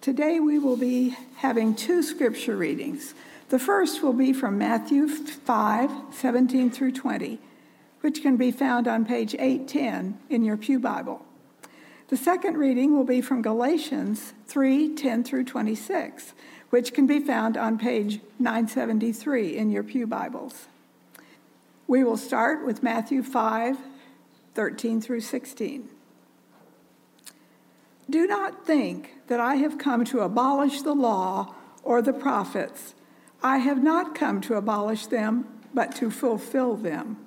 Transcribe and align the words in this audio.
Today 0.00 0.40
we 0.40 0.58
will 0.58 0.78
be 0.78 1.14
having 1.36 1.74
two 1.74 2.02
scripture 2.02 2.56
readings. 2.56 3.12
The 3.50 3.58
first 3.58 4.02
will 4.02 4.14
be 4.14 4.32
from 4.32 4.56
Matthew 4.56 5.06
5 5.06 5.90
17 6.12 6.70
through 6.70 6.92
20, 6.92 7.38
which 8.04 8.20
can 8.20 8.36
be 8.36 8.50
found 8.50 8.86
on 8.86 9.02
page 9.02 9.34
810 9.38 10.18
in 10.28 10.44
your 10.44 10.58
Pew 10.58 10.78
Bible. 10.78 11.24
The 12.08 12.18
second 12.18 12.58
reading 12.58 12.94
will 12.94 13.04
be 13.04 13.22
from 13.22 13.40
Galatians 13.40 14.34
3 14.46 14.94
10 14.94 15.24
through 15.24 15.44
26, 15.44 16.34
which 16.68 16.92
can 16.92 17.06
be 17.06 17.18
found 17.18 17.56
on 17.56 17.78
page 17.78 18.20
973 18.38 19.56
in 19.56 19.70
your 19.70 19.82
Pew 19.82 20.06
Bibles. 20.06 20.66
We 21.86 22.04
will 22.04 22.18
start 22.18 22.66
with 22.66 22.82
Matthew 22.82 23.22
5 23.22 23.78
13 24.54 25.00
through 25.00 25.22
16. 25.22 25.88
Do 28.10 28.26
not 28.26 28.66
think 28.66 29.14
that 29.28 29.40
I 29.40 29.54
have 29.54 29.78
come 29.78 30.04
to 30.04 30.20
abolish 30.20 30.82
the 30.82 30.94
law 30.94 31.54
or 31.82 32.02
the 32.02 32.12
prophets. 32.12 32.94
I 33.42 33.58
have 33.58 33.82
not 33.82 34.14
come 34.14 34.42
to 34.42 34.56
abolish 34.56 35.06
them, 35.06 35.46
but 35.72 35.96
to 35.96 36.10
fulfill 36.10 36.76
them. 36.76 37.23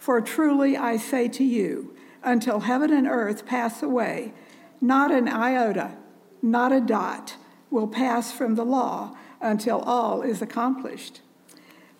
For 0.00 0.22
truly 0.22 0.78
I 0.78 0.96
say 0.96 1.28
to 1.28 1.44
you, 1.44 1.94
until 2.22 2.60
heaven 2.60 2.90
and 2.90 3.06
earth 3.06 3.44
pass 3.44 3.82
away, 3.82 4.32
not 4.80 5.10
an 5.10 5.28
iota, 5.28 5.92
not 6.40 6.72
a 6.72 6.80
dot 6.80 7.36
will 7.70 7.86
pass 7.86 8.32
from 8.32 8.54
the 8.54 8.64
law 8.64 9.14
until 9.42 9.80
all 9.80 10.22
is 10.22 10.40
accomplished. 10.40 11.20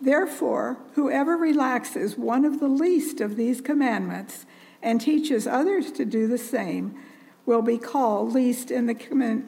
Therefore, 0.01 0.79
whoever 0.95 1.37
relaxes 1.37 2.17
one 2.17 2.47
of 2.47 2.59
the 2.59 2.69
least 2.69 3.21
of 3.21 3.37
these 3.37 3.61
commandments 3.61 4.47
and 4.83 4.99
teaches 4.99 5.47
others 5.47 5.93
to 5.93 6.07
do 6.07 6.27
the 6.27 6.39
same, 6.39 6.99
will 7.45 7.61
be 7.61 7.77
called 7.77 8.33
least 8.33 8.71
in 8.71 8.87
the 8.87 9.43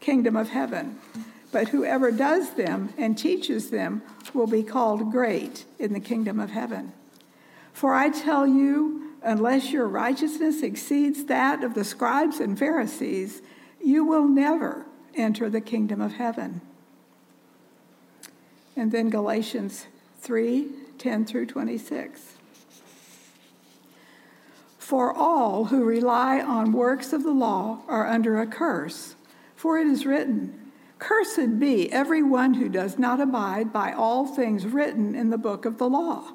kingdom 0.00 0.34
of 0.36 0.48
heaven. 0.48 0.98
But 1.52 1.68
whoever 1.68 2.10
does 2.10 2.54
them 2.54 2.92
and 2.98 3.16
teaches 3.16 3.70
them 3.70 4.02
will 4.32 4.48
be 4.48 4.64
called 4.64 5.12
great 5.12 5.64
in 5.78 5.92
the 5.92 6.00
kingdom 6.00 6.40
of 6.40 6.50
heaven. 6.50 6.92
For 7.74 7.92
I 7.92 8.08
tell 8.08 8.46
you, 8.46 9.14
unless 9.22 9.72
your 9.72 9.88
righteousness 9.88 10.62
exceeds 10.62 11.24
that 11.24 11.64
of 11.64 11.74
the 11.74 11.84
scribes 11.84 12.38
and 12.38 12.56
Pharisees, 12.56 13.42
you 13.82 14.04
will 14.04 14.28
never 14.28 14.86
enter 15.14 15.50
the 15.50 15.60
kingdom 15.60 16.00
of 16.00 16.14
heaven. 16.14 16.60
And 18.76 18.92
then 18.92 19.10
Galatians 19.10 19.86
3 20.20 20.68
10 20.96 21.26
through 21.26 21.46
26. 21.46 22.34
For 24.78 25.12
all 25.12 25.66
who 25.66 25.84
rely 25.84 26.40
on 26.40 26.72
works 26.72 27.12
of 27.12 27.24
the 27.24 27.32
law 27.32 27.80
are 27.88 28.06
under 28.06 28.40
a 28.40 28.46
curse. 28.46 29.16
For 29.56 29.78
it 29.78 29.88
is 29.88 30.06
written, 30.06 30.70
Cursed 31.00 31.58
be 31.58 31.92
everyone 31.92 32.54
who 32.54 32.68
does 32.68 32.98
not 32.98 33.20
abide 33.20 33.72
by 33.72 33.92
all 33.92 34.26
things 34.26 34.64
written 34.64 35.16
in 35.16 35.30
the 35.30 35.38
book 35.38 35.64
of 35.64 35.78
the 35.78 35.88
law, 35.88 36.34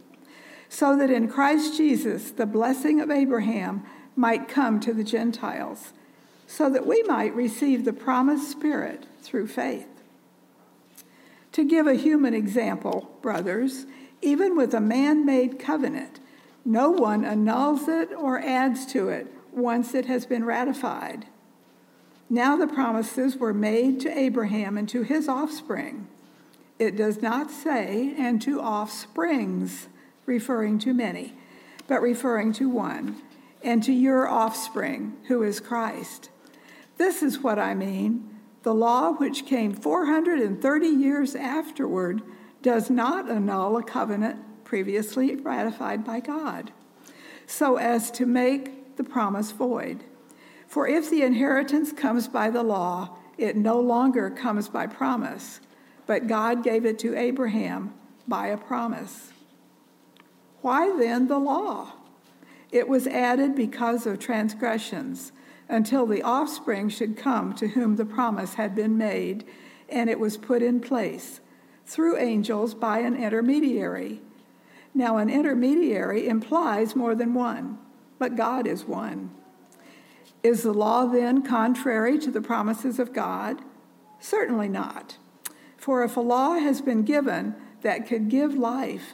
so 0.73 0.95
that 0.95 1.09
in 1.09 1.27
Christ 1.27 1.75
Jesus 1.75 2.31
the 2.31 2.45
blessing 2.45 3.01
of 3.01 3.11
Abraham 3.11 3.83
might 4.15 4.47
come 4.47 4.79
to 4.79 4.93
the 4.93 5.03
Gentiles, 5.03 5.91
so 6.47 6.69
that 6.69 6.87
we 6.87 7.03
might 7.03 7.35
receive 7.35 7.83
the 7.83 7.91
promised 7.91 8.49
Spirit 8.49 9.05
through 9.21 9.47
faith. 9.47 9.89
To 11.51 11.65
give 11.65 11.87
a 11.87 11.95
human 11.95 12.33
example, 12.33 13.13
brothers, 13.21 13.85
even 14.21 14.55
with 14.55 14.73
a 14.73 14.79
man 14.79 15.25
made 15.25 15.59
covenant, 15.59 16.21
no 16.63 16.89
one 16.89 17.25
annuls 17.25 17.89
it 17.89 18.13
or 18.13 18.39
adds 18.39 18.85
to 18.93 19.09
it 19.09 19.27
once 19.51 19.93
it 19.93 20.05
has 20.05 20.25
been 20.25 20.45
ratified. 20.45 21.25
Now 22.29 22.55
the 22.55 22.67
promises 22.67 23.35
were 23.35 23.53
made 23.53 23.99
to 24.01 24.17
Abraham 24.17 24.77
and 24.77 24.87
to 24.87 25.01
his 25.01 25.27
offspring. 25.27 26.07
It 26.79 26.95
does 26.95 27.21
not 27.21 27.51
say, 27.51 28.15
and 28.17 28.41
to 28.43 28.61
offsprings, 28.61 29.89
referring 30.25 30.79
to 30.79 30.93
many, 30.93 31.33
but 31.87 32.01
referring 32.01 32.53
to 32.53 32.69
one, 32.69 33.21
and 33.63 33.83
to 33.83 33.91
your 33.91 34.27
offspring, 34.27 35.17
who 35.27 35.43
is 35.43 35.59
Christ. 35.59 36.29
This 36.97 37.21
is 37.21 37.39
what 37.39 37.59
I 37.59 37.73
mean. 37.73 38.29
The 38.63 38.73
law, 38.73 39.11
which 39.11 39.45
came 39.45 39.73
430 39.73 40.87
years 40.87 41.35
afterward, 41.35 42.21
does 42.61 42.89
not 42.89 43.29
annul 43.29 43.77
a 43.77 43.83
covenant 43.83 44.37
previously 44.63 45.35
ratified 45.35 46.05
by 46.05 46.19
God, 46.19 46.71
so 47.47 47.77
as 47.77 48.11
to 48.11 48.25
make 48.25 48.95
the 48.97 49.03
promise 49.03 49.51
void. 49.51 50.03
For 50.67 50.87
if 50.87 51.09
the 51.09 51.23
inheritance 51.23 51.91
comes 51.91 52.27
by 52.27 52.49
the 52.49 52.63
law, 52.63 53.17
it 53.37 53.57
no 53.57 53.79
longer 53.79 54.29
comes 54.29 54.69
by 54.69 54.87
promise, 54.87 55.59
but 56.05 56.27
God 56.27 56.63
gave 56.63 56.85
it 56.85 56.99
to 56.99 57.17
Abraham 57.17 57.93
by 58.27 58.47
a 58.47 58.57
promise. 58.57 59.30
Why 60.61 60.95
then 60.97 61.27
the 61.27 61.39
law? 61.39 61.93
It 62.71 62.87
was 62.87 63.07
added 63.07 63.55
because 63.55 64.05
of 64.05 64.19
transgressions, 64.19 65.31
until 65.67 66.05
the 66.05 66.21
offspring 66.21 66.89
should 66.89 67.17
come 67.17 67.53
to 67.55 67.69
whom 67.69 67.95
the 67.95 68.05
promise 68.05 68.55
had 68.55 68.75
been 68.75 68.97
made, 68.97 69.45
and 69.89 70.09
it 70.09 70.19
was 70.19 70.37
put 70.37 70.61
in 70.61 70.79
place 70.79 71.39
through 71.85 72.17
angels 72.17 72.73
by 72.73 72.99
an 72.99 73.15
intermediary. 73.15 74.21
Now, 74.93 75.17
an 75.17 75.29
intermediary 75.29 76.27
implies 76.27 76.95
more 76.95 77.15
than 77.15 77.33
one 77.33 77.77
but 78.21 78.35
God 78.35 78.67
is 78.67 78.85
one. 78.85 79.31
Is 80.43 80.61
the 80.61 80.75
law 80.75 81.07
then 81.07 81.41
contrary 81.41 82.19
to 82.19 82.29
the 82.29 82.39
promises 82.39 82.99
of 82.99 83.13
God? 83.13 83.63
Certainly 84.19 84.69
not. 84.69 85.17
For 85.75 86.03
if 86.03 86.15
a 86.15 86.21
law 86.21 86.53
has 86.53 86.81
been 86.81 87.01
given 87.01 87.55
that 87.81 88.07
could 88.07 88.29
give 88.29 88.53
life, 88.53 89.13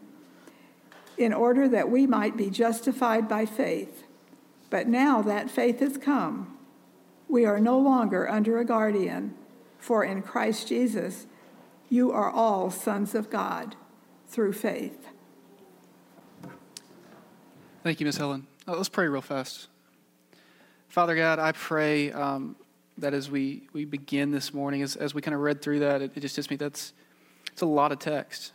in 1.21 1.33
order 1.33 1.67
that 1.67 1.89
we 1.89 2.07
might 2.07 2.35
be 2.35 2.49
justified 2.49 3.29
by 3.29 3.45
faith. 3.45 4.03
But 4.69 4.87
now 4.87 5.21
that 5.21 5.51
faith 5.51 5.79
has 5.79 5.97
come, 5.97 6.57
we 7.27 7.45
are 7.45 7.59
no 7.59 7.77
longer 7.77 8.29
under 8.29 8.59
a 8.59 8.65
guardian, 8.65 9.35
for 9.77 10.03
in 10.03 10.21
Christ 10.21 10.67
Jesus, 10.67 11.27
you 11.89 12.11
are 12.11 12.29
all 12.29 12.71
sons 12.71 13.15
of 13.15 13.29
God 13.29 13.75
through 14.27 14.53
faith. 14.53 15.07
Thank 17.83 17.99
you, 17.99 18.05
Ms. 18.05 18.17
Helen. 18.17 18.47
Oh, 18.67 18.73
let's 18.73 18.89
pray 18.89 19.07
real 19.07 19.21
fast. 19.21 19.67
Father 20.87 21.15
God, 21.15 21.39
I 21.39 21.51
pray 21.51 22.11
um, 22.11 22.55
that 22.97 23.13
as 23.13 23.31
we, 23.31 23.67
we 23.73 23.85
begin 23.85 24.31
this 24.31 24.53
morning, 24.53 24.81
as, 24.81 24.95
as 24.95 25.13
we 25.13 25.21
kind 25.21 25.33
of 25.33 25.41
read 25.41 25.61
through 25.61 25.79
that, 25.79 26.01
it, 26.01 26.11
it 26.15 26.19
just 26.19 26.35
hits 26.35 26.49
me 26.49 26.57
that's 26.57 26.93
it's 27.51 27.61
a 27.61 27.65
lot 27.65 27.91
of 27.91 27.99
text. 27.99 28.53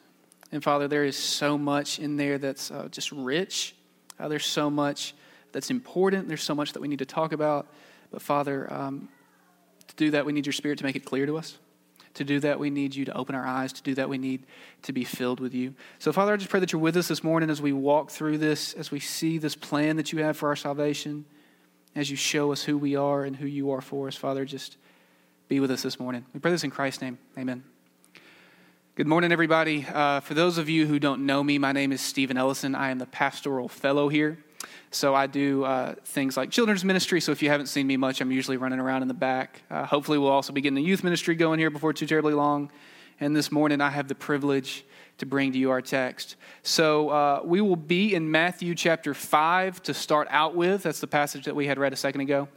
And 0.53 0.63
Father, 0.63 0.89
there 0.89 1.05
is 1.05 1.17
so 1.17 1.59
much 1.59 1.99
in 1.99 2.17
there 2.17 2.39
that's 2.39 2.71
uh, 2.71 2.89
just 2.91 3.13
rich. 3.13 3.75
Uh, 4.19 4.29
there's 4.29 4.47
so 4.47 4.71
much 4.71 5.15
that's 5.53 5.71
important. 5.71 6.29
There's 6.29 6.43
so 6.43 6.55
much 6.55 6.73
that 6.73 6.81
we 6.81 6.89
need 6.89 7.01
to 7.01 7.07
talk 7.07 7.33
about. 7.33 7.67
But 8.11 8.23
Father, 8.23 8.73
um, 8.73 9.09
to 9.89 9.97
do 9.97 10.11
that, 10.13 10.25
we 10.25 10.33
need 10.33 10.47
your 10.47 10.53
Spirit 10.53 10.79
to 10.79 10.85
make 10.85 10.97
it 10.97 11.05
clear 11.05 11.27
to 11.27 11.37
us. 11.37 11.59
To 12.15 12.25
do 12.25 12.41
that, 12.41 12.59
we 12.59 12.71
need 12.71 12.95
you 12.95 13.05
to 13.05 13.15
open 13.15 13.35
our 13.35 13.45
eyes. 13.47 13.75
To 13.75 13.83
do 13.83 13.95
that, 13.97 14.09
we 14.09 14.17
need 14.17 14.47
to 14.83 14.93
be 14.93 15.05
filled 15.05 15.39
with 15.39 15.53
you. 15.53 15.75
So, 15.99 16.13
Father, 16.13 16.33
I 16.33 16.37
just 16.37 16.49
pray 16.49 16.61
that 16.61 16.73
you're 16.73 16.81
with 16.81 16.97
us 16.97 17.09
this 17.09 17.23
morning 17.23 17.51
as 17.51 17.61
we 17.61 17.73
walk 17.73 18.11
through 18.11 18.39
this, 18.39 18.73
as 18.73 18.91
we 18.91 19.01
see 19.01 19.37
this 19.37 19.55
plan 19.55 19.97
that 19.97 20.13
you 20.13 20.23
have 20.23 20.37
for 20.37 20.49
our 20.49 20.57
salvation, 20.57 21.27
as 21.95 22.11
you 22.11 22.17
show 22.17 22.53
us 22.53 22.63
who 22.63 22.79
we 22.79 22.97
are 22.97 23.25
and 23.25 23.37
who 23.37 23.47
you 23.47 23.71
are 23.71 23.83
for 23.83 24.09
us. 24.09 24.17
Father, 24.17 24.47
just 24.47 24.79
be 25.49 25.61
with 25.61 25.71
us 25.71 25.83
this 25.83 26.01
morning. 26.01 26.25
We 26.33 26.41
pray 26.41 26.53
this 26.53 26.65
in 26.65 26.71
Christ's 26.71 27.03
name. 27.03 27.19
Amen. 27.37 27.76
Good 28.97 29.07
morning, 29.07 29.31
everybody. 29.31 29.85
Uh, 29.85 30.21
for 30.21 30.33
those 30.33 30.57
of 30.57 30.71
you 30.71 30.87
who 30.87 30.99
don't 30.99 31.27
know 31.27 31.45
me, 31.45 31.59
my 31.59 31.73
name 31.73 31.93
is 31.93 32.01
Stephen 32.01 32.39
Ellison. 32.39 32.75
I 32.75 32.89
am 32.89 32.97
the 32.97 33.05
pastoral 33.05 33.69
fellow 33.69 34.09
here. 34.09 34.39
So 34.91 35.15
I 35.15 35.27
do 35.27 35.65
uh, 35.65 35.97
things 36.07 36.35
like 36.35 36.51
children's 36.51 36.83
ministry. 36.83 37.21
So 37.21 37.31
if 37.31 37.43
you 37.43 37.51
haven't 37.51 37.67
seen 37.67 37.87
me 37.87 37.99
much, 37.99 38.23
I'm 38.23 38.33
usually 38.33 38.57
running 38.57 38.79
around 38.79 39.03
in 39.03 39.09
the 39.09 39.13
back. 39.13 39.61
Uh, 39.71 39.85
hopefully, 39.85 40.17
we'll 40.17 40.31
also 40.31 40.55
be 40.55 40.63
getting 40.63 40.77
the 40.77 40.83
youth 40.83 41.05
ministry 41.05 41.35
going 41.35 41.59
here 41.59 41.69
before 41.69 41.93
too 41.93 42.07
terribly 42.07 42.33
long. 42.33 42.73
And 43.21 43.37
this 43.37 43.53
morning, 43.53 43.83
I 43.83 43.91
have 43.91 44.09
the 44.09 44.15
privilege 44.15 44.83
to 45.19 45.27
bring 45.27 45.53
to 45.53 45.59
you 45.59 45.71
our 45.73 45.83
text. 45.83 46.37
So 46.63 47.11
uh, 47.11 47.41
we 47.45 47.61
will 47.61 47.77
be 47.77 48.15
in 48.15 48.31
Matthew 48.31 48.75
chapter 48.75 49.13
5 49.13 49.83
to 49.83 49.93
start 49.93 50.27
out 50.31 50.57
with. 50.57 50.85
That's 50.85 51.01
the 51.01 51.07
passage 51.07 51.45
that 51.45 51.55
we 51.55 51.67
had 51.67 51.79
read 51.79 51.93
a 51.93 51.97
second 51.97 52.23
ago. 52.23 52.49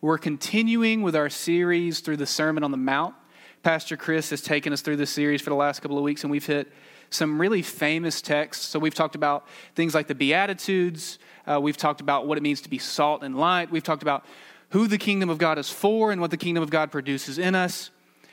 We're 0.00 0.18
continuing 0.18 1.02
with 1.02 1.16
our 1.16 1.28
series 1.28 1.98
through 1.98 2.18
the 2.18 2.26
Sermon 2.26 2.62
on 2.62 2.70
the 2.70 2.76
Mount. 2.76 3.16
Pastor 3.68 3.98
Chris 3.98 4.30
has 4.30 4.40
taken 4.40 4.72
us 4.72 4.80
through 4.80 4.96
this 4.96 5.10
series 5.10 5.42
for 5.42 5.50
the 5.50 5.56
last 5.56 5.82
couple 5.82 5.98
of 5.98 6.02
weeks, 6.02 6.24
and 6.24 6.30
we've 6.30 6.46
hit 6.46 6.72
some 7.10 7.38
really 7.38 7.60
famous 7.60 8.22
texts. 8.22 8.64
So 8.64 8.78
we've 8.78 8.94
talked 8.94 9.14
about 9.14 9.46
things 9.74 9.94
like 9.94 10.06
the 10.06 10.14
Beatitudes, 10.14 11.18
uh, 11.46 11.60
we've 11.60 11.76
talked 11.76 12.00
about 12.00 12.26
what 12.26 12.38
it 12.38 12.40
means 12.40 12.62
to 12.62 12.70
be 12.70 12.78
salt 12.78 13.22
and 13.22 13.36
light, 13.36 13.70
we've 13.70 13.82
talked 13.82 14.00
about 14.00 14.24
who 14.70 14.86
the 14.86 14.96
kingdom 14.96 15.28
of 15.28 15.36
God 15.36 15.58
is 15.58 15.68
for 15.68 16.10
and 16.12 16.18
what 16.18 16.30
the 16.30 16.38
kingdom 16.38 16.62
of 16.62 16.70
God 16.70 16.90
produces 16.90 17.38
in 17.38 17.54
us. 17.54 17.90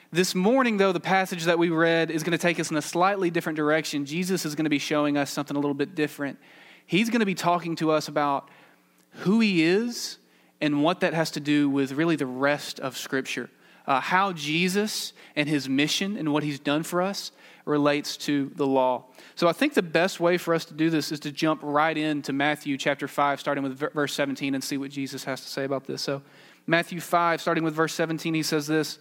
This 0.09 0.35
morning, 0.35 0.77
though, 0.77 0.93
the 0.93 1.01
passage 1.01 1.43
that 1.43 1.59
we 1.59 1.67
read 1.67 2.11
is 2.11 2.23
going 2.23 2.31
to 2.31 2.37
take 2.37 2.57
us 2.57 2.71
in 2.71 2.77
a 2.77 2.81
slightly 2.81 3.29
different 3.29 3.57
direction. 3.57 4.05
Jesus 4.05 4.45
is 4.45 4.55
going 4.55 4.63
to 4.63 4.69
be 4.69 4.79
showing 4.79 5.17
us 5.17 5.31
something 5.31 5.57
a 5.57 5.59
little 5.59 5.73
bit 5.73 5.95
different. 5.95 6.39
He's 6.85 7.09
going 7.09 7.19
to 7.19 7.25
be 7.25 7.35
talking 7.35 7.75
to 7.75 7.91
us 7.91 8.07
about 8.07 8.47
who 9.15 9.41
he 9.41 9.63
is 9.63 10.17
and 10.61 10.81
what 10.81 11.01
that 11.01 11.13
has 11.13 11.29
to 11.31 11.41
do 11.41 11.69
with 11.69 11.91
really 11.91 12.15
the 12.15 12.25
rest 12.25 12.79
of 12.79 12.95
Scripture 12.95 13.49
uh, 13.87 13.99
how 13.99 14.33
Jesus 14.33 15.13
and 15.35 15.47
his 15.47 15.69
mission 15.69 16.17
and 16.17 16.31
what 16.33 16.43
he's 16.43 16.59
done 16.59 16.83
for 16.83 17.01
us 17.01 17.31
relates 17.65 18.15
to 18.15 18.51
the 18.55 18.65
law. 18.65 19.05
So 19.35 19.47
I 19.47 19.53
think 19.53 19.73
the 19.73 19.81
best 19.81 20.19
way 20.19 20.37
for 20.37 20.53
us 20.53 20.65
to 20.65 20.73
do 20.73 20.89
this 20.89 21.11
is 21.11 21.19
to 21.21 21.31
jump 21.31 21.61
right 21.63 21.97
into 21.97 22.31
Matthew 22.31 22.77
chapter 22.77 23.07
5, 23.07 23.39
starting 23.39 23.63
with 23.63 23.77
verse 23.77 24.13
17, 24.13 24.53
and 24.55 24.63
see 24.63 24.77
what 24.77 24.91
Jesus 24.91 25.23
has 25.23 25.41
to 25.41 25.47
say 25.47 25.63
about 25.63 25.85
this. 25.85 26.01
So, 26.01 26.21
Matthew 26.67 26.99
5, 26.99 27.41
starting 27.41 27.63
with 27.63 27.75
verse 27.75 27.93
17, 27.93 28.33
he 28.33 28.43
says 28.43 28.67
this 28.67 28.99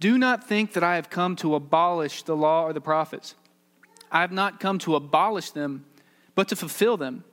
Do 0.00 0.18
not 0.18 0.48
think 0.48 0.72
that 0.72 0.82
I 0.82 0.96
have 0.96 1.10
come 1.10 1.36
to 1.36 1.54
abolish 1.54 2.22
the 2.22 2.36
law 2.36 2.64
or 2.64 2.72
the 2.72 2.80
prophets. 2.80 3.34
I 4.10 4.20
have 4.20 4.32
not 4.32 4.60
come 4.60 4.78
to 4.80 4.94
abolish 4.94 5.50
them, 5.50 5.86
but 6.34 6.48
to 6.48 6.56
fulfill 6.56 6.96
them. 6.96 7.24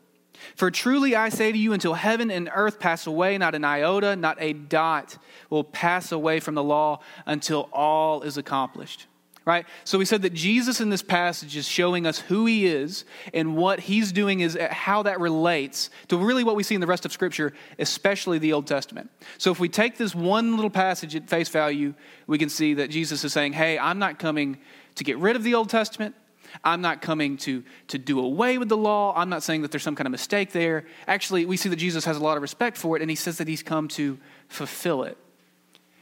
For 0.56 0.72
truly 0.72 1.16
I 1.16 1.30
say 1.30 1.52
to 1.52 1.58
you, 1.58 1.74
until 1.74 1.94
heaven 1.94 2.32
and 2.32 2.50
earth 2.54 2.80
pass 2.80 3.08
away, 3.08 3.38
not 3.38 3.56
an 3.56 3.64
iota, 3.64 4.16
not 4.16 4.38
a 4.40 4.54
dot 4.54 5.18
will 5.50 5.64
pass 5.64 6.12
away 6.12 6.40
from 6.40 6.56
the 6.56 6.64
law 6.64 7.00
until 7.26 7.70
all 7.74 8.22
is 8.22 8.38
accomplished. 8.38 9.08
Right? 9.46 9.66
So 9.84 9.98
we 9.98 10.06
said 10.06 10.22
that 10.24 10.34
Jesus 10.34 10.80
in 10.80 10.90
this 10.92 11.02
passage 11.02 11.56
is 11.56 11.68
showing 11.68 12.06
us 12.06 12.20
who 12.20 12.46
he 12.46 12.68
is, 12.68 13.04
and 13.34 13.58
what 13.58 13.80
he's 13.80 14.12
doing 14.12 14.42
is 14.42 14.56
uh, 14.56 14.68
how 14.70 15.04
that 15.04 15.20
relates 15.20 15.90
to 16.10 16.18
really 16.18 16.44
what 16.44 16.56
we 16.56 16.62
see 16.62 16.76
in 16.76 16.82
the 16.82 16.88
rest 16.88 17.04
of 17.04 17.12
Scripture, 17.12 17.54
especially 17.80 18.38
the 18.38 18.54
Old 18.54 18.68
Testament. 18.68 19.10
So 19.40 19.52
if 19.52 19.60
we 19.60 19.68
take 19.68 19.98
this 19.98 20.14
one 20.14 20.56
little 20.56 20.70
passage 20.70 21.16
at 21.16 21.28
face 21.28 21.50
value, 21.50 21.96
we 22.28 22.38
can 22.38 22.50
see 22.50 22.76
that 22.76 22.92
Jesus 22.92 23.24
is 23.24 23.34
saying, 23.34 23.54
Hey, 23.54 23.80
I'm 23.80 23.98
not 23.98 24.20
coming 24.20 24.60
to 24.96 25.04
get 25.04 25.18
rid 25.18 25.36
of 25.36 25.44
the 25.44 25.56
Old 25.56 25.70
Testament. 25.70 26.16
I'm 26.64 26.82
not 26.82 27.02
coming 27.02 27.38
to, 27.38 27.64
to 27.88 27.98
do 27.98 28.20
away 28.20 28.58
with 28.58 28.70
the 28.70 28.78
law. 28.78 29.14
I'm 29.16 29.30
not 29.30 29.44
saying 29.44 29.62
that 29.62 29.72
there's 29.72 29.84
some 29.84 29.96
kind 29.96 30.08
of 30.08 30.12
mistake 30.12 30.52
there. 30.52 30.86
Actually, 31.08 31.46
we 31.46 31.58
see 31.58 31.70
that 31.70 31.76
Jesus 31.76 32.06
has 32.06 32.18
a 32.18 32.24
lot 32.24 32.38
of 32.38 32.42
respect 32.42 32.78
for 32.78 32.96
it, 32.96 33.02
and 33.02 33.10
he 33.10 33.16
says 33.16 33.38
that 33.38 33.48
he's 33.48 33.64
come 33.64 33.88
to 33.90 34.18
fulfill 34.48 35.04
it. 35.04 35.18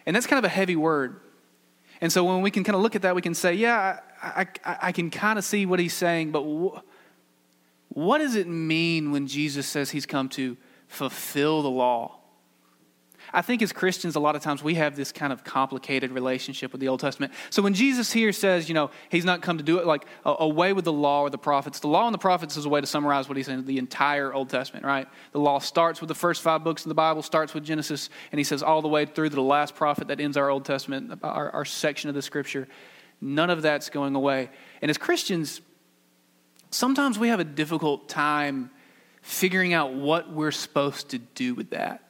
And 0.06 0.16
that's 0.16 0.28
kind 0.28 0.38
of 0.38 0.46
a 0.46 0.54
heavy 0.54 0.76
word. 0.76 1.20
And 2.00 2.12
so 2.12 2.24
when 2.24 2.42
we 2.42 2.52
can 2.52 2.64
kind 2.64 2.76
of 2.76 2.82
look 2.82 2.96
at 2.96 3.02
that, 3.02 3.16
we 3.16 3.22
can 3.22 3.34
say, 3.34 3.54
yeah, 3.54 4.00
I, 4.22 4.48
I, 4.64 4.78
I 4.84 4.92
can 4.92 5.10
kind 5.10 5.40
of 5.40 5.46
see 5.46 5.66
what 5.66 5.80
he's 5.80 5.94
saying, 5.94 6.32
but 6.32 6.44
wh- 6.44 6.80
what 7.96 8.20
does 8.20 8.36
it 8.36 8.48
mean 8.48 9.12
when 9.12 9.28
Jesus 9.28 9.68
says 9.68 9.92
he's 9.92 10.06
come 10.06 10.30
to 10.30 10.58
fulfill 10.88 11.62
the 11.62 11.70
law? 11.70 12.17
I 13.34 13.42
think 13.42 13.62
as 13.62 13.74
Christians, 13.74 14.16
a 14.16 14.20
lot 14.20 14.36
of 14.36 14.42
times 14.42 14.64
we 14.64 14.76
have 14.76 14.96
this 14.96 15.12
kind 15.12 15.34
of 15.34 15.44
complicated 15.44 16.12
relationship 16.12 16.72
with 16.72 16.80
the 16.82 16.88
Old 16.88 17.00
Testament. 17.00 17.34
So 17.50 17.62
when 17.62 17.74
Jesus 17.74 18.12
here 18.12 18.32
says, 18.32 18.70
you 18.70 18.74
know, 18.74 18.90
he's 19.10 19.26
not 19.26 19.42
come 19.42 19.58
to 19.58 19.64
do 19.64 19.80
it 19.80 19.86
like 19.86 20.06
away 20.24 20.74
with 20.74 20.86
the 20.86 20.94
law 20.94 21.22
or 21.22 21.30
the 21.30 21.38
prophets, 21.38 21.80
the 21.80 21.88
law 21.88 22.06
and 22.06 22.14
the 22.14 22.20
prophets 22.20 22.56
is 22.56 22.66
a 22.66 22.70
way 22.70 22.80
to 22.80 22.88
summarize 22.88 23.28
what 23.28 23.38
he's 23.38 23.48
saying, 23.48 23.66
the 23.66 23.78
entire 23.78 24.34
Old 24.34 24.50
Testament, 24.50 24.86
right? 24.86 25.08
The 25.34 25.40
law 25.40 25.60
starts 25.60 26.00
with 26.00 26.08
the 26.08 26.16
first 26.16 26.42
five 26.42 26.64
books 26.64 26.86
of 26.86 26.90
the 26.90 26.96
Bible, 26.96 27.22
starts 27.22 27.54
with 27.54 27.64
Genesis, 27.64 28.10
and 28.32 28.40
he 28.40 28.44
says 28.44 28.64
all 28.64 28.82
the 28.82 28.88
way 28.88 29.06
through 29.06 29.30
to 29.30 29.36
the 29.36 29.42
last 29.42 29.76
prophet 29.76 30.08
that 30.08 30.20
ends 30.20 30.38
our 30.38 30.50
Old 30.50 30.66
Testament, 30.66 31.20
our, 31.24 31.52
our 31.52 31.66
section 31.66 32.10
of 32.10 32.16
the 32.16 32.22
scripture. 32.22 32.68
None 33.20 33.50
of 33.50 33.62
that's 33.62 33.90
going 33.90 34.16
away. 34.16 34.50
And 34.82 34.90
as 34.90 34.98
Christians, 34.98 35.62
sometimes 36.70 37.20
we 37.20 37.30
have 37.30 37.40
a 37.40 37.46
difficult 37.46 38.08
time 38.08 38.70
figuring 39.22 39.74
out 39.74 39.94
what 39.94 40.32
we're 40.32 40.52
supposed 40.52 41.10
to 41.10 41.18
do 41.18 41.54
with 41.54 41.72
that 41.72 42.07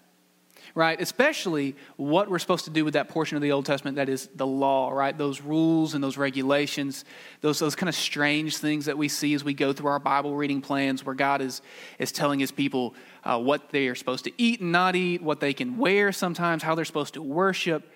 right? 0.78 1.02
Especially 1.02 1.76
what 1.96 2.30
we're 2.30 2.38
supposed 2.38 2.66
to 2.66 2.70
do 2.70 2.86
with 2.86 2.94
that 2.94 3.10
portion 3.10 3.36
of 3.36 3.42
the 3.42 3.52
Old 3.52 3.66
Testament 3.66 3.98
that 3.98 4.10
is 4.10 4.30
the 4.36 4.46
law, 4.46 4.92
right? 4.92 5.18
Those 5.18 5.42
rules 5.42 5.96
and 5.96 6.04
those 6.04 6.18
regulations, 6.18 7.04
those, 7.42 7.58
those 7.58 7.76
kind 7.76 7.90
of 7.90 7.96
strange 7.96 8.58
things 8.58 8.86
that 8.86 8.96
we 8.96 9.08
see 9.08 9.34
as 9.34 9.44
we 9.44 9.56
go 9.56 9.74
through 9.74 9.90
our 9.90 9.98
Bible 9.98 10.36
reading 10.36 10.62
plans 10.62 11.04
where 11.04 11.16
God 11.16 11.42
is, 11.42 11.64
is 11.98 12.12
telling 12.12 12.40
his 12.40 12.52
people 12.52 12.94
uh, 13.24 13.40
what 13.40 13.72
they 13.72 13.88
are 13.88 13.96
supposed 13.96 14.26
to 14.26 14.32
eat 14.38 14.62
and 14.62 14.72
not 14.72 14.96
eat, 14.96 15.24
what 15.24 15.40
they 15.40 15.52
can 15.52 15.80
wear 15.80 16.12
sometimes, 16.12 16.62
how 16.62 16.76
they're 16.76 16.86
supposed 16.86 17.16
to 17.16 17.24
worship. 17.24 17.92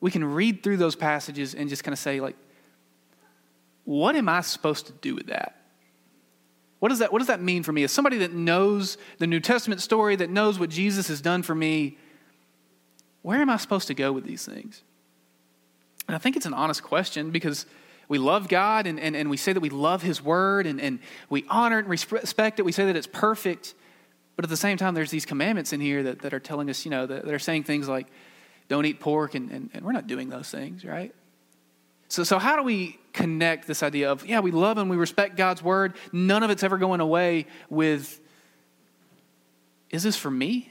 We 0.00 0.12
can 0.12 0.24
read 0.24 0.62
through 0.62 0.76
those 0.76 0.94
passages 0.94 1.56
and 1.56 1.68
just 1.68 1.82
kind 1.82 1.92
of 1.94 1.98
say, 1.98 2.20
like, 2.20 2.36
what 3.82 4.14
am 4.14 4.28
I 4.28 4.42
supposed 4.42 4.86
to 4.86 4.92
do 4.92 5.16
with 5.16 5.26
that? 5.26 5.56
What 6.78 6.90
does, 6.90 7.00
that, 7.00 7.12
what 7.12 7.18
does 7.18 7.28
that 7.28 7.42
mean 7.42 7.64
for 7.64 7.72
me? 7.72 7.82
As 7.82 7.90
somebody 7.90 8.18
that 8.18 8.32
knows 8.32 8.98
the 9.18 9.26
New 9.26 9.40
Testament 9.40 9.80
story, 9.80 10.14
that 10.14 10.30
knows 10.30 10.60
what 10.60 10.70
Jesus 10.70 11.08
has 11.08 11.20
done 11.20 11.42
for 11.42 11.56
me, 11.56 11.98
where 13.24 13.40
am 13.40 13.48
I 13.48 13.56
supposed 13.56 13.86
to 13.86 13.94
go 13.94 14.12
with 14.12 14.24
these 14.24 14.44
things? 14.44 14.82
And 16.06 16.14
I 16.14 16.18
think 16.18 16.36
it's 16.36 16.44
an 16.44 16.52
honest 16.52 16.82
question 16.82 17.30
because 17.30 17.64
we 18.06 18.18
love 18.18 18.48
God 18.48 18.86
and, 18.86 19.00
and, 19.00 19.16
and 19.16 19.30
we 19.30 19.38
say 19.38 19.54
that 19.54 19.60
we 19.60 19.70
love 19.70 20.02
His 20.02 20.22
Word 20.22 20.66
and, 20.66 20.78
and 20.78 20.98
we 21.30 21.46
honor 21.48 21.78
it 21.78 21.86
and 21.86 21.88
respect 21.88 22.58
it. 22.58 22.64
We 22.64 22.70
say 22.72 22.84
that 22.84 22.96
it's 22.96 23.06
perfect. 23.06 23.72
But 24.36 24.44
at 24.44 24.50
the 24.50 24.58
same 24.58 24.76
time, 24.76 24.92
there's 24.92 25.10
these 25.10 25.24
commandments 25.24 25.72
in 25.72 25.80
here 25.80 26.02
that, 26.02 26.18
that 26.20 26.34
are 26.34 26.38
telling 26.38 26.68
us, 26.68 26.84
you 26.84 26.90
know, 26.90 27.06
that, 27.06 27.24
that 27.24 27.32
are 27.32 27.38
saying 27.38 27.62
things 27.62 27.88
like, 27.88 28.08
don't 28.68 28.84
eat 28.84 29.00
pork, 29.00 29.34
and, 29.34 29.50
and, 29.50 29.70
and 29.72 29.86
we're 29.86 29.92
not 29.92 30.06
doing 30.06 30.28
those 30.28 30.50
things, 30.50 30.84
right? 30.84 31.14
So, 32.08 32.24
so, 32.24 32.38
how 32.38 32.56
do 32.56 32.62
we 32.62 32.98
connect 33.14 33.66
this 33.66 33.82
idea 33.82 34.12
of, 34.12 34.26
yeah, 34.26 34.40
we 34.40 34.50
love 34.50 34.76
and 34.76 34.90
we 34.90 34.98
respect 34.98 35.36
God's 35.36 35.62
word? 35.62 35.94
None 36.12 36.42
of 36.42 36.50
it's 36.50 36.62
ever 36.62 36.76
going 36.76 37.00
away 37.00 37.46
with, 37.70 38.20
is 39.88 40.02
this 40.02 40.16
for 40.16 40.30
me? 40.30 40.70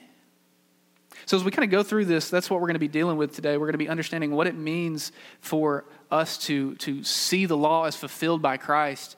So, 1.25 1.37
as 1.37 1.43
we 1.43 1.51
kind 1.51 1.63
of 1.63 1.71
go 1.71 1.83
through 1.83 2.05
this, 2.05 2.29
that's 2.29 2.49
what 2.49 2.59
we're 2.59 2.67
going 2.67 2.75
to 2.75 2.79
be 2.79 2.87
dealing 2.87 3.17
with 3.17 3.33
today. 3.33 3.57
We're 3.57 3.67
going 3.67 3.73
to 3.73 3.77
be 3.77 3.89
understanding 3.89 4.31
what 4.31 4.47
it 4.47 4.55
means 4.55 5.11
for 5.39 5.85
us 6.11 6.37
to, 6.45 6.75
to 6.75 7.03
see 7.03 7.45
the 7.45 7.57
law 7.57 7.85
as 7.85 7.95
fulfilled 7.95 8.41
by 8.41 8.57
Christ. 8.57 9.15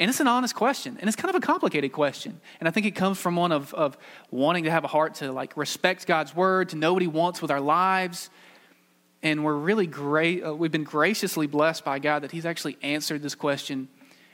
And 0.00 0.08
it's 0.08 0.20
an 0.20 0.28
honest 0.28 0.54
question, 0.54 0.96
and 1.00 1.08
it's 1.08 1.16
kind 1.16 1.34
of 1.34 1.42
a 1.42 1.44
complicated 1.44 1.92
question. 1.92 2.40
And 2.60 2.68
I 2.68 2.70
think 2.70 2.86
it 2.86 2.92
comes 2.92 3.18
from 3.18 3.34
one 3.34 3.50
of, 3.50 3.74
of 3.74 3.98
wanting 4.30 4.64
to 4.64 4.70
have 4.70 4.84
a 4.84 4.88
heart 4.88 5.16
to 5.16 5.32
like 5.32 5.56
respect 5.56 6.06
God's 6.06 6.34
word, 6.36 6.68
to 6.68 6.76
know 6.76 6.92
what 6.92 7.02
He 7.02 7.08
wants 7.08 7.42
with 7.42 7.50
our 7.50 7.60
lives. 7.60 8.30
And 9.22 9.44
we're 9.44 9.56
really 9.56 9.88
great, 9.88 10.44
uh, 10.44 10.54
we've 10.54 10.70
been 10.70 10.84
graciously 10.84 11.48
blessed 11.48 11.84
by 11.84 11.98
God 11.98 12.22
that 12.22 12.30
He's 12.30 12.46
actually 12.46 12.78
answered 12.82 13.22
this 13.22 13.34
question 13.34 13.88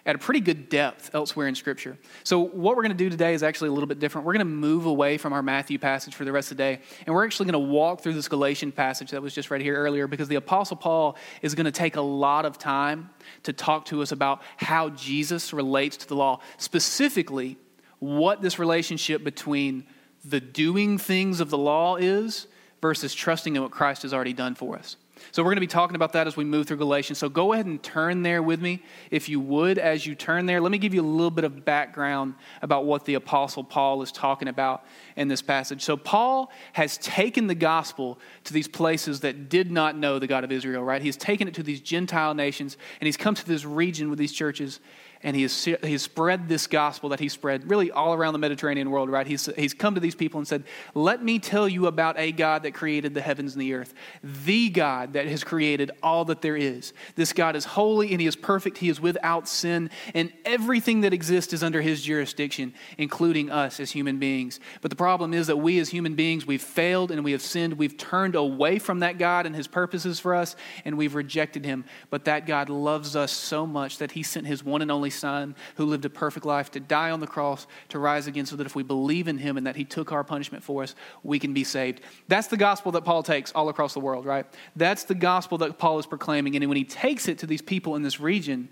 at 0.07 0.15
a 0.15 0.19
pretty 0.19 0.41
good 0.41 0.69
depth 0.69 1.11
elsewhere 1.15 1.49
in 1.49 1.55
Scripture. 1.55 1.97
So, 2.25 2.41
what 2.41 2.77
we're 2.77 2.83
going 2.83 2.97
to 2.97 3.05
do 3.05 3.09
today 3.09 3.35
is 3.35 3.43
actually 3.43 3.69
a 3.69 3.73
little 3.73 3.87
bit 3.87 3.99
different. 3.99 4.27
We're 4.27 4.35
going 4.35 4.47
to 4.47 4.53
move 4.53 4.87
away 4.87 5.17
from 5.17 5.33
our 5.33 5.43
Matthew 5.43 5.79
passage 5.79 6.15
for 6.15 6.25
the 6.25 6.33
rest 6.33 6.51
of 6.51 6.57
the 6.57 6.63
day, 6.63 6.81
and 7.07 7.15
we're 7.15 7.25
actually 7.25 7.51
going 7.51 7.65
to 7.65 7.73
walk 7.73 8.03
through 8.03 8.15
this 8.15 8.29
Galatian 8.29 8.73
passage 8.73 9.11
that 9.13 9.23
was 9.23 9.35
just 9.35 9.51
read 9.51 9.63
here 9.63 9.77
earlier 9.77 10.07
because 10.07 10.29
the 10.29 10.35
Apostle 10.35 10.77
Paul 10.77 11.17
is 11.41 11.55
going 11.55 11.67
to 11.67 11.73
take 11.73 11.97
a 11.97 12.03
lot 12.03 12.45
of 12.45 12.59
time 12.59 13.11
to 13.45 13.53
talk 13.53 13.87
to 13.87 14.03
us 14.03 14.13
about 14.13 14.43
how 14.57 14.91
Jesus 14.91 15.53
relates 15.53 15.97
to 15.99 16.09
the 16.09 16.17
law, 16.17 16.41
specifically, 16.59 17.57
what 17.99 18.43
this 18.43 18.59
relationship 18.59 19.25
between 19.25 19.87
the 20.25 20.41
doing 20.41 20.99
things 20.99 21.41
of 21.41 21.51
the 21.51 21.59
law 21.59 21.97
is 21.97 22.47
versus 22.83 23.15
trusting 23.15 23.57
in 23.57 23.63
what 23.63 23.71
Christ 23.71 24.03
has 24.03 24.13
already 24.13 24.35
done 24.35 24.55
for 24.55 24.77
us. 24.77 24.97
So 25.33 25.43
we're 25.43 25.51
going 25.51 25.57
to 25.57 25.61
be 25.61 25.67
talking 25.67 25.97
about 25.97 26.13
that 26.13 26.27
as 26.27 26.37
we 26.37 26.45
move 26.45 26.67
through 26.67 26.77
Galatians. 26.79 27.19
So 27.19 27.29
go 27.29 27.53
ahead 27.53 27.67
and 27.67 27.83
turn 27.83 28.23
there 28.23 28.43
with 28.43 28.61
me, 28.61 28.83
if 29.11 29.29
you 29.29 29.41
would, 29.41 29.79
as 29.79 30.07
you 30.07 30.15
turn 30.15 30.47
there. 30.47 30.61
Let 30.61 30.73
me 30.73 30.79
give 30.79 30.95
you 30.95 31.03
a 31.03 31.07
little 31.07 31.31
bit 31.31 31.45
of 31.45 31.65
background 31.65 32.35
about 32.63 32.85
what 32.85 33.05
the 33.05 33.15
Apostle 33.15 33.65
Paul 33.65 34.03
is 34.03 34.13
talking 34.13 34.49
about 34.49 34.85
in 35.17 35.29
this 35.29 35.43
passage. 35.43 35.83
So 35.83 35.97
Paul 35.97 36.51
has 36.73 36.99
taken 36.99 37.47
the 37.47 37.55
gospel 37.55 38.19
to 38.45 38.53
these 38.53 38.69
places 38.69 39.21
that 39.21 39.49
did 39.49 39.71
not 39.71 39.97
know 39.97 40.19
the 40.19 40.27
God 40.27 40.45
of 40.45 40.53
Israel, 40.53 40.83
right? 40.83 41.03
He's 41.03 41.17
taken 41.17 41.49
it 41.49 41.55
to 41.55 41.63
these 41.63 41.81
Gentile 41.81 42.35
nations, 42.35 42.77
and 43.01 43.07
he's 43.07 43.17
come 43.17 43.35
to 43.35 43.47
this 43.47 43.65
region 43.65 44.11
with 44.11 44.19
these 44.19 44.33
churches 44.33 44.81
and 45.25 45.35
he 45.35 45.43
has, 45.43 45.65
he 45.65 45.75
has 45.81 46.03
spread 46.03 46.49
this 46.49 46.67
gospel 46.67 47.09
that 47.09 47.19
he 47.19 47.31
spread 47.31 47.69
really 47.71 47.91
all 47.91 48.13
around 48.13 48.35
the 48.35 48.39
Mediterranean 48.39 48.91
world, 48.91 49.09
right? 49.09 49.27
He's, 49.27 49.47
he's 49.57 49.73
come 49.73 49.95
to 49.95 50.01
these 50.01 50.15
people 50.15 50.39
and 50.39 50.47
said, 50.47 50.65
Let 50.95 51.25
me 51.25 51.39
tell 51.39 51.67
you 51.67 51.87
about 51.87 52.19
a 52.19 52.31
God 52.31 52.63
that 52.65 52.75
created 52.75 53.15
the 53.15 53.23
heavens 53.23 53.55
and 53.55 53.63
the 53.63 53.73
earth, 53.73 53.95
the 54.23 54.69
God 54.69 55.15
that 55.15 55.27
has 55.27 55.43
created 55.43 55.91
all 56.03 56.27
that 56.27 56.43
there 56.43 56.57
is. 56.57 56.93
This 57.17 57.33
God 57.33 57.57
is 57.57 57.65
holy 57.65 58.13
and 58.13 58.21
he 58.21 58.27
is 58.27 58.37
perfect, 58.37 58.77
he 58.77 58.91
is 58.91 59.01
without 59.01 59.49
sin, 59.49 59.89
and 60.13 60.31
everything 60.45 61.01
that 61.01 61.15
exists 61.15 61.55
is 61.55 61.63
under 61.63 61.81
his 61.81 62.03
jurisdiction, 62.03 62.75
including 62.99 63.51
us 63.51 63.81
as 63.81 63.91
human 63.91 64.19
beings. 64.19 64.61
But 64.83 64.91
the 64.91 64.97
problem 64.97 65.33
is 65.33 65.47
that 65.47 65.57
we 65.57 65.79
as 65.79 65.89
human 65.89 66.15
beings, 66.17 66.47
we've 66.47 66.63
failed 66.63 67.11
and 67.11 67.25
we 67.25 67.33
have 67.33 67.43
sinned. 67.43 67.75
We've 67.75 67.97
turned 67.97 68.35
away 68.35 68.79
from 68.79 69.01
that 69.01 69.17
God 69.17 69.47
and 69.47 69.57
his 69.57 69.69
purposes 69.69 70.21
for 70.21 70.35
us, 70.35 70.55
and 70.85 70.99
we've 70.99 71.15
rejected 71.15 71.65
him. 71.65 71.87
But 72.11 72.27
that 72.27 72.47
God 72.47 72.69
loves 72.69 73.17
us 73.17 73.33
so 73.33 73.67
much 73.67 73.97
that 73.99 74.13
he 74.13 74.23
sent 74.23 74.47
his 74.47 74.63
one 74.63 74.83
and 74.83 74.91
only 74.91 75.14
Son 75.15 75.55
who 75.77 75.85
lived 75.85 76.05
a 76.05 76.11
perfect 76.11 76.45
life 76.45 76.71
to 76.73 76.81
die 76.81 77.11
on 77.11 77.21
the 77.21 77.27
cross, 77.27 77.67
to 77.89 77.99
rise 77.99 78.27
again, 78.27 78.47
so 78.47 78.57
that 78.57 78.67
if 78.67 78.75
we 78.75 78.83
believe 78.83 79.29
in 79.29 79.39
him 79.39 79.57
and 79.57 79.67
that 79.67 79.77
he 79.77 79.85
took 79.85 80.13
our 80.13 80.25
punishment 80.25 80.63
for 80.63 80.83
us, 80.83 80.95
we 81.23 81.39
can 81.39 81.53
be 81.53 81.65
saved. 81.65 82.01
That's 82.29 82.49
the 82.49 82.57
gospel 82.57 82.93
that 82.93 83.05
Paul 83.05 83.23
takes 83.23 83.53
all 83.53 83.69
across 83.69 83.95
the 83.95 84.01
world, 84.01 84.25
right? 84.25 84.47
That's 84.77 85.05
the 85.05 85.15
gospel 85.15 85.59
that 85.59 85.79
Paul 85.79 85.99
is 85.99 86.07
proclaiming. 86.07 86.57
And 86.57 86.67
when 86.69 86.77
he 86.77 86.85
takes 86.85 87.29
it 87.29 87.39
to 87.39 87.47
these 87.47 87.63
people 87.63 87.97
in 87.97 88.03
this 88.03 88.21
region, 88.21 88.69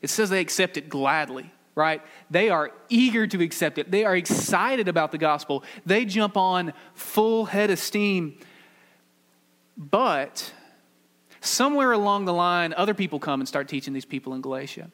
it 0.00 0.10
says 0.10 0.30
they 0.30 0.40
accept 0.40 0.76
it 0.76 0.88
gladly 0.88 1.50
right? 1.74 2.02
They 2.30 2.50
are 2.50 2.70
eager 2.88 3.26
to 3.26 3.42
accept 3.42 3.78
it. 3.78 3.90
They 3.90 4.04
are 4.04 4.14
excited 4.14 4.88
about 4.88 5.12
the 5.12 5.18
gospel. 5.18 5.64
They 5.86 6.04
jump 6.04 6.36
on 6.36 6.72
full 6.94 7.46
head 7.46 7.70
of 7.70 7.78
steam. 7.78 8.38
But 9.76 10.52
somewhere 11.40 11.92
along 11.92 12.26
the 12.26 12.32
line, 12.32 12.74
other 12.76 12.94
people 12.94 13.18
come 13.18 13.40
and 13.40 13.48
start 13.48 13.68
teaching 13.68 13.94
these 13.94 14.04
people 14.04 14.34
in 14.34 14.42
Galatia. 14.42 14.90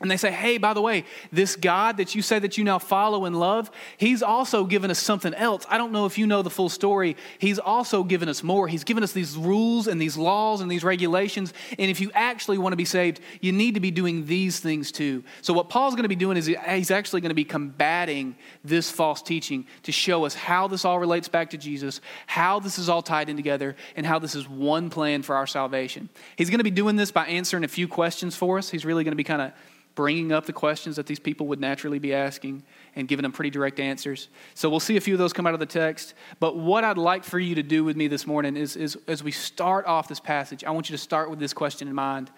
And 0.00 0.10
they 0.10 0.16
say, 0.16 0.30
hey, 0.30 0.56
by 0.56 0.72
the 0.72 0.80
way, 0.80 1.04
this 1.30 1.56
God 1.56 1.98
that 1.98 2.14
you 2.14 2.22
say 2.22 2.38
that 2.38 2.56
you 2.56 2.64
now 2.64 2.78
follow 2.78 3.26
and 3.26 3.38
love, 3.38 3.70
he's 3.98 4.22
also 4.22 4.64
given 4.64 4.90
us 4.90 4.98
something 4.98 5.34
else. 5.34 5.66
I 5.68 5.76
don't 5.76 5.92
know 5.92 6.06
if 6.06 6.16
you 6.16 6.26
know 6.26 6.40
the 6.40 6.48
full 6.48 6.70
story. 6.70 7.18
He's 7.38 7.58
also 7.58 8.02
given 8.02 8.26
us 8.26 8.42
more. 8.42 8.66
He's 8.66 8.82
given 8.82 9.04
us 9.04 9.12
these 9.12 9.36
rules 9.36 9.86
and 9.86 10.00
these 10.00 10.16
laws 10.16 10.62
and 10.62 10.70
these 10.70 10.84
regulations. 10.84 11.52
And 11.78 11.90
if 11.90 12.00
you 12.00 12.10
actually 12.14 12.56
want 12.56 12.72
to 12.72 12.78
be 12.78 12.86
saved, 12.86 13.20
you 13.42 13.52
need 13.52 13.74
to 13.74 13.80
be 13.80 13.90
doing 13.90 14.24
these 14.24 14.58
things 14.58 14.90
too. 14.90 15.22
So, 15.42 15.52
what 15.52 15.68
Paul's 15.68 15.94
going 15.94 16.04
to 16.04 16.08
be 16.08 16.16
doing 16.16 16.38
is 16.38 16.46
he's 16.46 16.90
actually 16.90 17.20
going 17.20 17.28
to 17.28 17.34
be 17.34 17.44
combating 17.44 18.36
this 18.64 18.90
false 18.90 19.20
teaching 19.20 19.66
to 19.82 19.92
show 19.92 20.24
us 20.24 20.34
how 20.34 20.66
this 20.66 20.86
all 20.86 20.98
relates 20.98 21.28
back 21.28 21.50
to 21.50 21.58
Jesus, 21.58 22.00
how 22.26 22.58
this 22.58 22.78
is 22.78 22.88
all 22.88 23.02
tied 23.02 23.28
in 23.28 23.36
together, 23.36 23.76
and 23.96 24.06
how 24.06 24.18
this 24.18 24.34
is 24.34 24.48
one 24.48 24.88
plan 24.88 25.20
for 25.20 25.36
our 25.36 25.46
salvation. 25.46 26.08
He's 26.36 26.48
going 26.48 26.58
to 26.58 26.64
be 26.64 26.70
doing 26.70 26.96
this 26.96 27.10
by 27.10 27.26
answering 27.26 27.64
a 27.64 27.68
few 27.68 27.86
questions 27.86 28.34
for 28.34 28.56
us. 28.56 28.70
He's 28.70 28.86
really 28.86 29.04
going 29.04 29.12
to 29.12 29.16
be 29.16 29.24
kind 29.24 29.42
of 29.42 29.52
bringing 29.94 30.32
up 30.32 30.46
the 30.46 30.52
questions 30.52 30.96
that 30.96 31.06
these 31.06 31.18
people 31.18 31.46
would 31.48 31.60
naturally 31.60 31.98
be 31.98 32.14
asking 32.14 32.62
and 32.96 33.08
giving 33.08 33.22
them 33.22 33.32
pretty 33.32 33.50
direct 33.50 33.80
answers. 33.80 34.28
So 34.54 34.70
we'll 34.70 34.80
see 34.80 34.96
a 34.96 35.00
few 35.00 35.14
of 35.14 35.18
those 35.18 35.32
come 35.32 35.46
out 35.46 35.54
of 35.54 35.60
the 35.60 35.66
text. 35.66 36.14
But 36.38 36.56
what 36.56 36.84
I'd 36.84 36.98
like 36.98 37.24
for 37.24 37.38
you 37.38 37.56
to 37.56 37.62
do 37.62 37.84
with 37.84 37.96
me 37.96 38.08
this 38.08 38.26
morning 38.26 38.56
is, 38.56 38.76
is 38.76 38.96
as 39.06 39.22
we 39.22 39.32
start 39.32 39.86
off 39.86 40.08
this 40.08 40.20
passage, 40.20 40.64
I 40.64 40.70
want 40.70 40.88
you 40.88 40.96
to 40.96 41.02
start 41.02 41.30
with 41.30 41.38
this 41.38 41.52
question 41.52 41.88
in 41.88 41.94
mind 41.94 42.30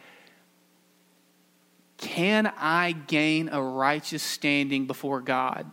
Can 1.99 2.53
I 2.59 2.93
gain 2.93 3.49
a 3.51 3.63
righteous 3.63 4.23
standing 4.23 4.87
before 4.87 5.21
God 5.21 5.71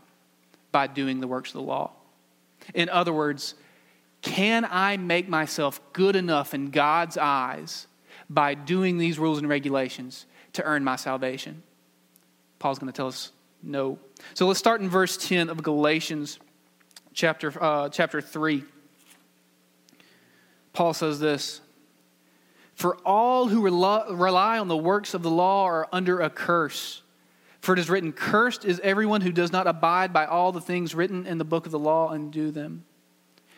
by 0.72 0.88
doing 0.88 1.22
the 1.22 1.28
works 1.28 1.50
of 1.50 1.56
the 1.56 1.62
law? 1.62 1.92
In 2.74 2.90
other 2.90 3.14
words, 3.14 3.56
can 4.22 4.68
I 4.70 4.98
make 4.98 5.30
myself 5.30 5.82
good 5.94 6.16
enough 6.16 6.54
in 6.54 6.72
God's 6.72 7.18
eyes 7.18 7.88
by 8.30 8.54
doing 8.54 8.98
these 8.98 9.18
rules 9.18 9.40
and 9.40 9.48
regulations 9.48 10.26
to 10.54 10.64
earn 10.64 10.84
my 10.84 10.98
salvation? 10.98 11.64
Paul's 12.60 12.78
going 12.78 12.92
to 12.92 12.96
tell 12.96 13.08
us 13.08 13.32
no. 13.64 13.98
So 14.34 14.48
let's 14.48 14.60
start 14.60 14.82
in 14.82 14.90
verse 14.90 15.18
10 15.18 15.50
of 15.50 15.64
Galatians 15.64 16.40
chapter, 17.14 17.52
uh, 17.62 17.90
chapter 17.90 18.22
3. 18.22 18.64
Paul 20.74 20.94
says 20.94 21.20
this 21.20 21.62
For 22.76 22.98
all 23.06 23.48
who 23.48 23.62
rely 23.62 24.60
on 24.60 24.68
the 24.68 24.78
works 24.78 25.14
of 25.14 25.24
the 25.24 25.32
law 25.32 25.66
are 25.66 25.88
under 25.92 26.22
a 26.22 26.30
curse. 26.30 27.02
For 27.62 27.74
it 27.74 27.80
is 27.80 27.90
written, 27.90 28.14
Cursed 28.14 28.64
is 28.64 28.80
everyone 28.82 29.20
who 29.22 29.34
does 29.34 29.52
not 29.52 29.68
abide 29.68 30.14
by 30.14 30.26
all 30.26 30.54
the 30.54 30.62
things 30.62 30.96
written 30.96 31.26
in 31.26 31.38
the 31.38 31.44
book 31.44 31.66
of 31.66 31.74
the 31.74 31.80
law 31.80 32.12
and 32.12 32.32
do 32.32 32.52
them. 32.52 32.86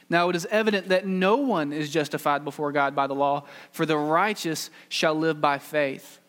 Now 0.10 0.30
it 0.30 0.36
is 0.36 0.48
evident 0.50 0.90
that 0.90 1.06
no 1.06 1.38
one 1.38 1.72
is 1.72 1.90
justified 1.90 2.44
before 2.44 2.72
God 2.72 2.96
by 2.96 3.08
the 3.08 3.14
law, 3.14 3.46
for 3.72 3.86
the 3.86 3.98
righteous 3.98 4.70
shall 4.90 5.14
live 5.14 5.40
by 5.40 5.60
faith. 5.60 6.20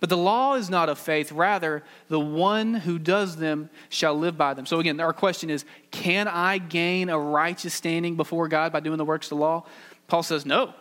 But 0.00 0.08
the 0.08 0.16
law 0.16 0.54
is 0.54 0.70
not 0.70 0.88
of 0.88 0.98
faith, 0.98 1.32
rather, 1.32 1.82
the 2.08 2.20
one 2.20 2.74
who 2.74 2.98
does 2.98 3.36
them 3.36 3.70
shall 3.88 4.14
live 4.14 4.36
by 4.36 4.54
them. 4.54 4.66
So, 4.66 4.80
again, 4.80 5.00
our 5.00 5.12
question 5.12 5.50
is 5.50 5.64
can 5.90 6.28
I 6.28 6.58
gain 6.58 7.08
a 7.08 7.18
righteous 7.18 7.74
standing 7.74 8.16
before 8.16 8.48
God 8.48 8.72
by 8.72 8.80
doing 8.80 8.98
the 8.98 9.04
works 9.04 9.26
of 9.26 9.30
the 9.30 9.42
law? 9.42 9.64
Paul 10.08 10.22
says, 10.22 10.44
no, 10.44 10.74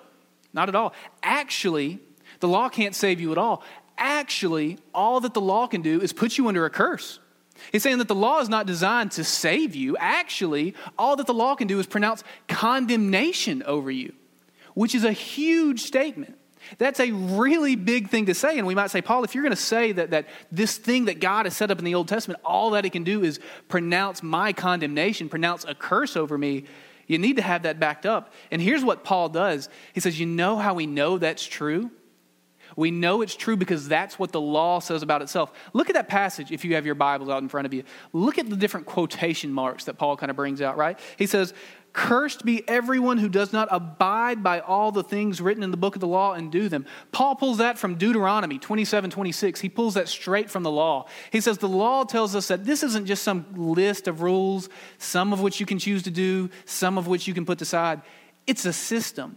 not 0.54 0.70
at 0.70 0.76
all. 0.76 0.94
Actually, 1.24 2.00
the 2.40 2.48
law 2.48 2.70
can't 2.70 2.96
save 2.96 3.20
you 3.20 3.32
at 3.32 3.38
all. 3.38 3.64
Actually, 3.98 4.80
all 4.94 5.20
that 5.22 5.34
the 5.34 5.42
law 5.42 5.68
can 5.68 5.82
do 5.82 6.02
is 6.02 6.12
put 6.12 6.38
you 6.38 6.48
under 6.48 6.66
a 6.66 6.70
curse. 6.70 7.20
He's 7.72 7.84
saying 7.84 8.00
that 8.00 8.08
the 8.08 8.16
law 8.16 8.40
is 8.40 8.50
not 8.50 8.66
designed 8.66 9.12
to 9.12 9.24
save 9.24 9.76
you. 9.76 9.96
Actually, 9.98 10.74
all 10.98 11.16
that 11.18 11.28
the 11.28 11.34
law 11.34 11.56
can 11.56 11.68
do 11.68 11.80
is 11.80 11.86
pronounce 11.86 12.24
condemnation 12.48 13.62
over 13.64 13.92
you, 13.92 14.14
which 14.74 14.96
is 14.96 15.04
a 15.04 15.12
huge 15.12 15.82
statement. 15.82 16.38
That's 16.78 17.00
a 17.00 17.12
really 17.12 17.76
big 17.76 18.10
thing 18.10 18.28
to 18.28 18.34
say. 18.34 18.58
And 18.58 18.68
we 18.68 18.76
might 18.76 18.92
say, 18.92 19.02
Paul, 19.02 19.24
if 19.24 19.36
you're 19.36 19.44
going 19.44 19.56
to 19.56 19.62
say 19.62 19.92
that, 19.94 20.12
that 20.12 20.28
this 20.52 20.78
thing 20.78 21.06
that 21.06 21.20
God 21.20 21.46
has 21.46 21.56
set 21.56 21.72
up 21.72 21.80
in 21.80 21.86
the 21.86 21.96
Old 21.96 22.08
Testament, 22.08 22.40
all 22.44 22.72
that 22.72 22.86
it 22.86 22.92
can 22.92 23.04
do 23.04 23.24
is 23.24 23.40
pronounce 23.68 24.24
my 24.24 24.54
condemnation, 24.54 25.30
pronounce 25.30 25.66
a 25.66 25.76
curse 25.76 26.16
over 26.16 26.38
me, 26.38 26.66
you 27.08 27.18
need 27.18 27.36
to 27.36 27.42
have 27.42 27.64
that 27.64 27.80
backed 27.80 28.06
up. 28.06 28.34
And 28.52 28.62
here's 28.62 28.84
what 28.84 29.04
Paul 29.04 29.30
does 29.30 29.70
He 29.94 30.00
says, 30.00 30.20
You 30.20 30.26
know 30.26 30.58
how 30.58 30.74
we 30.74 30.86
know 30.86 31.18
that's 31.18 31.46
true? 31.46 31.92
We 32.76 32.92
know 32.92 33.22
it's 33.22 33.36
true 33.36 33.58
because 33.58 33.88
that's 33.88 34.18
what 34.18 34.32
the 34.32 34.42
law 34.42 34.80
says 34.80 35.04
about 35.04 35.22
itself. 35.22 35.52
Look 35.74 35.90
at 35.90 35.96
that 35.96 36.08
passage 36.08 36.52
if 36.52 36.64
you 36.64 36.76
have 36.76 36.86
your 36.86 36.96
Bibles 36.96 37.30
out 37.30 37.42
in 37.42 37.50
front 37.50 37.66
of 37.66 37.74
you. 37.74 37.84
Look 38.14 38.38
at 38.38 38.50
the 38.50 38.56
different 38.56 38.86
quotation 38.86 39.52
marks 39.52 39.86
that 39.86 39.98
Paul 39.98 40.16
kind 40.16 40.30
of 40.30 40.36
brings 40.36 40.62
out, 40.62 40.78
right? 40.78 40.98
He 41.18 41.26
says, 41.26 41.54
Cursed 41.94 42.46
be 42.46 42.68
everyone 42.70 43.18
who 43.18 43.28
does 43.28 43.52
not 43.52 43.68
abide 43.70 44.42
by 44.42 44.62
all 44.62 44.94
the 44.94 45.04
things 45.04 45.42
written 45.42 45.62
in 45.62 45.72
the 45.72 45.78
book 45.78 45.96
of 45.96 46.00
the 46.00 46.08
law 46.08 46.34
and 46.34 46.50
do 46.50 46.70
them. 46.70 46.86
Paul 47.12 47.36
pulls 47.36 47.58
that 47.58 47.78
from 47.78 47.96
Deuteronomy 47.96 48.60
27 48.60 49.10
26. 49.10 49.60
He 49.60 49.68
pulls 49.68 49.96
that 49.96 50.08
straight 50.08 50.50
from 50.50 50.64
the 50.64 50.72
law. 50.72 51.08
He 51.32 51.42
says 51.42 51.58
the 51.58 51.68
law 51.68 52.06
tells 52.06 52.34
us 52.34 52.48
that 52.48 52.64
this 52.64 52.82
isn't 52.82 53.08
just 53.08 53.24
some 53.24 53.46
list 53.56 54.08
of 54.08 54.22
rules, 54.22 54.70
some 55.00 55.34
of 55.34 55.42
which 55.42 55.60
you 55.60 55.66
can 55.66 55.80
choose 55.80 56.04
to 56.04 56.12
do, 56.12 56.50
some 56.64 56.98
of 56.98 57.08
which 57.08 57.28
you 57.28 57.34
can 57.34 57.46
put 57.46 57.62
aside. 57.62 58.02
It's 58.48 58.66
a 58.66 58.74
system. 58.74 59.36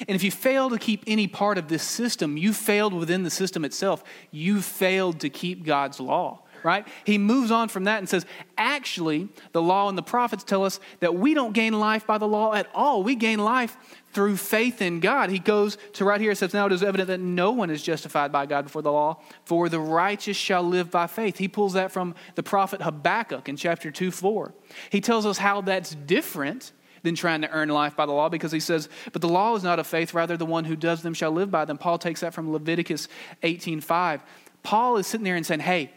And 0.00 0.14
if 0.14 0.22
you 0.22 0.30
fail 0.30 0.68
to 0.70 0.78
keep 0.78 1.02
any 1.06 1.28
part 1.28 1.56
of 1.56 1.68
this 1.68 1.82
system, 1.82 2.36
you 2.36 2.52
failed 2.52 2.92
within 2.92 3.22
the 3.22 3.30
system 3.30 3.64
itself. 3.64 4.04
You 4.30 4.60
failed 4.60 5.20
to 5.20 5.30
keep 5.30 5.64
God's 5.64 5.98
law 5.98 6.42
right? 6.64 6.86
He 7.04 7.18
moves 7.18 7.50
on 7.50 7.68
from 7.68 7.84
that 7.84 7.98
and 7.98 8.08
says, 8.08 8.26
actually, 8.56 9.28
the 9.52 9.62
law 9.62 9.88
and 9.88 9.96
the 9.96 10.02
prophets 10.02 10.44
tell 10.44 10.64
us 10.64 10.80
that 11.00 11.14
we 11.14 11.34
don't 11.34 11.52
gain 11.52 11.78
life 11.78 12.06
by 12.06 12.18
the 12.18 12.28
law 12.28 12.54
at 12.54 12.68
all. 12.74 13.02
We 13.02 13.14
gain 13.14 13.38
life 13.38 13.76
through 14.12 14.36
faith 14.36 14.82
in 14.82 15.00
God. 15.00 15.30
He 15.30 15.38
goes 15.38 15.78
to 15.94 16.04
right 16.04 16.20
here, 16.20 16.30
and 16.30 16.38
says, 16.38 16.52
Now 16.52 16.66
it 16.66 16.72
is 16.72 16.82
evident 16.82 17.08
that 17.08 17.20
no 17.20 17.52
one 17.52 17.70
is 17.70 17.82
justified 17.82 18.32
by 18.32 18.46
God 18.46 18.64
before 18.64 18.82
the 18.82 18.92
law, 18.92 19.20
for 19.44 19.68
the 19.68 19.80
righteous 19.80 20.36
shall 20.36 20.62
live 20.62 20.90
by 20.90 21.06
faith. 21.06 21.38
He 21.38 21.48
pulls 21.48 21.74
that 21.74 21.92
from 21.92 22.14
the 22.34 22.42
prophet 22.42 22.82
Habakkuk 22.82 23.48
in 23.48 23.56
chapter 23.56 23.90
2 23.90 24.10
4. 24.10 24.54
He 24.90 25.00
tells 25.00 25.26
us 25.26 25.38
how 25.38 25.60
that's 25.60 25.94
different 25.94 26.72
than 27.02 27.14
trying 27.14 27.40
to 27.42 27.50
earn 27.50 27.68
life 27.68 27.96
by 27.96 28.06
the 28.06 28.12
law 28.12 28.28
because 28.28 28.52
he 28.52 28.60
says, 28.60 28.88
But 29.12 29.22
the 29.22 29.28
law 29.28 29.54
is 29.54 29.62
not 29.62 29.78
of 29.78 29.86
faith, 29.86 30.14
rather, 30.14 30.36
the 30.36 30.46
one 30.46 30.64
who 30.64 30.76
does 30.76 31.02
them 31.02 31.14
shall 31.14 31.30
live 31.30 31.50
by 31.50 31.64
them. 31.64 31.78
Paul 31.78 31.98
takes 31.98 32.20
that 32.20 32.34
from 32.34 32.52
Leviticus 32.52 33.08
18 33.42 33.80
5. 33.80 34.22
Paul 34.62 34.96
is 34.98 35.06
sitting 35.06 35.24
there 35.24 35.36
and 35.36 35.46
saying, 35.46 35.60
Hey, 35.60 35.92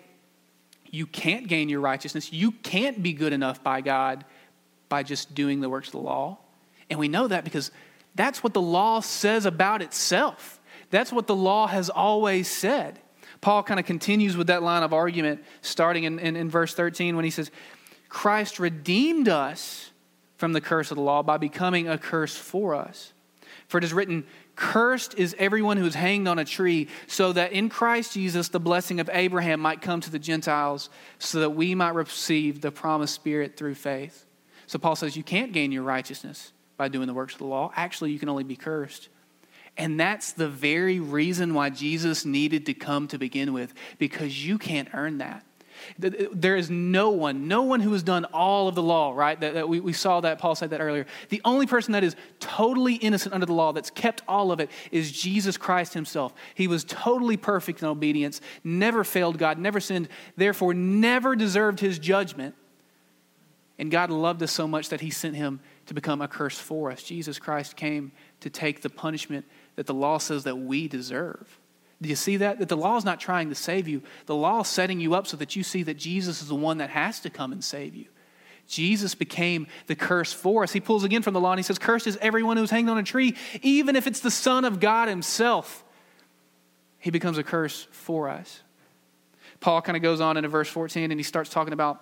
you 0.94 1.08
can't 1.08 1.48
gain 1.48 1.70
your 1.70 1.80
righteousness. 1.80 2.32
You 2.32 2.52
can't 2.52 3.02
be 3.02 3.14
good 3.14 3.34
enough 3.34 3.64
by 3.64 3.82
God 3.82 4.26
by 4.90 5.02
just 5.02 5.34
doing 5.34 5.60
the 5.60 5.68
works 5.68 5.88
of 5.88 5.94
the 5.94 5.98
law. 5.98 6.38
And 6.88 7.00
we 7.00 7.08
know 7.08 7.28
that 7.28 7.44
because 7.44 7.72
that's 8.14 8.44
what 8.44 8.54
the 8.54 8.62
law 8.62 9.00
says 9.00 9.48
about 9.48 9.82
itself. 9.82 10.62
That's 10.92 11.12
what 11.12 11.26
the 11.26 11.36
law 11.36 11.66
has 11.66 11.90
always 11.90 12.48
said. 12.48 13.00
Paul 13.42 13.64
kind 13.64 13.80
of 13.80 13.88
continues 13.88 14.38
with 14.38 14.46
that 14.48 14.62
line 14.62 14.84
of 14.84 14.94
argument 14.94 15.44
starting 15.64 16.04
in, 16.04 16.20
in, 16.20 16.36
in, 16.36 16.48
verse 16.48 16.76
13 16.76 17.16
when 17.16 17.26
he 17.26 17.32
says, 17.32 17.50
Christ 18.08 18.60
redeemed 18.60 19.28
us 19.28 19.90
from 20.38 20.54
the 20.54 20.62
curse 20.62 20.92
of 20.92 20.98
the 20.98 21.04
law 21.04 21.24
by 21.24 21.38
becoming 21.38 21.88
a 21.88 21.98
curse 21.98 22.36
for 22.36 22.76
us. 22.76 23.14
For 23.68 23.80
it 23.80 23.84
is 23.84 23.94
written, 23.94 24.28
Cursed 24.56 25.16
is 25.18 25.36
everyone 25.40 25.78
who 25.78 25.86
is 25.86 25.96
hanged 25.96 26.28
on 26.28 26.38
a 26.38 26.46
tree, 26.46 26.88
so 27.08 27.34
that 27.34 27.54
in 27.54 27.70
Christ 27.70 28.14
Jesus 28.14 28.50
the 28.50 28.60
blessing 28.60 29.00
of 29.00 29.10
Abraham 29.12 29.60
might 29.60 29.82
come 29.82 30.00
to 30.02 30.12
the 30.12 30.20
Gentiles, 30.20 30.90
so 31.18 31.40
that 31.40 31.52
we 31.52 31.74
might 31.74 31.96
receive 31.96 32.62
the 32.62 32.72
promised 32.72 33.16
Spirit 33.16 33.58
through 33.58 33.76
faith. 33.76 34.26
So 34.68 34.78
Paul 34.80 34.96
says 34.96 35.18
you 35.18 35.24
can't 35.24 35.54
gain 35.54 35.72
your 35.72 35.84
righteousness 35.84 36.54
by 36.78 36.88
doing 36.88 37.08
the 37.08 37.14
works 37.14 37.34
of 37.34 37.40
the 37.40 37.46
law. 37.46 37.72
Actually, 37.76 38.12
you 38.12 38.20
can 38.20 38.30
only 38.30 38.44
be 38.44 38.56
cursed. 38.56 39.10
And 39.76 40.00
that's 40.00 40.34
the 40.34 40.48
very 40.48 41.00
reason 41.00 41.56
why 41.56 41.72
Jesus 41.72 42.26
needed 42.26 42.68
to 42.68 42.76
come 42.76 43.08
to 43.08 43.18
begin 43.18 43.54
with, 43.54 43.74
because 43.98 44.46
you 44.46 44.60
can't 44.60 44.88
earn 44.94 45.18
that. 45.18 45.44
Uh, 46.04 46.10
there 46.32 46.56
is 46.56 46.70
no 46.70 47.10
one, 47.10 47.48
no 47.48 47.64
one 47.64 47.80
who 47.80 47.92
has 47.94 48.04
done 48.04 48.26
all 48.26 48.68
of 48.68 48.76
the 48.76 48.84
law, 48.84 49.14
right? 49.14 49.40
That, 49.40 49.54
that 49.54 49.70
we, 49.70 49.80
we 49.80 49.94
saw 49.94 50.22
that, 50.22 50.40
Paul 50.40 50.56
said 50.56 50.70
that 50.72 50.82
earlier. 50.82 51.06
The 51.30 51.42
only 51.46 51.66
person 51.66 51.94
that 51.94 52.04
is 52.04 52.16
totally 52.40 52.96
innocent 52.96 53.34
under 53.34 53.46
the 53.46 53.54
law, 53.54 53.72
that's 53.72 53.90
kept 53.90 54.22
all 54.28 54.52
of 54.52 54.60
it, 54.60 54.70
is 54.92 55.12
Jesus 55.12 55.58
Christ 55.58 55.94
himself. 55.94 56.34
He 56.56 56.68
was 56.68 56.84
totally 56.84 57.38
perfect 57.38 57.82
in 57.82 57.88
obedience, 57.88 58.42
never 58.64 59.04
failed 59.04 59.38
God, 59.38 59.58
never 59.58 59.80
sinned, 59.80 60.10
therefore 60.36 60.74
never 60.74 61.36
deserved 61.36 61.80
his 61.80 62.00
judgment. 62.00 62.56
And 63.80 63.90
God 63.90 64.12
loved 64.12 64.44
us 64.44 64.52
so 64.52 64.68
much 64.68 64.90
that 64.90 65.02
he 65.02 65.10
sent 65.10 65.36
him 65.36 65.60
to 65.88 65.94
become 65.94 66.22
a 66.22 66.28
curse 66.28 66.58
for 66.58 66.92
us. 66.92 67.04
Jesus 67.04 67.40
Christ 67.40 67.76
came 67.76 68.12
to 68.42 68.50
take 68.50 68.82
the 68.82 68.90
punishment 68.90 69.46
that 69.76 69.88
the 69.88 69.94
law 69.94 70.20
says 70.20 70.44
that 70.44 70.56
we 70.56 70.88
deserve. 70.88 71.60
Do 72.04 72.10
you 72.10 72.16
see 72.16 72.38
that? 72.38 72.60
That 72.60 72.70
the 72.70 72.78
law 72.78 72.98
is 72.98 73.06
not 73.06 73.20
trying 73.20 73.50
to 73.50 73.56
save 73.56 73.88
you. 73.88 74.04
The 74.26 74.36
law 74.36 74.62
is 74.62 74.68
setting 74.68 75.00
you 75.00 75.16
up 75.16 75.26
so 75.26 75.38
that 75.38 75.56
you 75.56 75.64
see 75.64 75.84
that 75.84 75.96
Jesus 75.96 76.42
is 76.42 76.50
the 76.50 76.56
one 76.56 76.78
that 76.78 76.90
has 76.90 77.20
to 77.22 77.30
come 77.30 77.52
and 77.52 77.64
save 77.64 77.96
you. 77.96 78.06
Jesus 78.68 79.16
became 79.16 79.68
the 79.88 79.96
curse 79.96 80.34
for 80.34 80.64
us. 80.64 80.72
He 80.72 80.80
pulls 80.80 81.04
again 81.04 81.22
from 81.22 81.34
the 81.34 81.40
law 81.40 81.52
and 81.52 81.60
he 81.60 81.64
says, 81.64 81.80
Cursed 81.80 82.08
is 82.08 82.18
everyone 82.22 82.58
who's 82.58 82.70
hanged 82.70 82.90
on 82.90 82.98
a 82.98 83.04
tree, 83.04 83.36
even 83.62 83.96
if 83.96 84.06
it's 84.06 84.20
the 84.20 84.32
Son 84.32 84.66
of 84.66 84.80
God 84.80 85.10
himself. 85.10 85.84
He 87.00 87.10
becomes 87.10 87.38
a 87.38 87.44
curse 87.44 87.88
for 87.92 88.30
us. 88.30 88.62
Paul 89.60 89.82
kind 89.82 89.96
of 89.96 90.04
goes 90.04 90.20
on 90.20 90.36
into 90.38 90.50
verse 90.50 90.68
14 90.68 91.12
and 91.12 91.20
he 91.20 91.24
starts 91.24 91.50
talking 91.50 91.74
about 91.74 92.02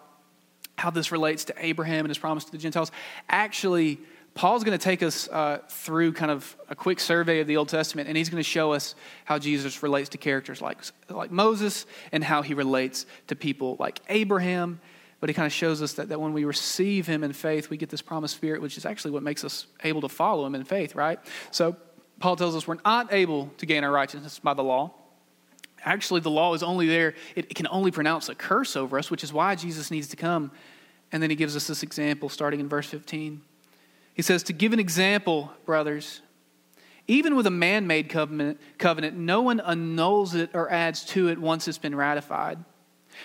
how 0.77 0.89
this 0.89 1.11
relates 1.11 1.45
to 1.45 1.53
Abraham 1.57 2.05
and 2.05 2.09
his 2.09 2.17
promise 2.17 2.45
to 2.45 2.51
the 2.51 2.57
Gentiles. 2.57 2.91
Actually, 3.29 3.99
Paul's 4.33 4.63
going 4.63 4.77
to 4.77 4.83
take 4.83 5.03
us 5.03 5.27
uh, 5.27 5.59
through 5.67 6.13
kind 6.13 6.31
of 6.31 6.55
a 6.69 6.75
quick 6.75 6.99
survey 6.99 7.41
of 7.41 7.47
the 7.47 7.57
Old 7.57 7.67
Testament, 7.67 8.07
and 8.07 8.17
he's 8.17 8.29
going 8.29 8.41
to 8.41 8.49
show 8.49 8.71
us 8.71 8.95
how 9.25 9.37
Jesus 9.37 9.83
relates 9.83 10.09
to 10.09 10.17
characters 10.17 10.61
like, 10.61 10.77
like 11.09 11.31
Moses 11.31 11.85
and 12.11 12.23
how 12.23 12.41
he 12.41 12.53
relates 12.53 13.05
to 13.27 13.35
people 13.35 13.75
like 13.77 13.99
Abraham. 14.07 14.79
But 15.19 15.29
he 15.29 15.33
kind 15.33 15.45
of 15.45 15.53
shows 15.53 15.81
us 15.81 15.93
that, 15.93 16.09
that 16.09 16.19
when 16.19 16.33
we 16.33 16.45
receive 16.45 17.05
him 17.07 17.23
in 17.23 17.33
faith, 17.33 17.69
we 17.69 17.77
get 17.77 17.89
this 17.89 18.01
promised 18.01 18.37
spirit, 18.37 18.61
which 18.61 18.77
is 18.77 18.85
actually 18.85 19.11
what 19.11 19.21
makes 19.21 19.43
us 19.43 19.67
able 19.83 20.01
to 20.01 20.09
follow 20.09 20.45
him 20.45 20.55
in 20.55 20.63
faith, 20.63 20.95
right? 20.95 21.19
So 21.51 21.75
Paul 22.19 22.37
tells 22.37 22.55
us 22.55 22.65
we're 22.65 22.77
not 22.85 23.13
able 23.13 23.51
to 23.57 23.65
gain 23.65 23.83
our 23.83 23.91
righteousness 23.91 24.39
by 24.39 24.53
the 24.53 24.63
law. 24.63 24.91
Actually, 25.83 26.21
the 26.21 26.31
law 26.31 26.53
is 26.53 26.63
only 26.63 26.87
there, 26.87 27.15
it, 27.35 27.45
it 27.49 27.55
can 27.55 27.67
only 27.69 27.91
pronounce 27.91 28.29
a 28.29 28.35
curse 28.35 28.75
over 28.75 28.97
us, 28.97 29.11
which 29.11 29.23
is 29.23 29.33
why 29.33 29.55
Jesus 29.55 29.91
needs 29.91 30.07
to 30.07 30.15
come. 30.15 30.51
And 31.11 31.21
then 31.21 31.29
he 31.29 31.35
gives 31.35 31.55
us 31.55 31.67
this 31.67 31.83
example 31.83 32.29
starting 32.29 32.59
in 32.59 32.69
verse 32.69 32.87
15. 32.87 33.41
He 34.13 34.21
says, 34.21 34.43
To 34.43 34.53
give 34.53 34.73
an 34.73 34.79
example, 34.79 35.51
brothers, 35.65 36.21
even 37.07 37.35
with 37.35 37.47
a 37.47 37.51
man 37.51 37.87
made 37.87 38.09
covenant, 38.09 38.59
covenant, 38.77 39.17
no 39.17 39.41
one 39.41 39.59
annuls 39.59 40.35
it 40.35 40.51
or 40.53 40.71
adds 40.71 41.03
to 41.05 41.27
it 41.29 41.39
once 41.39 41.67
it's 41.67 41.77
been 41.77 41.95
ratified. 41.95 42.63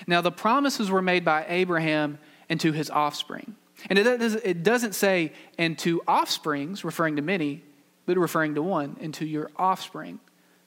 Now, 0.06 0.20
the 0.20 0.32
promises 0.32 0.90
were 0.90 1.02
made 1.02 1.24
by 1.24 1.44
Abraham 1.48 2.18
and 2.48 2.60
to 2.60 2.72
his 2.72 2.90
offspring. 2.90 3.54
And 3.90 3.98
it 3.98 4.62
doesn't 4.62 4.94
say, 4.94 5.32
and 5.58 5.78
to 5.80 6.00
offsprings, 6.08 6.84
referring 6.84 7.16
to 7.16 7.22
many, 7.22 7.62
but 8.06 8.16
referring 8.16 8.54
to 8.54 8.62
one, 8.62 8.96
and 9.00 9.12
to 9.14 9.26
your 9.26 9.50
offspring, 9.56 10.18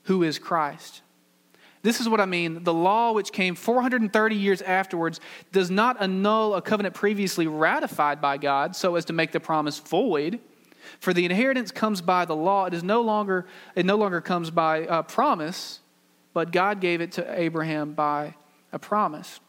who 0.04 0.24
is 0.24 0.38
Christ. 0.38 1.02
This 1.82 2.02
is 2.02 2.10
what 2.10 2.20
I 2.20 2.26
mean. 2.26 2.63
The 2.63 2.74
law, 2.74 3.13
which 3.13 3.32
came 3.32 3.56
430 3.56 4.36
years 4.36 4.62
afterwards, 4.62 5.20
does 5.52 5.72
not 5.72 6.02
annul 6.02 6.56
a 6.56 6.62
covenant 6.62 6.94
previously 6.94 7.48
ratified 7.48 8.20
by 8.20 8.38
God 8.38 8.76
so 8.76 8.96
as 8.96 9.06
to 9.06 9.13
make 9.13 9.32
the 9.32 9.39
promise 9.39 9.80
void. 9.80 10.39
For 11.00 11.13
the 11.13 11.26
inheritance 11.26 11.72
comes 11.72 12.02
by 12.02 12.26
the 12.26 12.36
law. 12.36 12.65
It 12.65 12.74
is 12.74 12.84
no 12.84 13.02
longer, 13.02 13.46
it 13.76 13.86
no 13.86 13.96
longer 13.96 14.20
comes 14.22 14.52
by 14.52 14.80
a 14.89 15.04
promise, 15.04 15.80
but 16.34 16.52
God 16.52 16.82
gave 16.82 17.00
it 17.00 17.13
to 17.13 17.39
Abraham 17.39 17.94
by 17.94 18.36
a 18.74 18.80
promise. 18.80 19.39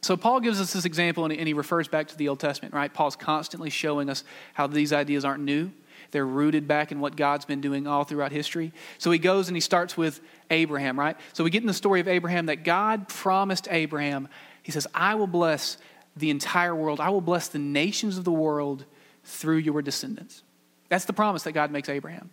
So 0.00 0.16
Paul 0.16 0.40
gives 0.40 0.60
us 0.60 0.72
this 0.72 0.84
example 0.84 1.24
and 1.24 1.32
he 1.32 1.54
refers 1.54 1.88
back 1.88 2.06
to 2.08 2.16
the 2.16 2.28
Old 2.28 2.38
Testament, 2.38 2.72
right? 2.72 2.92
Paul's 2.92 3.16
constantly 3.16 3.70
showing 3.70 4.08
us 4.08 4.22
how 4.54 4.68
these 4.68 4.92
ideas 4.92 5.24
aren't 5.24 5.42
new. 5.42 5.72
They're 6.12 6.26
rooted 6.26 6.68
back 6.68 6.92
in 6.92 7.00
what 7.00 7.16
God's 7.16 7.44
been 7.44 7.60
doing 7.60 7.86
all 7.86 8.04
throughout 8.04 8.30
history. 8.30 8.72
So 8.98 9.10
he 9.10 9.18
goes 9.18 9.48
and 9.48 9.56
he 9.56 9.60
starts 9.60 9.96
with 9.96 10.20
Abraham, 10.50 10.98
right? 10.98 11.16
So 11.32 11.44
we 11.44 11.50
get 11.50 11.62
in 11.62 11.66
the 11.66 11.74
story 11.74 12.00
of 12.00 12.08
Abraham 12.08 12.46
that 12.46 12.64
God 12.64 13.08
promised 13.08 13.68
Abraham, 13.70 14.28
he 14.62 14.72
says, 14.72 14.86
I 14.94 15.14
will 15.14 15.26
bless 15.26 15.78
the 16.16 16.30
entire 16.30 16.74
world, 16.74 17.00
I 17.00 17.10
will 17.10 17.20
bless 17.20 17.48
the 17.48 17.58
nations 17.58 18.18
of 18.18 18.24
the 18.24 18.32
world 18.32 18.84
through 19.24 19.58
your 19.58 19.82
descendants. 19.82 20.42
That's 20.88 21.04
the 21.04 21.12
promise 21.12 21.42
that 21.44 21.52
God 21.52 21.70
makes 21.70 21.88
Abraham. 21.88 22.30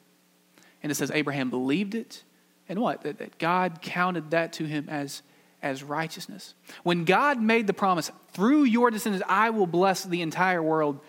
And 0.82 0.92
it 0.92 0.96
says 0.96 1.12
Abraham 1.12 1.50
believed 1.50 1.96
it, 1.96 2.24
and 2.70 2.80
what? 2.80 3.02
That, 3.02 3.20
that 3.20 3.38
God 3.38 3.82
counted 3.82 4.32
that 4.32 4.54
to 4.54 4.66
him 4.66 4.88
as 4.90 5.22
as 5.66 5.82
righteousness. 5.84 6.54
When 6.84 7.06
God 7.06 7.42
made 7.42 7.66
the 7.66 7.74
promise, 7.74 8.12
through 8.34 8.66
your 8.66 8.92
descendants, 8.92 9.26
I 9.28 9.50
will 9.50 9.66
bless 9.66 10.04
the 10.04 10.22
entire 10.22 10.62
world, 10.62 11.00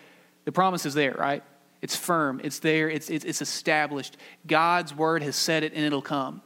the 0.45 0.51
promise 0.51 0.85
is 0.85 0.95
there, 0.95 1.13
right? 1.13 1.43
It's 1.79 1.95
firm, 1.95 2.41
it's 2.43 2.57
there, 2.59 2.89
it's, 2.89 3.09
it's, 3.11 3.23
it's 3.23 3.41
established. 3.41 4.17
God's 4.47 4.95
word 4.95 5.21
has 5.21 5.35
said 5.35 5.63
it, 5.63 5.73
and 5.73 5.85
it'll 5.85 6.01
come. 6.01 6.41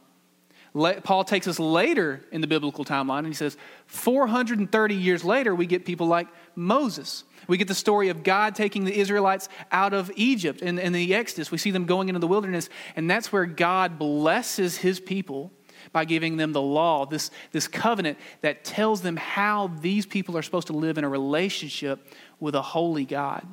Paul 0.74 1.24
takes 1.24 1.46
us 1.46 1.58
later 1.58 2.24
in 2.32 2.40
the 2.40 2.46
biblical 2.46 2.84
timeline 2.84 3.18
and 3.18 3.26
he 3.26 3.34
says, 3.34 3.56
430 3.86 4.94
years 4.94 5.22
later, 5.22 5.54
we 5.54 5.66
get 5.66 5.84
people 5.84 6.06
like 6.06 6.28
Moses. 6.54 7.24
We 7.46 7.58
get 7.58 7.68
the 7.68 7.74
story 7.74 8.08
of 8.08 8.22
God 8.22 8.54
taking 8.54 8.84
the 8.84 8.98
Israelites 8.98 9.48
out 9.70 9.92
of 9.92 10.10
Egypt 10.16 10.62
in, 10.62 10.78
in 10.78 10.92
the 10.92 11.14
Exodus. 11.14 11.50
We 11.50 11.58
see 11.58 11.72
them 11.72 11.84
going 11.84 12.08
into 12.08 12.20
the 12.20 12.26
wilderness, 12.26 12.70
and 12.96 13.10
that's 13.10 13.32
where 13.32 13.44
God 13.44 13.98
blesses 13.98 14.78
his 14.78 14.98
people 14.98 15.52
by 15.92 16.04
giving 16.04 16.36
them 16.36 16.52
the 16.52 16.62
law, 16.62 17.04
this, 17.04 17.30
this 17.50 17.68
covenant 17.68 18.16
that 18.40 18.64
tells 18.64 19.02
them 19.02 19.16
how 19.16 19.66
these 19.80 20.06
people 20.06 20.38
are 20.38 20.42
supposed 20.42 20.68
to 20.68 20.72
live 20.72 20.96
in 20.96 21.04
a 21.04 21.08
relationship 21.08 22.06
with 22.40 22.54
a 22.54 22.62
holy 22.62 23.04
God. 23.04 23.46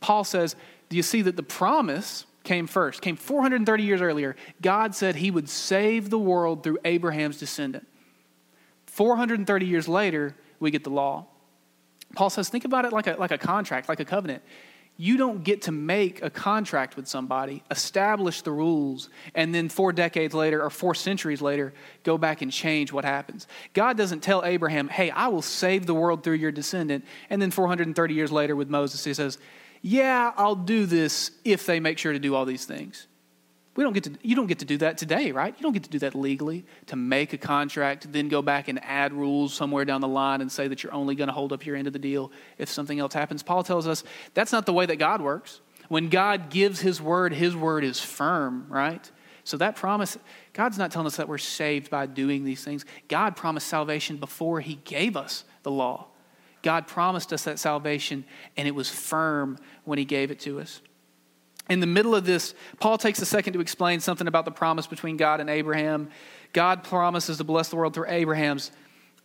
Paul 0.00 0.24
says, 0.24 0.54
Do 0.88 0.96
you 0.96 1.02
see 1.02 1.22
that 1.22 1.36
the 1.36 1.42
promise 1.42 2.26
came 2.48 2.66
first, 2.66 3.02
came 3.02 3.14
430 3.14 3.82
years 3.82 4.00
earlier. 4.00 4.34
God 4.62 4.94
said 4.94 5.16
he 5.16 5.30
would 5.30 5.50
save 5.50 6.08
the 6.08 6.18
world 6.18 6.62
through 6.62 6.78
Abraham's 6.82 7.38
descendant. 7.38 7.86
430 8.86 9.66
years 9.66 9.86
later, 9.86 10.34
we 10.58 10.70
get 10.70 10.82
the 10.82 10.90
law. 10.90 11.26
Paul 12.16 12.30
says, 12.30 12.48
think 12.48 12.64
about 12.64 12.86
it 12.86 12.92
like 12.92 13.06
a, 13.06 13.16
like 13.18 13.32
a 13.32 13.38
contract, 13.38 13.90
like 13.90 14.00
a 14.00 14.04
covenant. 14.04 14.42
You 14.96 15.18
don't 15.18 15.44
get 15.44 15.62
to 15.62 15.72
make 15.72 16.22
a 16.22 16.30
contract 16.30 16.96
with 16.96 17.06
somebody, 17.06 17.62
establish 17.70 18.40
the 18.40 18.50
rules, 18.50 19.10
and 19.34 19.54
then 19.54 19.68
four 19.68 19.92
decades 19.92 20.32
later 20.32 20.60
or 20.64 20.70
four 20.70 20.94
centuries 20.94 21.42
later, 21.42 21.74
go 22.02 22.16
back 22.16 22.40
and 22.40 22.50
change 22.50 22.92
what 22.92 23.04
happens. 23.04 23.46
God 23.74 23.98
doesn't 23.98 24.20
tell 24.20 24.42
Abraham, 24.42 24.88
hey, 24.88 25.10
I 25.10 25.28
will 25.28 25.42
save 25.42 25.84
the 25.84 25.94
world 25.94 26.24
through 26.24 26.36
your 26.36 26.50
descendant. 26.50 27.04
And 27.28 27.42
then 27.42 27.50
430 27.50 28.14
years 28.14 28.32
later 28.32 28.56
with 28.56 28.70
Moses, 28.70 29.04
he 29.04 29.12
says, 29.12 29.38
yeah, 29.82 30.32
I'll 30.36 30.54
do 30.54 30.86
this 30.86 31.30
if 31.44 31.66
they 31.66 31.80
make 31.80 31.98
sure 31.98 32.12
to 32.12 32.18
do 32.18 32.34
all 32.34 32.44
these 32.44 32.64
things. 32.64 33.06
We 33.76 33.84
don't 33.84 33.92
get 33.92 34.04
to, 34.04 34.12
you 34.22 34.34
don't 34.34 34.48
get 34.48 34.58
to 34.58 34.64
do 34.64 34.76
that 34.78 34.98
today, 34.98 35.30
right? 35.30 35.54
You 35.56 35.62
don't 35.62 35.72
get 35.72 35.84
to 35.84 35.90
do 35.90 36.00
that 36.00 36.16
legally, 36.16 36.64
to 36.86 36.96
make 36.96 37.32
a 37.32 37.38
contract, 37.38 38.12
then 38.12 38.28
go 38.28 38.42
back 38.42 38.66
and 38.66 38.82
add 38.82 39.12
rules 39.12 39.54
somewhere 39.54 39.84
down 39.84 40.00
the 40.00 40.08
line 40.08 40.40
and 40.40 40.50
say 40.50 40.66
that 40.66 40.82
you're 40.82 40.92
only 40.92 41.14
going 41.14 41.28
to 41.28 41.32
hold 41.32 41.52
up 41.52 41.64
your 41.64 41.76
end 41.76 41.86
of 41.86 41.92
the 41.92 41.98
deal 42.00 42.32
if 42.58 42.68
something 42.68 42.98
else 42.98 43.14
happens. 43.14 43.44
Paul 43.44 43.62
tells 43.62 43.86
us 43.86 44.02
that's 44.34 44.50
not 44.50 44.66
the 44.66 44.72
way 44.72 44.84
that 44.86 44.96
God 44.96 45.22
works. 45.22 45.60
When 45.86 46.08
God 46.08 46.50
gives 46.50 46.80
his 46.80 47.00
word, 47.00 47.32
his 47.32 47.54
word 47.54 47.84
is 47.84 48.00
firm, 48.00 48.66
right? 48.68 49.08
So 49.44 49.56
that 49.58 49.76
promise, 49.76 50.18
God's 50.54 50.76
not 50.76 50.90
telling 50.90 51.06
us 51.06 51.16
that 51.16 51.28
we're 51.28 51.38
saved 51.38 51.88
by 51.88 52.06
doing 52.06 52.44
these 52.44 52.64
things. 52.64 52.84
God 53.06 53.36
promised 53.36 53.68
salvation 53.68 54.16
before 54.16 54.60
he 54.60 54.74
gave 54.84 55.16
us 55.16 55.44
the 55.62 55.70
law. 55.70 56.08
God 56.62 56.86
promised 56.86 57.32
us 57.32 57.44
that 57.44 57.58
salvation, 57.58 58.24
and 58.56 58.66
it 58.66 58.74
was 58.74 58.88
firm 58.88 59.58
when 59.84 59.98
He 59.98 60.04
gave 60.04 60.30
it 60.30 60.40
to 60.40 60.60
us. 60.60 60.80
In 61.68 61.80
the 61.80 61.86
middle 61.86 62.14
of 62.14 62.24
this, 62.24 62.54
Paul 62.80 62.96
takes 62.96 63.20
a 63.20 63.26
second 63.26 63.52
to 63.52 63.60
explain 63.60 64.00
something 64.00 64.26
about 64.26 64.44
the 64.44 64.50
promise 64.50 64.86
between 64.86 65.16
God 65.16 65.40
and 65.40 65.50
Abraham. 65.50 66.08
God 66.52 66.82
promises 66.82 67.36
to 67.38 67.44
bless 67.44 67.68
the 67.68 67.76
world 67.76 67.92
through 67.92 68.08
Abraham's 68.08 68.72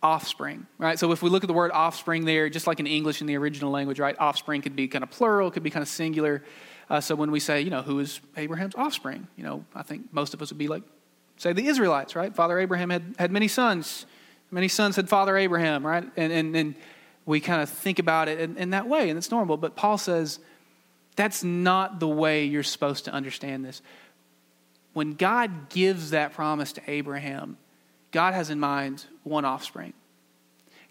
offspring, 0.01 0.67
right? 0.77 0.99
So 0.99 1.13
if 1.13 1.21
we 1.21 1.29
look 1.29 1.45
at 1.45 1.47
the 1.47 1.53
word 1.53 1.71
offspring 1.71 2.25
there, 2.25 2.49
just 2.49 2.67
like 2.67 2.81
in 2.81 2.87
English 2.87 3.21
in 3.21 3.27
the 3.27 3.37
original 3.37 3.71
language, 3.71 3.99
right? 3.99 4.15
Offspring 4.19 4.61
could 4.61 4.75
be 4.75 4.89
kind 4.89 5.03
of 5.03 5.09
plural, 5.09 5.49
could 5.49 5.63
be 5.63 5.69
kind 5.69 5.81
of 5.81 5.87
singular. 5.87 6.43
Uh, 6.89 6.99
so 6.99 7.15
when 7.15 7.31
we 7.31 7.39
say, 7.39 7.61
you 7.61 7.69
know, 7.69 7.81
who 7.81 7.99
is 7.99 8.19
Abraham's 8.35 8.75
offspring? 8.75 9.27
You 9.37 9.45
know, 9.45 9.65
I 9.73 9.83
think 9.83 10.11
most 10.11 10.33
of 10.33 10.41
us 10.41 10.49
would 10.51 10.57
be 10.57 10.67
like, 10.67 10.83
say, 11.37 11.53
the 11.53 11.65
Israelites, 11.65 12.15
right? 12.15 12.35
Father 12.35 12.59
Abraham 12.59 12.89
had, 12.89 13.15
had 13.17 13.31
many 13.31 13.47
sons. 13.47 14.05
Many 14.51 14.67
sons 14.67 14.97
had 14.97 15.07
Father 15.07 15.37
Abraham, 15.37 15.85
right? 15.87 16.03
And, 16.17 16.33
and, 16.33 16.55
and 16.55 16.75
we 17.25 17.39
kind 17.39 17.61
of 17.61 17.69
think 17.69 17.99
about 17.99 18.27
it 18.27 18.39
in, 18.39 18.57
in 18.57 18.69
that 18.71 18.87
way, 18.87 19.09
and 19.09 19.17
it's 19.17 19.31
normal. 19.31 19.57
But 19.57 19.75
Paul 19.75 19.97
says 19.97 20.39
That's 21.15 21.43
not 21.43 21.99
the 21.99 22.07
way 22.07 22.45
you're 22.45 22.63
supposed 22.63 23.05
to 23.05 23.11
understand 23.11 23.63
this. 23.63 23.81
When 24.93 25.13
God 25.13 25.69
gives 25.69 26.11
that 26.11 26.33
promise 26.33 26.73
to 26.73 26.81
Abraham, 26.87 27.57
God 28.11 28.33
has 28.33 28.49
in 28.49 28.59
mind 28.59 29.05
one 29.23 29.45
offspring. 29.45 29.93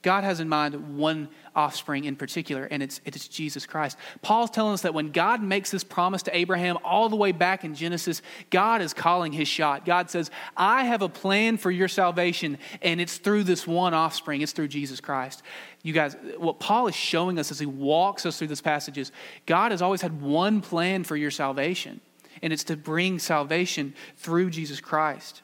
God 0.02 0.24
has 0.24 0.40
in 0.40 0.48
mind 0.48 0.98
one 0.98 1.28
offspring 1.54 2.04
in 2.04 2.16
particular, 2.16 2.64
and 2.64 2.82
it's, 2.82 3.00
it's 3.04 3.28
Jesus 3.28 3.66
Christ. 3.66 3.96
Paul's 4.20 4.50
telling 4.50 4.74
us 4.74 4.82
that 4.82 4.94
when 4.94 5.12
God 5.12 5.42
makes 5.42 5.70
this 5.70 5.84
promise 5.84 6.24
to 6.24 6.36
Abraham 6.36 6.76
all 6.84 7.08
the 7.08 7.16
way 7.16 7.30
back 7.30 7.64
in 7.64 7.74
Genesis, 7.74 8.20
God 8.50 8.82
is 8.82 8.92
calling 8.92 9.32
his 9.32 9.46
shot. 9.46 9.84
God 9.84 10.10
says, 10.10 10.30
I 10.56 10.84
have 10.84 11.02
a 11.02 11.08
plan 11.08 11.56
for 11.56 11.70
your 11.70 11.88
salvation, 11.88 12.58
and 12.80 13.00
it's 13.00 13.18
through 13.18 13.44
this 13.44 13.66
one 13.66 13.94
offspring, 13.94 14.40
it's 14.40 14.52
through 14.52 14.68
Jesus 14.68 15.00
Christ. 15.00 15.42
You 15.82 15.92
guys, 15.92 16.16
what 16.36 16.58
Paul 16.58 16.88
is 16.88 16.96
showing 16.96 17.38
us 17.38 17.52
as 17.52 17.60
he 17.60 17.66
walks 17.66 18.26
us 18.26 18.38
through 18.38 18.48
this 18.48 18.60
passage 18.60 18.98
is 18.98 19.12
God 19.46 19.70
has 19.70 19.82
always 19.82 20.02
had 20.02 20.20
one 20.20 20.60
plan 20.60 21.04
for 21.04 21.16
your 21.16 21.30
salvation, 21.30 22.00
and 22.42 22.52
it's 22.52 22.64
to 22.64 22.76
bring 22.76 23.20
salvation 23.20 23.94
through 24.16 24.50
Jesus 24.50 24.80
Christ. 24.80 25.42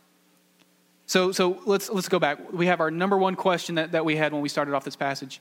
So, 1.09 1.33
so 1.33 1.59
let's, 1.64 1.88
let's 1.88 2.09
go 2.11 2.18
back. 2.18 2.53
We 2.53 2.66
have 2.66 2.81
our 2.81 2.90
number 2.90 3.16
one 3.16 3.35
question 3.35 3.77
that, 3.77 3.92
that 3.92 4.05
we 4.05 4.14
had 4.14 4.35
when 4.35 4.42
we 4.42 4.51
started 4.51 4.75
off 4.75 4.85
this 4.85 4.94
passage. 4.94 5.40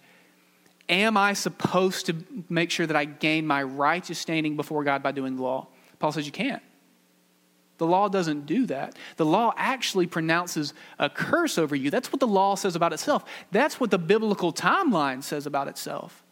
Am 0.88 1.17
I 1.17 1.34
supposed 1.34 2.06
to 2.06 2.15
make 2.47 2.71
sure 2.71 2.88
that 2.88 2.95
I 2.95 3.03
gain 3.03 3.45
my 3.45 3.62
righteous 3.63 4.17
standing 4.17 4.56
before 4.56 4.86
God 4.86 5.03
by 5.03 5.12
doing 5.12 5.36
the 5.36 5.43
law? 5.43 5.67
Paul 5.99 6.13
says 6.13 6.25
you 6.25 6.32
can't. 6.32 6.63
The 7.80 7.86
law 7.86 8.08
doesn't 8.08 8.45
do 8.45 8.65
that. 8.67 8.95
The 9.17 9.25
law 9.25 9.53
actually 9.58 10.08
pronounces 10.08 10.73
a 10.99 11.10
curse 11.10 11.58
over 11.58 11.75
you. 11.75 11.91
That's 11.91 12.13
what 12.13 12.21
the 12.21 12.27
law 12.27 12.56
says 12.56 12.77
about 12.77 12.93
itself. 12.93 13.25
That's 13.51 13.77
what 13.77 13.91
the 13.91 13.99
biblical 13.99 14.53
timeline 14.53 15.21
says 15.21 15.45
about 15.45 15.67
itself. 15.67 16.23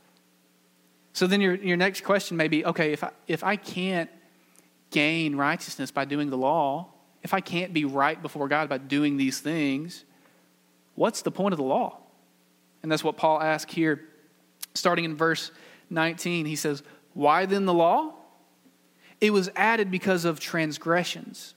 So 1.11 1.27
then 1.27 1.41
your, 1.41 1.55
your 1.55 1.77
next 1.77 2.05
question 2.05 2.37
may 2.37 2.47
be 2.47 2.65
okay, 2.65 2.93
if 2.93 3.03
I, 3.03 3.11
if 3.27 3.43
I 3.43 3.57
can't 3.57 4.09
gain 4.91 5.35
righteousness 5.35 5.91
by 5.91 6.05
doing 6.05 6.29
the 6.29 6.37
law, 6.37 6.94
if 7.25 7.33
I 7.33 7.41
can't 7.41 7.73
be 7.73 7.85
right 7.85 8.21
before 8.21 8.47
God 8.47 8.69
by 8.69 8.77
doing 8.77 9.17
these 9.17 9.39
things, 9.39 10.05
what's 10.93 11.23
the 11.23 11.31
point 11.31 11.53
of 11.53 11.57
the 11.57 11.63
law? 11.63 11.97
And 12.83 12.91
that's 12.91 13.03
what 13.03 13.17
Paul 13.17 13.41
asks 13.41 13.73
here, 13.73 14.07
starting 14.75 15.05
in 15.05 15.15
verse 15.15 15.49
19. 15.89 16.45
He 16.45 16.55
says, 16.55 16.83
Why 17.15 17.47
then 17.47 17.65
the 17.65 17.73
law? 17.73 18.13
It 19.19 19.31
was 19.31 19.49
added 19.55 19.89
because 19.89 20.23
of 20.23 20.39
transgressions, 20.39 21.55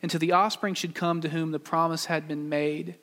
and 0.00 0.10
to 0.10 0.18
the 0.18 0.32
offspring 0.32 0.72
should 0.72 0.94
come 0.94 1.20
to 1.20 1.28
whom 1.28 1.50
the 1.50 1.58
promise 1.58 2.06
had 2.06 2.26
been 2.26 2.48
made. 2.48 2.94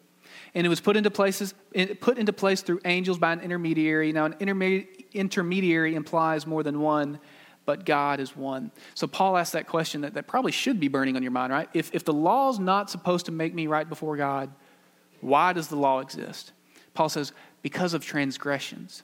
And 0.56 0.66
it 0.66 0.70
was 0.70 0.82
put 0.82 0.98
into 0.98 1.12
places 1.12 1.54
put 2.02 2.18
into 2.18 2.34
place 2.34 2.64
through 2.64 2.80
angels 2.84 3.20
by 3.20 3.32
an 3.32 3.42
intermediary. 3.42 4.12
Now, 4.12 4.26
an 4.26 4.88
intermediary 5.14 5.94
implies 5.94 6.48
more 6.48 6.64
than 6.64 6.80
one 6.80 7.20
but 7.68 7.84
God 7.86 8.22
is 8.22 8.34
one. 8.34 8.72
So 8.96 9.08
Paul 9.08 9.36
asked 9.36 9.52
that 9.52 9.68
question 9.68 10.02
that, 10.02 10.14
that 10.14 10.26
probably 10.26 10.54
should 10.54 10.80
be 10.80 10.88
burning 10.88 11.18
on 11.18 11.22
your 11.22 11.34
mind, 11.34 11.52
right? 11.52 11.68
If, 11.74 11.94
if 11.94 12.06
the 12.06 12.14
law's 12.14 12.60
not 12.60 12.90
supposed 12.90 13.26
to 13.26 13.34
make 13.34 13.54
me 13.54 13.68
right 13.68 13.88
before 13.88 14.16
God, 14.16 14.50
why 15.20 15.52
does 15.52 15.68
the 15.68 15.76
law 15.76 16.00
exist? 16.00 16.54
Paul 16.94 17.10
says, 17.10 17.34
because 17.62 17.94
of 17.94 18.06
transgressions, 18.06 19.04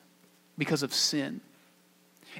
because 0.57 0.81
of 0.81 0.93
sin. 0.93 1.41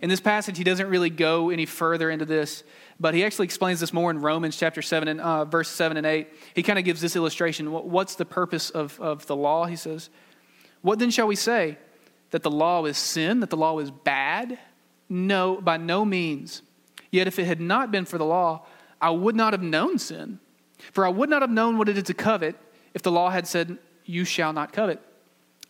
In 0.01 0.09
this 0.09 0.21
passage, 0.21 0.57
he 0.57 0.63
doesn't 0.63 0.87
really 0.87 1.09
go 1.09 1.49
any 1.49 1.65
further 1.65 2.09
into 2.09 2.23
this, 2.23 2.63
but 3.01 3.13
he 3.13 3.25
actually 3.25 3.43
explains 3.43 3.81
this 3.81 3.91
more 3.91 4.09
in 4.09 4.21
Romans 4.21 4.55
chapter 4.55 4.81
7 4.81 5.09
and 5.09 5.19
uh, 5.19 5.43
verse 5.43 5.67
7 5.67 5.97
and 5.97 6.05
8. 6.05 6.29
He 6.55 6.63
kind 6.63 6.79
of 6.79 6.85
gives 6.85 7.01
this 7.01 7.17
illustration. 7.17 7.69
What's 7.69 8.15
the 8.15 8.25
purpose 8.25 8.69
of, 8.69 8.97
of 9.01 9.27
the 9.27 9.35
law? 9.35 9.65
He 9.65 9.75
says, 9.75 10.09
What 10.83 10.99
then 10.99 11.11
shall 11.11 11.27
we 11.27 11.35
say? 11.35 11.77
That 12.31 12.43
the 12.43 12.49
law 12.49 12.85
is 12.85 12.97
sin? 12.97 13.41
That 13.41 13.49
the 13.49 13.57
law 13.57 13.77
is 13.79 13.91
bad? 13.91 14.57
No, 15.13 15.61
by 15.61 15.77
no 15.77 16.03
means. 16.03 16.63
Yet 17.11 17.27
if 17.27 17.37
it 17.37 17.45
had 17.45 17.61
not 17.61 17.91
been 17.91 18.03
for 18.03 18.17
the 18.17 18.25
law, 18.25 18.65
I 18.99 19.11
would 19.11 19.35
not 19.35 19.53
have 19.53 19.61
known 19.61 19.99
sin. 19.99 20.39
For 20.91 21.05
I 21.05 21.09
would 21.09 21.29
not 21.29 21.43
have 21.43 21.51
known 21.51 21.77
what 21.77 21.87
it 21.87 21.97
is 21.97 22.05
to 22.05 22.15
covet 22.15 22.55
if 22.95 23.03
the 23.03 23.11
law 23.11 23.29
had 23.29 23.45
said, 23.45 23.77
You 24.05 24.25
shall 24.25 24.53
not 24.53 24.73
covet. 24.73 24.99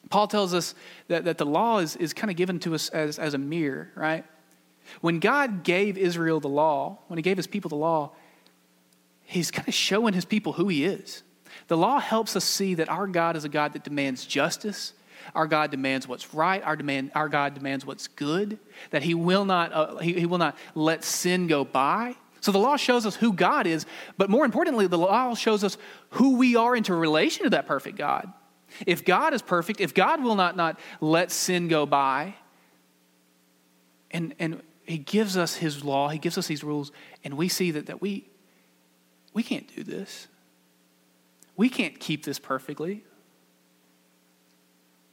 Paul 0.09 0.29
tells 0.29 0.53
us 0.53 0.75
that, 1.09 1.25
that 1.25 1.37
the 1.37 1.45
law 1.45 1.79
is, 1.79 1.97
is 1.97 2.13
kind 2.13 2.31
of 2.31 2.37
given 2.37 2.57
to 2.59 2.73
us 2.73 2.87
as, 2.89 3.19
as 3.19 3.33
a 3.33 3.37
mirror, 3.37 3.91
right? 3.95 4.23
When 5.01 5.19
God 5.19 5.65
gave 5.65 5.97
Israel 5.97 6.39
the 6.39 6.47
law, 6.47 6.99
when 7.07 7.17
he 7.17 7.21
gave 7.21 7.35
his 7.35 7.47
people 7.47 7.67
the 7.67 7.75
law, 7.75 8.11
he's 9.23 9.51
kind 9.51 9.67
of 9.67 9.73
showing 9.73 10.13
his 10.13 10.23
people 10.23 10.53
who 10.53 10.69
he 10.69 10.85
is. 10.85 11.21
The 11.67 11.75
law 11.77 11.99
helps 11.99 12.37
us 12.37 12.45
see 12.45 12.75
that 12.75 12.87
our 12.87 13.07
God 13.07 13.35
is 13.35 13.43
a 13.43 13.49
God 13.49 13.73
that 13.73 13.83
demands 13.83 14.25
justice, 14.25 14.93
our 15.35 15.47
God 15.47 15.71
demands 15.71 16.07
what's 16.07 16.33
right. 16.33 16.63
Our, 16.63 16.75
demand, 16.75 17.11
our 17.15 17.29
God 17.29 17.53
demands 17.53 17.85
what's 17.85 18.07
good. 18.07 18.59
That 18.91 19.03
He 19.03 19.13
will 19.13 19.45
not, 19.45 19.73
uh, 19.73 19.97
he, 19.97 20.13
he 20.13 20.25
will 20.25 20.37
not 20.37 20.57
let 20.75 21.03
sin 21.03 21.47
go 21.47 21.63
by. 21.63 22.15
So 22.41 22.51
the 22.51 22.59
law 22.59 22.75
shows 22.75 23.05
us 23.05 23.15
who 23.15 23.31
God 23.31 23.65
is, 23.67 23.85
but 24.17 24.29
more 24.29 24.43
importantly, 24.43 24.85
the 24.87 24.97
law 24.97 25.33
shows 25.33 25.63
us 25.63 25.77
who 26.09 26.35
we 26.35 26.57
are 26.57 26.75
into 26.75 26.93
relation 26.93 27.43
to 27.43 27.51
that 27.51 27.67
perfect 27.67 27.97
God. 27.97 28.31
If 28.85 29.05
God 29.05 29.33
is 29.33 29.41
perfect, 29.41 29.79
if 29.79 29.93
God 29.93 30.21
will 30.21 30.35
not, 30.35 30.57
not 30.57 30.77
let 30.99 31.31
sin 31.31 31.69
go 31.69 31.85
by, 31.85 32.35
and, 34.11 34.35
and 34.39 34.61
He 34.85 34.97
gives 34.97 35.37
us 35.37 35.55
His 35.55 35.85
law, 35.85 36.09
He 36.09 36.19
gives 36.19 36.37
us 36.37 36.47
these 36.47 36.65
rules, 36.65 36.91
and 37.23 37.37
we 37.37 37.47
see 37.47 37.71
that, 37.71 37.85
that 37.85 38.01
we, 38.01 38.27
we 39.33 39.41
can't 39.41 39.73
do 39.73 39.83
this. 39.83 40.27
We 41.55 41.69
can't 41.69 41.97
keep 41.97 42.25
this 42.25 42.39
perfectly 42.39 43.05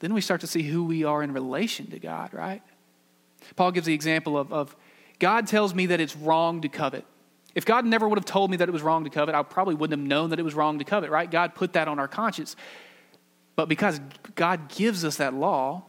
then 0.00 0.12
we 0.12 0.20
start 0.20 0.40
to 0.40 0.46
see 0.46 0.62
who 0.62 0.84
we 0.84 1.04
are 1.04 1.22
in 1.22 1.32
relation 1.32 1.90
to 1.90 1.98
God, 1.98 2.34
right? 2.34 2.62
Paul 3.56 3.70
gives 3.70 3.86
the 3.86 3.94
example 3.94 4.36
of, 4.36 4.52
of 4.52 4.76
God 5.18 5.46
tells 5.46 5.74
me 5.74 5.86
that 5.86 6.00
it's 6.00 6.16
wrong 6.16 6.62
to 6.62 6.68
covet. 6.68 7.04
If 7.54 7.64
God 7.64 7.84
never 7.84 8.08
would 8.08 8.18
have 8.18 8.24
told 8.24 8.50
me 8.50 8.56
that 8.58 8.68
it 8.68 8.72
was 8.72 8.82
wrong 8.82 9.04
to 9.04 9.10
covet, 9.10 9.34
I 9.34 9.42
probably 9.42 9.74
wouldn't 9.74 9.98
have 9.98 10.08
known 10.08 10.30
that 10.30 10.38
it 10.38 10.44
was 10.44 10.54
wrong 10.54 10.78
to 10.78 10.84
covet, 10.84 11.10
right? 11.10 11.30
God 11.30 11.54
put 11.54 11.74
that 11.74 11.88
on 11.88 11.98
our 11.98 12.08
conscience. 12.08 12.56
But 13.56 13.68
because 13.68 14.00
God 14.34 14.68
gives 14.68 15.04
us 15.04 15.16
that 15.16 15.34
law, 15.34 15.84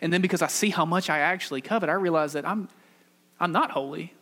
and 0.00 0.12
then 0.12 0.20
because 0.20 0.42
I 0.42 0.48
see 0.48 0.70
how 0.70 0.84
much 0.84 1.08
I 1.08 1.20
actually 1.20 1.60
covet, 1.60 1.88
I 1.88 1.94
realize 1.94 2.32
that 2.32 2.46
I'm, 2.46 2.68
I'm 3.38 3.52
not 3.52 3.70
holy. 3.70 4.12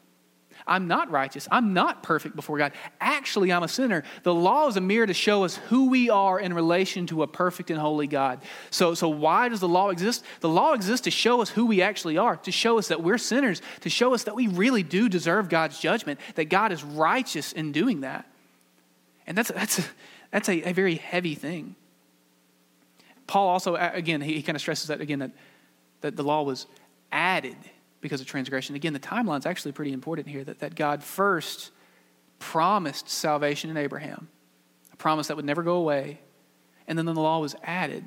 I'm 0.66 0.88
not 0.88 1.11
righteous. 1.11 1.46
I'm 1.50 1.74
not 1.74 2.03
perfect 2.03 2.35
before 2.35 2.57
God. 2.57 2.72
Actually, 2.98 3.53
I'm 3.53 3.62
a 3.62 3.68
sinner. 3.68 4.03
The 4.22 4.33
law 4.33 4.66
is 4.68 4.77
a 4.77 4.81
mirror 4.81 5.07
to 5.07 5.12
show 5.12 5.44
us 5.44 5.57
who 5.57 5.90
we 5.90 6.09
are 6.09 6.40
in 6.40 6.55
relation 6.55 7.07
to 7.09 7.22
a 7.22 7.27
perfect 7.27 7.70
and 7.70 7.79
holy 7.79 8.07
God. 8.07 8.40
So, 8.70 8.94
so 8.94 9.11
why 9.11 9.50
does 9.50 9.61
the 9.61 9.68
law 9.68 9.90
exist? 9.90 10.24
The 10.40 10.48
law 10.48 10.72
exists 10.72 11.05
to 11.05 11.11
show 11.11 11.42
us 11.42 11.50
who 11.50 11.66
we 11.66 11.83
actually 11.83 12.16
are, 12.16 12.37
to 12.37 12.50
show 12.50 12.79
us 12.79 12.88
that 12.88 13.03
we're 13.03 13.18
sinners, 13.18 13.61
to 13.81 13.90
show 13.90 14.14
us 14.14 14.24
that 14.24 14.35
we 14.35 14.46
really 14.46 14.83
do 14.83 15.11
deserve 15.11 15.50
God's 15.50 15.79
judgment, 15.79 16.18
that 16.37 16.46
God 16.46 16.72
is 16.72 16.83
righteous 16.83 17.53
in 17.53 17.70
doing 17.70 18.00
that. 18.00 18.27
And 19.27 19.37
that's, 19.37 19.50
that's, 19.50 19.81
a, 19.81 19.85
that's 20.31 20.48
a, 20.48 20.70
a 20.70 20.72
very 20.72 20.94
heavy 20.94 21.35
thing. 21.35 21.77
Paul 23.27 23.48
also, 23.48 23.74
again, 23.77 24.22
he, 24.22 24.35
he 24.35 24.42
kind 24.42 24.57
of 24.57 24.62
stresses 24.62 24.88
that 24.88 25.03
again, 25.03 25.18
that, 25.18 25.33
that 26.00 26.16
the 26.16 26.22
law 26.24 26.42
was 26.42 26.66
added 27.12 27.57
because 28.05 28.21
of 28.21 28.27
transgression. 28.27 28.77
Again, 28.77 28.93
the 28.93 29.01
timeline 29.01 29.38
is 29.38 29.47
actually 29.47 29.73
pretty 29.73 29.95
important 29.95 30.29
here 30.29 30.45
that, 30.45 30.59
that 30.59 30.75
God 30.75 31.03
first 31.03 31.71
promised 32.38 33.09
salvation 33.09 33.71
in 33.71 33.79
Abraham, 33.79 34.29
a 34.93 34.97
promise 34.97 35.29
that 35.29 35.37
would 35.37 35.47
never 35.47 35.62
go 35.62 35.77
away, 35.77 36.21
and 36.87 36.99
then 36.99 37.07
the 37.07 37.14
law 37.14 37.40
was 37.40 37.57
added. 37.64 38.05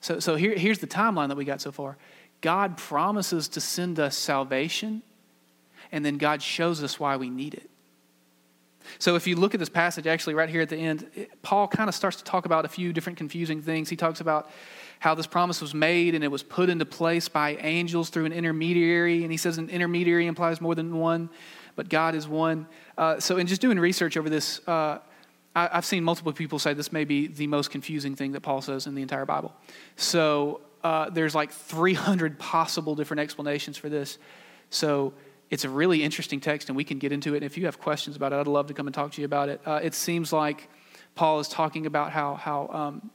So, 0.00 0.18
so 0.18 0.34
here, 0.34 0.56
here's 0.56 0.78
the 0.78 0.86
timeline 0.86 1.28
that 1.28 1.36
we 1.36 1.44
got 1.44 1.60
so 1.60 1.70
far 1.70 1.98
God 2.40 2.78
promises 2.78 3.48
to 3.48 3.60
send 3.60 4.00
us 4.00 4.16
salvation, 4.16 5.02
and 5.92 6.02
then 6.02 6.16
God 6.16 6.40
shows 6.40 6.82
us 6.82 6.98
why 6.98 7.16
we 7.16 7.28
need 7.28 7.52
it. 7.52 7.68
So 8.98 9.14
if 9.14 9.26
you 9.26 9.36
look 9.36 9.52
at 9.52 9.60
this 9.60 9.68
passage, 9.68 10.06
actually, 10.06 10.34
right 10.34 10.48
here 10.48 10.62
at 10.62 10.70
the 10.70 10.76
end, 10.76 11.06
Paul 11.42 11.68
kind 11.68 11.88
of 11.88 11.94
starts 11.94 12.16
to 12.16 12.24
talk 12.24 12.46
about 12.46 12.64
a 12.64 12.68
few 12.68 12.94
different 12.94 13.18
confusing 13.18 13.60
things. 13.60 13.90
He 13.90 13.96
talks 13.96 14.20
about 14.22 14.50
how 14.98 15.14
this 15.14 15.26
promise 15.26 15.60
was 15.60 15.74
made 15.74 16.14
and 16.14 16.24
it 16.24 16.28
was 16.28 16.42
put 16.42 16.68
into 16.68 16.84
place 16.84 17.28
by 17.28 17.56
angels 17.56 18.10
through 18.10 18.24
an 18.24 18.32
intermediary. 18.32 19.22
And 19.22 19.30
he 19.30 19.36
says 19.36 19.58
an 19.58 19.68
intermediary 19.68 20.26
implies 20.26 20.60
more 20.60 20.74
than 20.74 20.98
one, 20.98 21.30
but 21.74 21.88
God 21.88 22.14
is 22.14 22.26
one. 22.26 22.66
Uh, 22.96 23.20
so, 23.20 23.36
in 23.36 23.46
just 23.46 23.60
doing 23.60 23.78
research 23.78 24.16
over 24.16 24.30
this, 24.30 24.66
uh, 24.66 24.98
I, 25.54 25.68
have 25.76 25.84
seen 25.84 26.04
multiple 26.04 26.32
people 26.32 26.58
say 26.58 26.74
this 26.74 26.92
may 26.92 27.04
be 27.04 27.26
the 27.26 27.46
most 27.46 27.70
confusing 27.70 28.16
thing 28.16 28.32
that 28.32 28.40
Paul 28.40 28.62
says 28.62 28.86
in 28.86 28.94
the 28.94 29.02
entire 29.02 29.26
Bible. 29.26 29.54
So, 29.96 30.60
uh, 30.82 31.10
there's 31.10 31.34
like 31.34 31.52
300 31.52 32.38
possible 32.38 32.94
different 32.94 33.20
explanations 33.20 33.76
for 33.76 33.88
this. 33.88 34.18
So, 34.70 35.12
it's 35.50 35.64
a 35.64 35.70
really 35.70 36.02
interesting 36.02 36.40
text, 36.40 36.68
and 36.68 36.76
we 36.76 36.84
can 36.84 36.98
get 36.98 37.12
into 37.12 37.34
it. 37.34 37.38
And 37.38 37.44
if 37.44 37.56
you 37.56 37.66
have 37.66 37.78
questions 37.78 38.16
about 38.16 38.32
it, 38.32 38.36
I'd 38.36 38.46
love 38.46 38.66
to 38.66 38.74
come 38.74 38.88
and 38.88 38.94
talk 38.94 39.12
to 39.12 39.20
you 39.20 39.26
about 39.26 39.48
it. 39.48 39.60
Uh, 39.64 39.80
it 39.82 39.94
seems 39.94 40.32
like 40.32 40.68
Paul 41.14 41.38
is 41.38 41.48
talking 41.48 41.86
about 41.86 42.10
how, 42.10 42.34
how 42.34 42.68
um, 42.68 43.10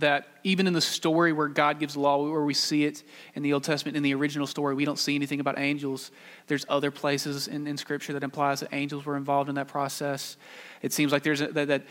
that 0.00 0.26
even 0.44 0.66
in 0.66 0.72
the 0.72 0.80
story 0.80 1.32
where 1.32 1.48
God 1.48 1.78
gives 1.78 1.96
law, 1.96 2.22
where 2.30 2.44
we 2.44 2.54
see 2.54 2.84
it 2.84 3.02
in 3.34 3.42
the 3.42 3.52
Old 3.52 3.64
Testament, 3.64 3.96
in 3.96 4.02
the 4.02 4.14
original 4.14 4.46
story, 4.46 4.74
we 4.74 4.84
don't 4.84 4.98
see 4.98 5.14
anything 5.14 5.40
about 5.40 5.58
angels. 5.58 6.10
There's 6.46 6.64
other 6.68 6.90
places 6.90 7.48
in, 7.48 7.66
in 7.66 7.76
Scripture 7.76 8.12
that 8.14 8.22
implies 8.22 8.60
that 8.60 8.70
angels 8.72 9.04
were 9.04 9.16
involved 9.16 9.48
in 9.48 9.54
that 9.56 9.68
process. 9.68 10.36
It 10.82 10.92
seems 10.92 11.12
like 11.12 11.22
there's 11.22 11.40
a, 11.40 11.48
that, 11.48 11.68
that 11.68 11.82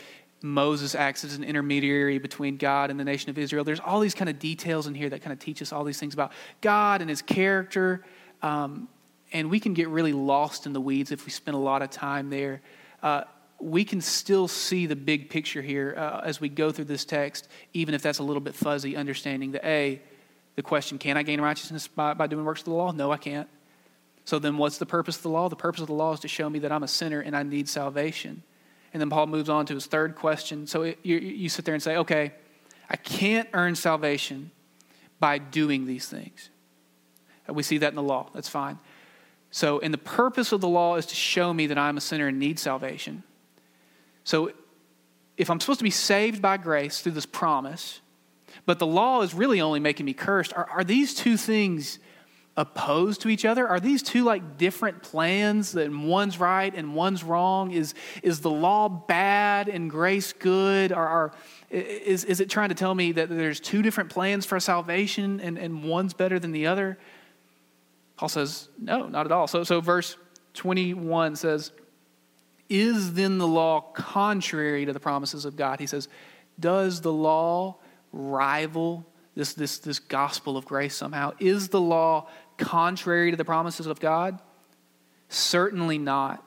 Moses 0.42 0.94
acts 0.94 1.24
as 1.24 1.34
an 1.34 1.44
intermediary 1.44 2.18
between 2.18 2.56
God 2.56 2.90
and 2.90 2.98
the 2.98 3.04
nation 3.04 3.30
of 3.30 3.38
Israel. 3.38 3.64
There's 3.64 3.80
all 3.80 4.00
these 4.00 4.14
kind 4.14 4.28
of 4.28 4.38
details 4.38 4.86
in 4.86 4.94
here 4.94 5.08
that 5.10 5.22
kind 5.22 5.32
of 5.32 5.38
teach 5.38 5.60
us 5.62 5.72
all 5.72 5.84
these 5.84 5.98
things 5.98 6.14
about 6.14 6.32
God 6.60 7.00
and 7.00 7.10
his 7.10 7.22
character. 7.22 8.04
Um, 8.42 8.88
and 9.32 9.50
we 9.50 9.60
can 9.60 9.74
get 9.74 9.88
really 9.88 10.12
lost 10.12 10.66
in 10.66 10.72
the 10.72 10.80
weeds 10.80 11.10
if 11.10 11.26
we 11.26 11.32
spend 11.32 11.54
a 11.56 11.60
lot 11.60 11.82
of 11.82 11.90
time 11.90 12.30
there. 12.30 12.62
Uh, 13.02 13.22
we 13.60 13.84
can 13.84 14.00
still 14.00 14.46
see 14.46 14.86
the 14.86 14.96
big 14.96 15.30
picture 15.30 15.62
here 15.62 15.94
uh, 15.96 16.20
as 16.24 16.40
we 16.40 16.48
go 16.48 16.70
through 16.70 16.84
this 16.84 17.04
text, 17.04 17.48
even 17.72 17.94
if 17.94 18.02
that's 18.02 18.18
a 18.18 18.22
little 18.22 18.40
bit 18.40 18.54
fuzzy, 18.54 18.96
understanding 18.96 19.52
that 19.52 19.66
A, 19.66 20.00
the 20.54 20.62
question, 20.62 20.98
can 20.98 21.16
I 21.16 21.22
gain 21.22 21.40
righteousness 21.40 21.88
by, 21.88 22.14
by 22.14 22.26
doing 22.26 22.44
works 22.44 22.60
of 22.60 22.66
the 22.66 22.72
law? 22.72 22.92
No, 22.92 23.10
I 23.10 23.16
can't. 23.16 23.48
So 24.24 24.38
then 24.38 24.58
what's 24.58 24.78
the 24.78 24.86
purpose 24.86 25.16
of 25.16 25.22
the 25.22 25.30
law? 25.30 25.48
The 25.48 25.56
purpose 25.56 25.80
of 25.80 25.86
the 25.86 25.94
law 25.94 26.12
is 26.12 26.20
to 26.20 26.28
show 26.28 26.50
me 26.50 26.58
that 26.60 26.70
I'm 26.70 26.82
a 26.82 26.88
sinner 26.88 27.20
and 27.20 27.36
I 27.36 27.42
need 27.42 27.68
salvation. 27.68 28.42
And 28.92 29.00
then 29.00 29.10
Paul 29.10 29.26
moves 29.26 29.48
on 29.48 29.66
to 29.66 29.74
his 29.74 29.86
third 29.86 30.16
question. 30.16 30.66
So 30.66 30.82
it, 30.82 30.98
you, 31.02 31.16
you 31.16 31.48
sit 31.48 31.64
there 31.64 31.74
and 31.74 31.82
say, 31.82 31.96
okay, 31.96 32.34
I 32.90 32.96
can't 32.96 33.48
earn 33.52 33.74
salvation 33.74 34.50
by 35.18 35.38
doing 35.38 35.86
these 35.86 36.08
things. 36.08 36.50
We 37.48 37.62
see 37.62 37.78
that 37.78 37.88
in 37.88 37.96
the 37.96 38.02
law. 38.02 38.30
That's 38.34 38.48
fine. 38.48 38.78
So, 39.50 39.78
and 39.80 39.92
the 39.92 39.98
purpose 39.98 40.52
of 40.52 40.60
the 40.60 40.68
law 40.68 40.96
is 40.96 41.06
to 41.06 41.14
show 41.14 41.54
me 41.54 41.66
that 41.68 41.78
I'm 41.78 41.96
a 41.96 42.00
sinner 42.00 42.28
and 42.28 42.38
need 42.38 42.58
salvation. 42.58 43.22
So, 44.28 44.52
if 45.38 45.48
I'm 45.48 45.58
supposed 45.58 45.80
to 45.80 45.84
be 45.84 45.90
saved 45.90 46.42
by 46.42 46.58
grace 46.58 47.00
through 47.00 47.12
this 47.12 47.24
promise, 47.24 48.02
but 48.66 48.78
the 48.78 48.86
law 48.86 49.22
is 49.22 49.32
really 49.32 49.62
only 49.62 49.80
making 49.80 50.04
me 50.04 50.12
cursed, 50.12 50.52
are, 50.52 50.68
are 50.68 50.84
these 50.84 51.14
two 51.14 51.38
things 51.38 51.98
opposed 52.54 53.22
to 53.22 53.30
each 53.30 53.46
other? 53.46 53.66
Are 53.66 53.80
these 53.80 54.02
two 54.02 54.24
like 54.24 54.58
different 54.58 55.02
plans 55.02 55.72
that 55.72 55.90
one's 55.90 56.38
right 56.38 56.74
and 56.74 56.94
one's 56.94 57.24
wrong? 57.24 57.70
Is, 57.70 57.94
is 58.22 58.42
the 58.42 58.50
law 58.50 58.90
bad 58.90 59.70
and 59.70 59.88
grace 59.88 60.34
good? 60.34 60.92
Are, 60.92 61.32
is, 61.70 62.24
is 62.24 62.40
it 62.40 62.50
trying 62.50 62.68
to 62.68 62.74
tell 62.74 62.94
me 62.94 63.12
that 63.12 63.30
there's 63.30 63.60
two 63.60 63.80
different 63.80 64.10
plans 64.10 64.44
for 64.44 64.60
salvation 64.60 65.40
and, 65.40 65.56
and 65.56 65.82
one's 65.82 66.12
better 66.12 66.38
than 66.38 66.52
the 66.52 66.66
other? 66.66 66.98
Paul 68.18 68.28
says, 68.28 68.68
no, 68.78 69.08
not 69.08 69.24
at 69.24 69.32
all. 69.32 69.46
So, 69.46 69.64
so 69.64 69.80
verse 69.80 70.18
21 70.52 71.36
says, 71.36 71.72
Is 72.68 73.14
then 73.14 73.38
the 73.38 73.46
law 73.46 73.80
contrary 73.80 74.84
to 74.84 74.92
the 74.92 75.00
promises 75.00 75.44
of 75.44 75.56
God? 75.56 75.80
He 75.80 75.86
says, 75.86 76.08
Does 76.60 77.00
the 77.00 77.12
law 77.12 77.78
rival 78.12 79.06
this, 79.34 79.54
this, 79.54 79.78
this 79.78 79.98
gospel 79.98 80.56
of 80.56 80.64
grace 80.64 80.94
somehow? 80.94 81.32
Is 81.38 81.68
the 81.68 81.80
law 81.80 82.28
contrary 82.56 83.30
to 83.30 83.36
the 83.36 83.44
promises 83.44 83.86
of 83.86 84.00
God? 84.00 84.40
Certainly 85.28 85.98
not. 85.98 86.44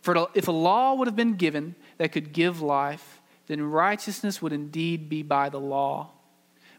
For 0.00 0.28
if 0.34 0.48
a 0.48 0.52
law 0.52 0.94
would 0.94 1.06
have 1.06 1.16
been 1.16 1.34
given 1.34 1.74
that 1.98 2.12
could 2.12 2.32
give 2.32 2.62
life, 2.62 3.20
then 3.46 3.62
righteousness 3.62 4.40
would 4.40 4.52
indeed 4.52 5.08
be 5.08 5.22
by 5.22 5.48
the 5.48 5.60
law. 5.60 6.10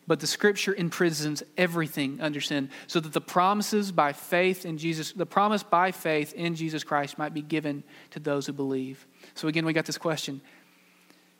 But 0.10 0.22
the 0.22 0.26
scripture 0.26 0.74
imprisons 0.74 1.44
everything 1.56 2.20
under 2.20 2.42
sin, 2.42 2.72
so 2.88 3.00
that 3.00 3.14
the 3.14 3.22
promises 3.22 3.92
by 3.92 4.12
faith 4.12 4.66
in 4.66 4.80
Jesus, 4.80 5.12
the 5.12 5.28
promise 5.28 5.62
by 5.62 5.92
faith 5.92 6.34
in 6.34 6.56
Jesus 6.56 6.84
Christ 6.84 7.20
might 7.20 7.32
be 7.32 7.44
given 7.44 7.84
to 8.10 8.20
those 8.20 8.48
who 8.48 8.54
believe. 8.54 9.06
So 9.36 9.48
again, 9.48 9.68
we 9.68 9.74
got 9.74 9.86
this 9.86 10.00
question. 10.00 10.42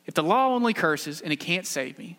If 0.06 0.14
the 0.14 0.22
law 0.22 0.54
only 0.54 0.72
curses 0.72 1.20
and 1.20 1.32
it 1.32 1.40
can't 1.40 1.66
save 1.66 1.98
me, 1.98 2.16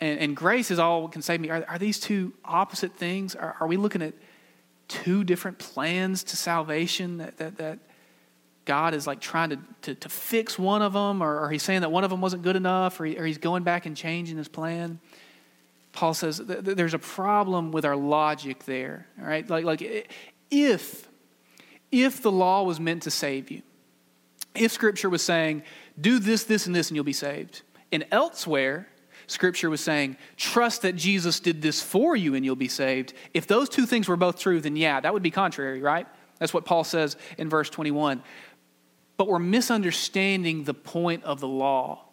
and, 0.00 0.18
and 0.18 0.34
grace 0.34 0.70
is 0.70 0.78
all 0.78 1.06
can 1.06 1.20
save 1.20 1.38
me, 1.38 1.50
are, 1.50 1.62
are 1.68 1.78
these 1.78 2.00
two 2.00 2.32
opposite 2.46 2.94
things? 2.94 3.34
Are, 3.34 3.54
are 3.60 3.66
we 3.66 3.76
looking 3.76 4.00
at 4.00 4.14
two 4.88 5.22
different 5.22 5.58
plans 5.58 6.24
to 6.24 6.36
salvation 6.38 7.18
that, 7.18 7.36
that, 7.36 7.58
that 7.58 7.78
God 8.64 8.94
is 8.94 9.06
like 9.06 9.20
trying 9.20 9.50
to, 9.50 9.58
to, 9.82 9.94
to 9.96 10.08
fix 10.08 10.58
one 10.58 10.80
of 10.80 10.94
them, 10.94 11.22
or, 11.22 11.40
or, 11.40 11.50
he's 11.50 11.62
saying 11.62 11.82
that 11.82 11.92
one 11.92 12.04
of 12.04 12.10
them 12.10 12.22
wasn't 12.22 12.42
good 12.42 12.56
enough, 12.56 12.98
or, 12.98 13.04
he, 13.04 13.18
or 13.18 13.26
he's 13.26 13.36
going 13.36 13.64
back 13.64 13.84
and 13.84 13.94
changing 13.94 14.38
his 14.38 14.48
plan. 14.48 14.98
Paul 15.98 16.14
says 16.14 16.40
th- 16.46 16.60
there's 16.60 16.94
a 16.94 16.98
problem 17.00 17.72
with 17.72 17.84
our 17.84 17.96
logic 17.96 18.66
there. 18.66 19.08
All 19.20 19.26
right, 19.26 19.48
like 19.50 19.64
like 19.64 20.08
if 20.48 21.08
if 21.90 22.22
the 22.22 22.30
law 22.30 22.62
was 22.62 22.78
meant 22.78 23.02
to 23.02 23.10
save 23.10 23.50
you, 23.50 23.62
if 24.54 24.70
Scripture 24.70 25.10
was 25.10 25.22
saying 25.22 25.64
do 26.00 26.20
this, 26.20 26.44
this, 26.44 26.66
and 26.66 26.76
this, 26.76 26.88
and 26.88 26.94
you'll 26.94 27.04
be 27.04 27.12
saved, 27.12 27.62
and 27.90 28.06
elsewhere 28.12 28.86
Scripture 29.26 29.70
was 29.70 29.80
saying, 29.80 30.16
trust 30.36 30.82
that 30.82 30.94
Jesus 30.94 31.40
did 31.40 31.62
this 31.62 31.82
for 31.82 32.14
you 32.14 32.36
and 32.36 32.44
you'll 32.44 32.54
be 32.54 32.68
saved. 32.68 33.12
If 33.34 33.48
those 33.48 33.68
two 33.68 33.84
things 33.84 34.06
were 34.06 34.16
both 34.16 34.38
true, 34.38 34.60
then 34.60 34.76
yeah, 34.76 35.00
that 35.00 35.12
would 35.12 35.24
be 35.24 35.32
contrary, 35.32 35.82
right? 35.82 36.06
That's 36.38 36.54
what 36.54 36.64
Paul 36.64 36.84
says 36.84 37.16
in 37.38 37.50
verse 37.50 37.68
21. 37.70 38.22
But 39.16 39.26
we're 39.26 39.40
misunderstanding 39.40 40.62
the 40.62 40.74
point 40.74 41.24
of 41.24 41.40
the 41.40 41.48
law 41.48 42.07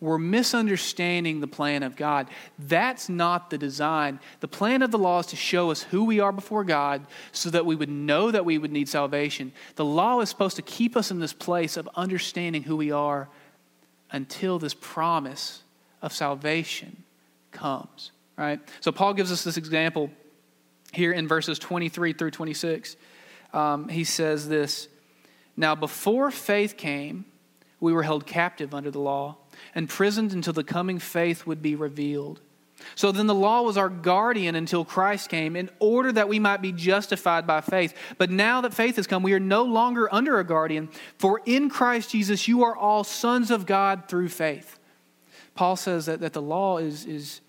we're 0.00 0.18
misunderstanding 0.18 1.40
the 1.40 1.46
plan 1.46 1.82
of 1.82 1.94
God. 1.94 2.28
That's 2.58 3.10
not 3.10 3.50
the 3.50 3.58
design. 3.58 4.18
The 4.40 4.48
plan 4.48 4.80
of 4.80 4.90
the 4.90 4.98
law 4.98 5.18
is 5.18 5.26
to 5.26 5.36
show 5.36 5.70
us 5.70 5.82
who 5.82 6.04
we 6.04 6.20
are 6.20 6.32
before 6.32 6.64
God 6.64 7.06
so 7.32 7.50
that 7.50 7.66
we 7.66 7.76
would 7.76 7.90
know 7.90 8.30
that 8.30 8.46
we 8.46 8.56
would 8.56 8.72
need 8.72 8.88
salvation. 8.88 9.52
The 9.76 9.84
law 9.84 10.20
is 10.20 10.30
supposed 10.30 10.56
to 10.56 10.62
keep 10.62 10.96
us 10.96 11.10
in 11.10 11.20
this 11.20 11.34
place 11.34 11.76
of 11.76 11.88
understanding 11.94 12.62
who 12.62 12.76
we 12.76 12.90
are 12.90 13.28
until 14.10 14.58
this 14.58 14.74
promise 14.74 15.62
of 16.00 16.14
salvation 16.14 17.04
comes, 17.52 18.10
right? 18.38 18.58
So 18.80 18.92
Paul 18.92 19.12
gives 19.12 19.30
us 19.30 19.44
this 19.44 19.58
example 19.58 20.10
here 20.92 21.12
in 21.12 21.28
verses 21.28 21.58
23 21.58 22.14
through 22.14 22.30
26. 22.30 22.96
Um, 23.52 23.88
he 23.88 24.04
says 24.04 24.48
this 24.48 24.88
Now, 25.58 25.74
before 25.74 26.30
faith 26.30 26.78
came, 26.78 27.26
we 27.80 27.92
were 27.92 28.02
held 28.02 28.26
captive 28.26 28.74
under 28.74 28.90
the 28.90 29.00
law 29.00 29.36
imprisoned 29.74 30.32
until 30.32 30.52
the 30.52 30.64
coming 30.64 30.98
faith 30.98 31.46
would 31.46 31.62
be 31.62 31.74
revealed. 31.74 32.40
So 32.94 33.12
then 33.12 33.26
the 33.26 33.34
law 33.34 33.62
was 33.62 33.76
our 33.76 33.88
guardian 33.88 34.54
until 34.54 34.84
Christ 34.84 35.28
came 35.28 35.56
in 35.56 35.70
order 35.78 36.12
that 36.12 36.28
we 36.28 36.38
might 36.38 36.62
be 36.62 36.72
justified 36.72 37.46
by 37.46 37.60
faith. 37.60 37.94
But 38.18 38.30
now 38.30 38.62
that 38.62 38.74
faith 38.74 38.96
has 38.96 39.06
come, 39.06 39.22
we 39.22 39.34
are 39.34 39.40
no 39.40 39.62
longer 39.64 40.08
under 40.12 40.38
a 40.38 40.44
guardian, 40.44 40.88
for 41.18 41.40
in 41.44 41.68
Christ 41.68 42.10
Jesus 42.10 42.48
you 42.48 42.64
are 42.64 42.76
all 42.76 43.04
sons 43.04 43.50
of 43.50 43.66
God 43.66 44.08
through 44.08 44.28
faith. 44.28 44.78
Paul 45.54 45.76
says 45.76 46.06
that, 46.06 46.20
that 46.20 46.32
the 46.32 46.42
law 46.42 46.78
is, 46.78 47.04
is, 47.04 47.40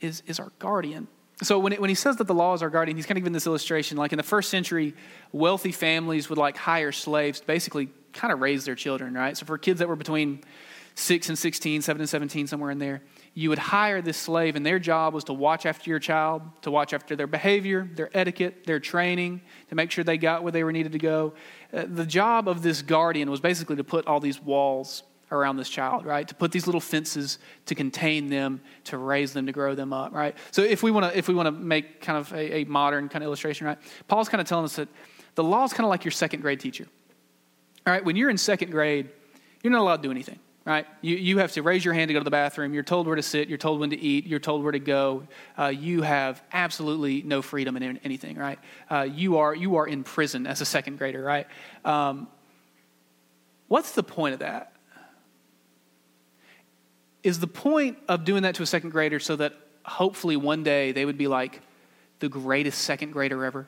is, 0.00 0.22
is 0.26 0.38
our 0.38 0.52
guardian. 0.58 1.08
So 1.42 1.58
when, 1.58 1.72
it, 1.72 1.80
when 1.80 1.88
he 1.88 1.94
says 1.94 2.16
that 2.16 2.26
the 2.26 2.34
law 2.34 2.52
is 2.54 2.62
our 2.62 2.68
guardian, 2.68 2.96
he's 2.96 3.06
kind 3.06 3.16
of 3.16 3.22
giving 3.22 3.32
this 3.32 3.46
illustration. 3.46 3.96
Like 3.96 4.12
in 4.12 4.18
the 4.18 4.22
first 4.22 4.50
century, 4.50 4.94
wealthy 5.32 5.72
families 5.72 6.28
would 6.28 6.38
like 6.38 6.56
hire 6.56 6.92
slaves 6.92 7.40
to 7.40 7.46
basically 7.46 7.88
kind 8.12 8.32
of 8.32 8.40
raise 8.40 8.66
their 8.66 8.74
children, 8.74 9.14
right? 9.14 9.36
So 9.36 9.46
for 9.46 9.56
kids 9.56 9.78
that 9.78 9.88
were 9.88 9.96
between 9.96 10.42
6 11.00 11.28
and 11.30 11.38
16, 11.38 11.82
7 11.82 12.00
and 12.00 12.08
17, 12.08 12.46
somewhere 12.46 12.70
in 12.70 12.78
there, 12.78 13.02
you 13.32 13.48
would 13.48 13.58
hire 13.58 14.02
this 14.02 14.16
slave, 14.16 14.54
and 14.54 14.66
their 14.66 14.78
job 14.78 15.14
was 15.14 15.24
to 15.24 15.32
watch 15.32 15.64
after 15.64 15.88
your 15.88 15.98
child, 15.98 16.42
to 16.62 16.70
watch 16.70 16.92
after 16.92 17.16
their 17.16 17.26
behavior, 17.26 17.88
their 17.94 18.10
etiquette, 18.12 18.64
their 18.64 18.78
training, 18.78 19.40
to 19.68 19.74
make 19.74 19.90
sure 19.90 20.04
they 20.04 20.18
got 20.18 20.42
where 20.42 20.52
they 20.52 20.62
were 20.62 20.72
needed 20.72 20.92
to 20.92 20.98
go. 20.98 21.32
Uh, 21.72 21.84
the 21.88 22.04
job 22.04 22.48
of 22.48 22.62
this 22.62 22.82
guardian 22.82 23.30
was 23.30 23.40
basically 23.40 23.76
to 23.76 23.84
put 23.84 24.06
all 24.06 24.20
these 24.20 24.42
walls 24.42 25.02
around 25.32 25.56
this 25.56 25.68
child, 25.68 26.04
right? 26.04 26.26
To 26.28 26.34
put 26.34 26.52
these 26.52 26.66
little 26.66 26.80
fences 26.80 27.38
to 27.66 27.74
contain 27.74 28.28
them, 28.28 28.60
to 28.84 28.98
raise 28.98 29.32
them, 29.32 29.46
to 29.46 29.52
grow 29.52 29.74
them 29.74 29.92
up, 29.92 30.12
right? 30.12 30.36
So 30.50 30.62
if 30.62 30.82
we 30.82 30.90
want 30.90 31.10
to, 31.10 31.16
if 31.16 31.28
we 31.28 31.34
want 31.34 31.46
to 31.46 31.52
make 31.52 32.00
kind 32.00 32.18
of 32.18 32.32
a, 32.32 32.58
a 32.58 32.64
modern 32.64 33.08
kind 33.08 33.22
of 33.22 33.26
illustration, 33.26 33.66
right? 33.66 33.78
Paul's 34.08 34.28
kind 34.28 34.40
of 34.40 34.48
telling 34.48 34.64
us 34.64 34.76
that 34.76 34.88
the 35.36 35.44
law 35.44 35.64
is 35.64 35.72
kind 35.72 35.84
of 35.84 35.90
like 35.90 36.04
your 36.04 36.12
second 36.12 36.40
grade 36.40 36.60
teacher. 36.60 36.86
All 37.86 37.92
right, 37.92 38.04
when 38.04 38.16
you're 38.16 38.28
in 38.28 38.36
second 38.36 38.70
grade, 38.70 39.08
you're 39.62 39.72
not 39.72 39.80
allowed 39.80 39.96
to 39.98 40.02
do 40.02 40.10
anything 40.10 40.38
right? 40.64 40.86
You, 41.00 41.16
you 41.16 41.38
have 41.38 41.52
to 41.52 41.62
raise 41.62 41.84
your 41.84 41.94
hand 41.94 42.08
to 42.08 42.12
go 42.12 42.20
to 42.20 42.24
the 42.24 42.30
bathroom. 42.30 42.74
You're 42.74 42.82
told 42.82 43.06
where 43.06 43.16
to 43.16 43.22
sit. 43.22 43.48
You're 43.48 43.58
told 43.58 43.80
when 43.80 43.90
to 43.90 43.98
eat. 43.98 44.26
You're 44.26 44.40
told 44.40 44.62
where 44.62 44.72
to 44.72 44.78
go. 44.78 45.26
Uh, 45.58 45.66
you 45.66 46.02
have 46.02 46.42
absolutely 46.52 47.22
no 47.22 47.42
freedom 47.42 47.76
in 47.76 47.98
anything, 47.98 48.36
right? 48.36 48.58
Uh, 48.90 49.02
you, 49.02 49.38
are, 49.38 49.54
you 49.54 49.76
are 49.76 49.86
in 49.86 50.04
prison 50.04 50.46
as 50.46 50.60
a 50.60 50.64
second 50.64 50.98
grader, 50.98 51.22
right? 51.22 51.46
Um, 51.84 52.28
what's 53.68 53.92
the 53.92 54.02
point 54.02 54.34
of 54.34 54.40
that? 54.40 54.72
Is 57.22 57.40
the 57.40 57.46
point 57.46 57.98
of 58.08 58.24
doing 58.24 58.44
that 58.44 58.54
to 58.56 58.62
a 58.62 58.66
second 58.66 58.90
grader 58.90 59.18
so 59.18 59.36
that 59.36 59.54
hopefully 59.84 60.36
one 60.36 60.62
day 60.62 60.92
they 60.92 61.04
would 61.04 61.18
be 61.18 61.26
like 61.26 61.60
the 62.18 62.28
greatest 62.28 62.82
second 62.82 63.12
grader 63.12 63.44
ever? 63.44 63.66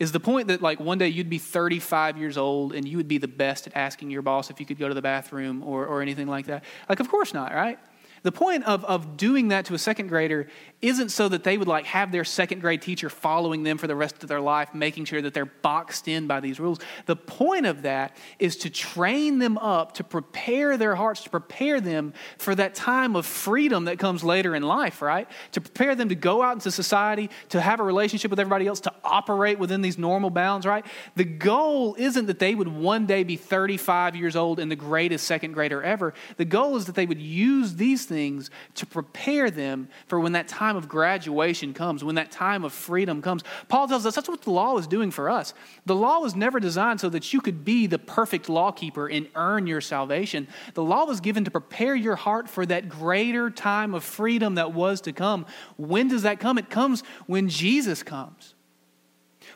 Is 0.00 0.12
the 0.12 0.18
point 0.18 0.48
that 0.48 0.62
like 0.62 0.80
one 0.80 0.98
day 0.98 1.08
you'd 1.08 1.30
be 1.30 1.38
35 1.38 2.16
years 2.16 2.38
old 2.38 2.72
and 2.72 2.88
you 2.88 2.96
would 2.96 3.06
be 3.06 3.18
the 3.18 3.28
best 3.28 3.66
at 3.66 3.76
asking 3.76 4.10
your 4.10 4.22
boss 4.22 4.50
if 4.50 4.58
you 4.58 4.64
could 4.64 4.78
go 4.78 4.88
to 4.88 4.94
the 4.94 5.02
bathroom 5.02 5.62
or, 5.62 5.86
or 5.86 6.00
anything 6.00 6.26
like 6.26 6.46
that? 6.46 6.64
Like, 6.88 7.00
of 7.00 7.08
course 7.08 7.34
not, 7.34 7.52
right? 7.52 7.78
The 8.22 8.32
point 8.32 8.64
of, 8.64 8.84
of 8.84 9.16
doing 9.16 9.48
that 9.48 9.64
to 9.66 9.74
a 9.74 9.78
second 9.78 10.08
grader 10.08 10.46
isn't 10.82 11.10
so 11.10 11.28
that 11.28 11.44
they 11.44 11.58
would 11.58 11.68
like 11.68 11.84
have 11.86 12.12
their 12.12 12.24
second 12.24 12.60
grade 12.60 12.82
teacher 12.82 13.08
following 13.10 13.62
them 13.62 13.78
for 13.78 13.86
the 13.86 13.94
rest 13.94 14.22
of 14.22 14.28
their 14.28 14.40
life, 14.40 14.74
making 14.74 15.04
sure 15.06 15.22
that 15.22 15.34
they're 15.34 15.46
boxed 15.46 16.08
in 16.08 16.26
by 16.26 16.40
these 16.40 16.58
rules. 16.58 16.78
The 17.06 17.16
point 17.16 17.66
of 17.66 17.82
that 17.82 18.16
is 18.38 18.56
to 18.58 18.70
train 18.70 19.38
them 19.38 19.58
up, 19.58 19.92
to 19.94 20.04
prepare 20.04 20.76
their 20.76 20.94
hearts, 20.94 21.22
to 21.24 21.30
prepare 21.30 21.80
them 21.80 22.12
for 22.38 22.54
that 22.54 22.74
time 22.74 23.16
of 23.16 23.26
freedom 23.26 23.86
that 23.86 23.98
comes 23.98 24.24
later 24.24 24.54
in 24.54 24.62
life, 24.62 25.02
right? 25.02 25.28
To 25.52 25.60
prepare 25.60 25.94
them 25.94 26.08
to 26.08 26.14
go 26.14 26.42
out 26.42 26.54
into 26.54 26.70
society, 26.70 27.30
to 27.50 27.60
have 27.60 27.80
a 27.80 27.84
relationship 27.84 28.30
with 28.30 28.40
everybody 28.40 28.66
else, 28.66 28.80
to 28.80 28.92
operate 29.04 29.58
within 29.58 29.82
these 29.82 29.98
normal 29.98 30.30
bounds, 30.30 30.66
right? 30.66 30.84
The 31.16 31.24
goal 31.24 31.94
isn't 31.98 32.26
that 32.26 32.38
they 32.38 32.54
would 32.54 32.68
one 32.68 33.06
day 33.06 33.22
be 33.22 33.36
35 33.36 34.16
years 34.16 34.36
old 34.36 34.58
and 34.58 34.70
the 34.70 34.76
greatest 34.76 35.26
second 35.26 35.52
grader 35.52 35.82
ever. 35.82 36.14
The 36.36 36.44
goal 36.44 36.76
is 36.76 36.86
that 36.86 36.94
they 36.94 37.06
would 37.06 37.20
use 37.20 37.76
these 37.76 38.09
things 38.10 38.50
to 38.74 38.84
prepare 38.84 39.50
them 39.50 39.88
for 40.08 40.18
when 40.20 40.32
that 40.32 40.48
time 40.48 40.76
of 40.76 40.88
graduation 40.88 41.72
comes, 41.72 42.04
when 42.04 42.16
that 42.16 42.30
time 42.30 42.64
of 42.64 42.72
freedom 42.72 43.22
comes. 43.22 43.42
Paul 43.68 43.88
tells 43.88 44.04
us 44.04 44.16
that's 44.16 44.28
what 44.28 44.42
the 44.42 44.50
law 44.50 44.76
is 44.76 44.86
doing 44.86 45.10
for 45.10 45.30
us. 45.30 45.54
The 45.86 45.94
law 45.94 46.18
was 46.18 46.34
never 46.34 46.58
designed 46.60 47.00
so 47.00 47.08
that 47.08 47.32
you 47.32 47.40
could 47.40 47.64
be 47.64 47.86
the 47.86 47.98
perfect 47.98 48.48
lawkeeper 48.48 49.08
and 49.08 49.28
earn 49.36 49.66
your 49.66 49.80
salvation. 49.80 50.48
The 50.74 50.82
law 50.82 51.04
was 51.06 51.20
given 51.20 51.44
to 51.44 51.50
prepare 51.50 51.94
your 51.94 52.16
heart 52.16 52.50
for 52.50 52.66
that 52.66 52.88
greater 52.88 53.48
time 53.48 53.94
of 53.94 54.02
freedom 54.02 54.56
that 54.56 54.74
was 54.74 55.00
to 55.02 55.12
come. 55.12 55.46
When 55.76 56.08
does 56.08 56.22
that 56.22 56.40
come? 56.40 56.58
It 56.58 56.68
comes 56.68 57.04
when 57.26 57.48
Jesus 57.48 58.02
comes. 58.02 58.54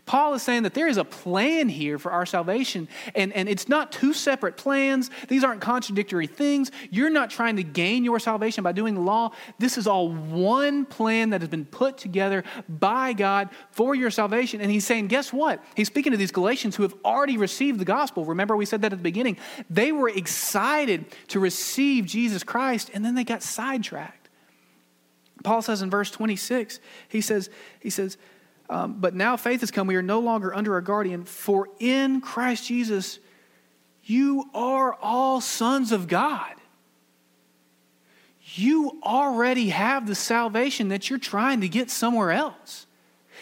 Paul 0.07 0.35
is 0.35 0.43
saying 0.43 0.65
that 0.65 0.75
there 0.75 0.87
is 0.87 0.99
a 0.99 1.05
plan 1.05 1.71
here 1.71 1.99
for 1.99 2.13
our 2.13 2.27
salvation, 2.27 2.89
and, 3.15 3.33
and 3.33 3.49
it's 3.49 3.71
not 3.71 3.91
two 3.91 4.13
separate 4.13 4.59
plans. 4.59 5.11
These 5.29 5.43
aren't 5.45 5.63
contradictory 5.63 6.27
things. 6.27 6.71
You're 6.91 7.11
not 7.11 7.31
trying 7.31 7.57
to 7.57 7.63
gain 7.63 8.05
your 8.05 8.19
salvation 8.19 8.63
by 8.63 8.73
doing 8.73 8.95
the 8.95 9.01
law. 9.01 9.31
This 9.59 9.79
is 9.79 9.87
all 9.87 10.11
one 10.11 10.85
plan 10.85 11.31
that 11.31 11.41
has 11.41 11.49
been 11.49 11.65
put 11.65 11.97
together 11.97 12.45
by 12.69 13.15
God 13.15 13.49
for 13.71 13.95
your 13.95 14.11
salvation. 14.11 14.61
And 14.61 14.71
he's 14.71 14.85
saying, 14.85 15.07
guess 15.07 15.33
what? 15.33 15.65
He's 15.75 15.87
speaking 15.87 16.13
to 16.13 16.19
these 16.19 16.33
Galatians 16.33 16.77
who 16.77 16.83
have 16.83 16.95
already 17.03 17.39
received 17.39 17.79
the 17.79 17.87
gospel. 17.87 18.27
Remember, 18.27 18.57
we 18.57 18.67
said 18.67 18.83
that 18.83 18.93
at 18.93 18.99
the 18.99 19.03
beginning. 19.03 19.39
They 19.71 19.91
were 19.91 20.11
excited 20.11 21.07
to 21.29 21.41
receive 21.41 22.05
Jesus 22.05 22.45
Christ, 22.45 22.91
and 22.93 23.03
then 23.03 23.15
they 23.15 23.25
got 23.25 23.43
sidetracked. 23.43 24.29
Paul 25.45 25.63
says 25.63 25.81
in 25.83 25.91
verse 25.91 26.11
26, 26.11 26.81
he 27.09 27.21
says, 27.21 27.49
he 27.81 27.91
says, 27.91 28.19
um, 28.69 28.97
but 29.01 29.15
now 29.15 29.37
faith 29.37 29.61
has 29.61 29.71
come. 29.71 29.87
We 29.87 29.97
are 29.97 30.03
no 30.03 30.21
longer 30.21 30.55
under 30.55 30.77
a 30.77 30.83
guardian. 30.83 31.25
For 31.25 31.69
in 31.79 32.21
Christ 32.21 32.67
Jesus, 32.67 33.19
you 34.05 34.49
are 34.55 34.95
all 34.95 35.41
sons 35.41 35.93
of 35.93 36.09
God. 36.09 36.55
You 38.57 39.01
already 39.03 39.71
have 39.71 40.07
the 40.07 40.15
salvation 40.15 40.89
that 40.89 41.11
you're 41.11 41.19
trying 41.19 41.63
to 41.63 41.69
get 41.69 41.91
somewhere 41.91 42.31
else. 42.31 42.87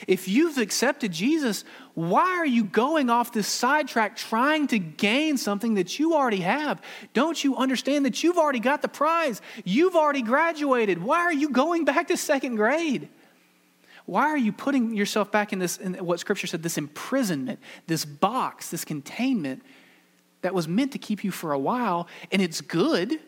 If 0.08 0.26
you've 0.26 0.58
accepted 0.58 1.12
Jesus, 1.12 1.64
why 1.94 2.38
are 2.38 2.46
you 2.46 2.64
going 2.64 3.10
off 3.10 3.32
this 3.32 3.46
sidetrack 3.46 4.16
trying 4.16 4.66
to 4.68 4.78
gain 4.78 5.36
something 5.36 5.74
that 5.74 5.98
you 5.98 6.14
already 6.14 6.40
have? 6.40 6.80
Don't 7.12 7.42
you 7.42 7.56
understand 7.56 8.06
that 8.06 8.22
you've 8.22 8.38
already 8.38 8.58
got 8.58 8.82
the 8.82 8.88
prize? 8.88 9.40
You've 9.64 9.94
already 9.94 10.22
graduated. 10.22 11.02
Why 11.02 11.18
are 11.20 11.32
you 11.32 11.50
going 11.50 11.84
back 11.84 12.08
to 12.08 12.16
second 12.16 12.56
grade? 12.56 13.08
Why 14.06 14.24
are 14.24 14.36
you 14.36 14.52
putting 14.52 14.94
yourself 14.94 15.30
back 15.30 15.52
in 15.52 15.58
this, 15.58 15.76
in 15.78 15.94
what 15.94 16.20
Scripture 16.20 16.46
said, 16.46 16.62
this 16.62 16.78
imprisonment, 16.78 17.60
this 17.86 18.04
box, 18.04 18.70
this 18.70 18.84
containment 18.84 19.62
that 20.42 20.54
was 20.54 20.66
meant 20.66 20.92
to 20.92 20.98
keep 20.98 21.22
you 21.22 21.30
for 21.30 21.52
a 21.52 21.58
while, 21.58 22.08
and 22.32 22.42
it's 22.42 22.60
good, 22.60 23.20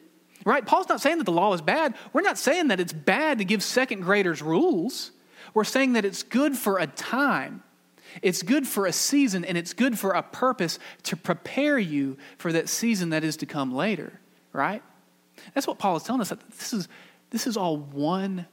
right? 0.45 0.67
Paul's 0.67 0.89
not 0.89 1.01
saying 1.01 1.19
that 1.19 1.25
the 1.25 1.33
law 1.33 1.55
is 1.55 1.63
bad. 1.63 1.95
We're 2.13 2.23
not 2.23 2.39
saying 2.39 2.69
that 2.69 2.81
it's 2.81 2.93
bad 2.93 3.39
to 3.39 3.45
give 3.45 3.63
second 3.63 4.01
graders 4.01 4.43
rules. 4.43 5.13
We're 5.55 5.65
saying 5.65 5.93
that 5.93 6.05
it's 6.05 6.25
good 6.25 6.57
for 6.57 6.79
a 6.79 6.89
time. 6.89 7.63
It's 8.21 8.43
good 8.43 8.67
for 8.67 8.87
a 8.87 8.93
season 8.93 9.45
and 9.45 9.57
it's 9.57 9.73
good 9.73 9.99
for 9.99 10.13
a 10.13 10.23
purpose 10.23 10.79
to 11.05 11.17
prepare 11.17 11.79
you 11.79 12.17
for 12.37 12.53
that 12.53 12.69
season 12.69 13.11
that 13.11 13.25
is 13.25 13.37
to 13.39 13.47
come 13.47 13.75
later, 13.75 14.21
right? 14.53 14.83
That's 15.53 15.67
what 15.67 15.79
Paul 15.79 15.97
is 15.97 16.03
telling 16.03 16.21
us. 16.21 16.29
That 16.29 16.49
this 16.51 16.73
is, 16.73 16.89
this 17.31 17.47
is 17.47 17.57
all 17.57 17.77
one 17.77 18.47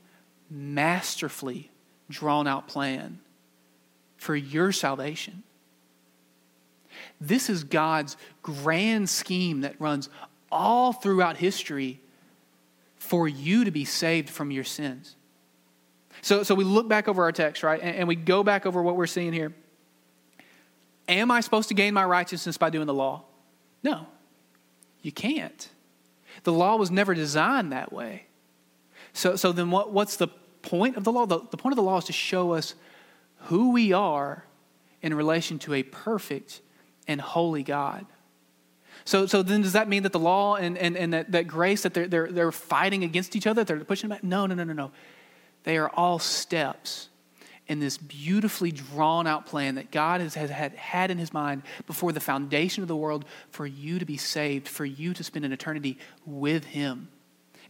masterfully 0.49 1.70
drawn 2.11 2.47
out 2.47 2.67
plan 2.67 3.19
for 4.17 4.35
your 4.35 4.71
salvation. 4.71 5.43
This 7.19 7.49
is 7.49 7.63
God's 7.63 8.17
grand 8.41 9.09
scheme 9.09 9.61
that 9.61 9.79
runs 9.79 10.09
all 10.51 10.93
throughout 10.93 11.37
history 11.37 11.99
for 12.97 13.27
you 13.27 13.63
to 13.65 13.71
be 13.71 13.85
saved 13.85 14.29
from 14.29 14.51
your 14.51 14.63
sins. 14.63 15.15
So, 16.21 16.43
so 16.43 16.53
we 16.53 16.63
look 16.63 16.87
back 16.87 17.07
over 17.07 17.23
our 17.23 17.31
text, 17.31 17.63
right? 17.63 17.81
And, 17.81 17.95
and 17.95 18.07
we 18.07 18.15
go 18.15 18.43
back 18.43 18.65
over 18.65 18.81
what 18.81 18.95
we're 18.95 19.07
seeing 19.07 19.33
here. 19.33 19.53
Am 21.07 21.31
I 21.31 21.41
supposed 21.41 21.69
to 21.69 21.73
gain 21.73 21.93
my 21.93 22.05
righteousness 22.05 22.57
by 22.57 22.69
doing 22.69 22.87
the 22.87 22.93
law? 22.93 23.23
No, 23.83 24.05
you 25.01 25.11
can't. 25.11 25.67
The 26.43 26.51
law 26.51 26.75
was 26.75 26.91
never 26.91 27.13
designed 27.13 27.71
that 27.71 27.91
way. 27.91 28.25
So, 29.13 29.35
so 29.35 29.51
then 29.51 29.71
what, 29.71 29.91
what's 29.91 30.15
the 30.15 30.27
point 30.61 30.97
of 30.97 31.03
the 31.03 31.11
law? 31.11 31.25
The, 31.25 31.39
the 31.49 31.57
point 31.57 31.73
of 31.73 31.77
the 31.77 31.83
law 31.83 31.97
is 31.97 32.05
to 32.05 32.13
show 32.13 32.53
us 32.53 32.75
who 33.45 33.71
we 33.71 33.93
are 33.93 34.45
in 35.01 35.13
relation 35.13 35.59
to 35.59 35.73
a 35.73 35.83
perfect 35.83 36.61
and 37.07 37.19
holy 37.19 37.63
God. 37.63 38.05
So, 39.03 39.25
so 39.25 39.41
then 39.41 39.61
does 39.61 39.73
that 39.73 39.89
mean 39.89 40.03
that 40.03 40.11
the 40.11 40.19
law 40.19 40.55
and, 40.55 40.77
and, 40.77 40.95
and 40.95 41.13
that, 41.13 41.31
that 41.31 41.47
grace, 41.47 41.83
that 41.83 41.93
they're, 41.93 42.07
they're, 42.07 42.31
they're 42.31 42.51
fighting 42.51 43.03
against 43.03 43.35
each 43.35 43.47
other, 43.47 43.63
they're 43.63 43.79
pushing 43.83 44.09
back? 44.09 44.23
No, 44.23 44.45
no, 44.45 44.53
no, 44.53 44.63
no, 44.63 44.73
no. 44.73 44.91
They 45.63 45.77
are 45.77 45.89
all 45.89 46.19
steps 46.19 47.09
in 47.67 47.79
this 47.79 47.97
beautifully 47.97 48.71
drawn 48.71 49.27
out 49.27 49.45
plan 49.45 49.75
that 49.75 49.91
God 49.91 50.21
has, 50.21 50.35
has 50.35 50.49
had, 50.49 50.73
had 50.73 51.09
in 51.09 51.17
his 51.17 51.33
mind 51.33 51.63
before 51.87 52.11
the 52.11 52.19
foundation 52.19 52.83
of 52.83 52.87
the 52.87 52.95
world 52.95 53.25
for 53.49 53.65
you 53.65 53.97
to 53.97 54.05
be 54.05 54.17
saved, 54.17 54.67
for 54.67 54.85
you 54.85 55.13
to 55.13 55.23
spend 55.23 55.45
an 55.45 55.51
eternity 55.51 55.97
with 56.25 56.65
him 56.65 57.07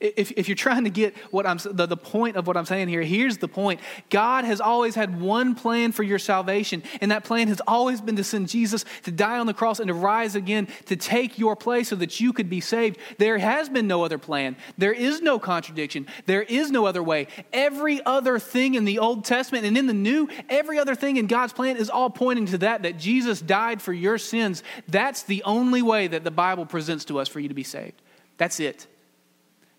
if, 0.01 0.31
if 0.31 0.49
you're 0.49 0.55
trying 0.55 0.83
to 0.85 0.89
get 0.89 1.15
what 1.29 1.45
I'm, 1.45 1.57
the, 1.63 1.85
the 1.85 1.97
point 1.97 2.35
of 2.35 2.47
what 2.47 2.57
I'm 2.57 2.65
saying 2.65 2.87
here, 2.87 3.03
here's 3.03 3.37
the 3.37 3.47
point. 3.47 3.79
God 4.09 4.45
has 4.45 4.59
always 4.59 4.95
had 4.95 5.21
one 5.21 5.53
plan 5.53 5.91
for 5.91 6.01
your 6.01 6.19
salvation, 6.19 6.81
and 6.99 7.11
that 7.11 7.23
plan 7.23 7.47
has 7.47 7.61
always 7.67 8.01
been 8.01 8.15
to 8.15 8.23
send 8.23 8.49
Jesus 8.49 8.83
to 9.03 9.11
die 9.11 9.37
on 9.37 9.45
the 9.45 9.53
cross 9.53 9.79
and 9.79 9.87
to 9.87 9.93
rise 9.93 10.35
again 10.35 10.67
to 10.87 10.95
take 10.95 11.37
your 11.37 11.55
place 11.55 11.89
so 11.89 11.95
that 11.97 12.19
you 12.19 12.33
could 12.33 12.49
be 12.49 12.59
saved. 12.59 12.97
There 13.19 13.37
has 13.37 13.69
been 13.69 13.87
no 13.87 14.03
other 14.03 14.17
plan. 14.17 14.55
There 14.77 14.93
is 14.93 15.21
no 15.21 15.37
contradiction. 15.37 16.07
There 16.25 16.41
is 16.41 16.71
no 16.71 16.85
other 16.85 17.03
way. 17.03 17.27
Every 17.53 18.03
other 18.03 18.39
thing 18.39 18.73
in 18.73 18.85
the 18.85 18.99
Old 18.99 19.23
Testament 19.23 19.65
and 19.65 19.77
in 19.77 19.85
the 19.85 19.93
New, 19.93 20.27
every 20.49 20.79
other 20.79 20.95
thing 20.95 21.17
in 21.17 21.27
God's 21.27 21.53
plan 21.53 21.77
is 21.77 21.89
all 21.89 22.09
pointing 22.09 22.47
to 22.47 22.57
that, 22.59 22.81
that 22.83 22.97
Jesus 22.97 23.39
died 23.39 23.81
for 23.81 23.93
your 23.93 24.17
sins. 24.17 24.63
That's 24.87 25.23
the 25.23 25.43
only 25.43 25.83
way 25.83 26.07
that 26.07 26.23
the 26.23 26.31
Bible 26.31 26.65
presents 26.65 27.05
to 27.05 27.19
us 27.19 27.27
for 27.27 27.39
you 27.39 27.47
to 27.49 27.53
be 27.53 27.63
saved. 27.63 28.01
That's 28.37 28.59
it. 28.59 28.87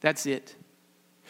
That's 0.03 0.27
it. 0.27 0.55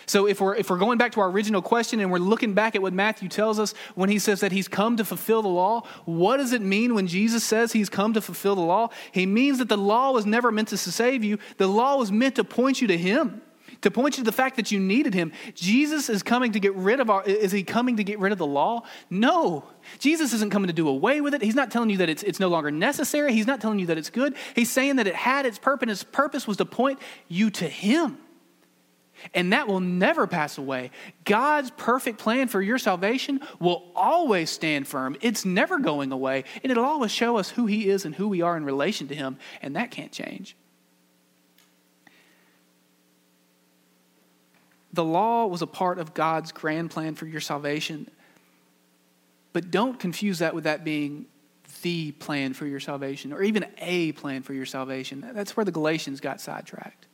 So 0.07 0.27
if 0.27 0.41
we're, 0.41 0.57
if 0.57 0.69
we're 0.69 0.79
going 0.79 0.99
back 0.99 1.13
to 1.13 1.21
our 1.21 1.31
original 1.31 1.63
question 1.63 2.01
and 2.01 2.11
we're 2.11 2.19
looking 2.19 2.55
back 2.55 2.75
at 2.75 2.83
what 2.83 2.93
Matthew 2.93 3.29
tells 3.29 3.61
us 3.61 3.73
when 3.95 4.11
he 4.11 4.19
says 4.19 4.41
that 4.41 4.51
he's 4.51 4.69
come 4.69 4.97
to 4.97 5.05
fulfill 5.05 5.43
the 5.43 5.49
law, 5.49 5.83
what 6.05 6.39
does 6.39 6.53
it 6.53 6.63
mean 6.63 6.95
when 6.95 7.07
Jesus 7.07 7.45
says 7.45 7.73
he's 7.73 7.89
come 7.89 8.13
to 8.15 8.21
fulfill 8.21 8.57
the 8.57 8.63
law? 8.63 8.89
He 9.13 9.27
means 9.27 9.59
that 9.59 9.69
the 9.69 9.77
law 9.77 10.13
was 10.13 10.27
never 10.27 10.51
meant 10.51 10.69
to 10.69 10.77
save 10.77 11.23
you. 11.23 11.39
The 11.59 11.69
law 11.69 11.97
was 11.97 12.11
meant 12.11 12.37
to 12.37 12.45
point 12.45 12.81
you 12.81 12.89
to 12.89 12.99
him, 12.99 13.43
to 13.83 13.91
point 13.91 14.17
you 14.17 14.25
to 14.25 14.31
the 14.31 14.37
fact 14.37 14.57
that 14.57 14.73
you 14.73 14.81
needed 14.81 15.15
him. 15.15 15.31
Jesus 15.55 16.09
is 16.09 16.23
coming 16.23 16.53
to 16.53 16.61
get 16.61 16.75
rid 16.75 16.99
of 16.99 17.09
our, 17.09 17.23
is 17.23 17.53
he 17.53 17.63
coming 17.63 17.99
to 17.99 18.05
get 18.05 18.19
rid 18.19 18.33
of 18.33 18.39
the 18.39 18.47
law? 18.47 18.83
No. 19.09 19.65
Jesus 20.01 20.33
isn't 20.33 20.51
coming 20.51 20.67
to 20.67 20.73
do 20.73 20.89
away 20.89 21.21
with 21.21 21.35
it. 21.35 21.43
He's 21.43 21.55
not 21.55 21.71
telling 21.71 21.91
you 21.91 21.99
that 21.99 22.09
it's, 22.09 22.25
it's 22.25 22.41
no 22.41 22.49
longer 22.49 22.73
necessary. 22.73 23.33
He's 23.35 23.47
not 23.47 23.61
telling 23.61 23.79
you 23.79 23.87
that 23.87 23.99
it's 23.99 24.11
good. 24.11 24.35
He's 24.57 24.71
saying 24.71 24.97
that 24.97 25.07
it 25.07 25.15
had 25.15 25.47
its 25.47 25.59
purpose 25.59 25.83
and 25.83 25.91
its 25.93 26.03
purpose 26.03 26.47
was 26.49 26.57
to 26.57 26.65
point 26.65 26.99
you 27.29 27.51
to 27.51 27.69
him. 27.69 28.19
And 29.35 29.53
that 29.53 29.69
will 29.69 29.81
never 29.81 30.27
pass 30.27 30.59
away. 30.59 30.91
God's 31.25 31.71
perfect 31.71 32.19
plan 32.19 32.49
for 32.49 32.61
your 32.61 32.79
salvation 32.79 33.41
will 33.59 33.91
always 33.95 34.51
stand 34.51 34.87
firm. 34.87 35.17
It's 35.21 35.45
never 35.45 35.79
going 35.79 36.13
away. 36.13 36.45
And 36.63 36.71
it'll 36.71 36.85
always 36.85 37.11
show 37.11 37.37
us 37.37 37.51
who 37.51 37.67
He 37.67 37.89
is 37.89 38.05
and 38.05 38.15
who 38.15 38.29
we 38.29 38.43
are 38.43 38.57
in 38.57 38.65
relation 38.65 39.09
to 39.09 39.15
Him. 39.15 39.39
And 39.61 39.77
that 39.77 39.91
can't 39.91 40.13
change. 40.13 40.57
The 44.93 45.05
law 45.05 45.47
was 45.47 45.63
a 45.63 45.67
part 45.67 45.99
of 45.99 46.13
God's 46.13 46.53
grand 46.53 46.91
plan 46.91 47.15
for 47.15 47.27
your 47.27 47.41
salvation. 47.41 48.11
But 49.53 49.71
don't 49.71 49.99
confuse 49.99 50.41
that 50.41 50.55
with 50.55 50.65
that 50.65 50.85
being 50.85 51.27
the 51.83 52.13
plan 52.13 52.53
for 52.53 52.67
your 52.67 52.81
salvation 52.81 53.33
or 53.33 53.43
even 53.43 53.65
a 53.79 54.13
plan 54.13 54.43
for 54.43 54.53
your 54.53 54.67
salvation. 54.67 55.27
That's 55.33 55.57
where 55.57 55.65
the 55.65 55.73
Galatians 55.73 56.21
got 56.21 56.41
sidetracked 56.41 57.07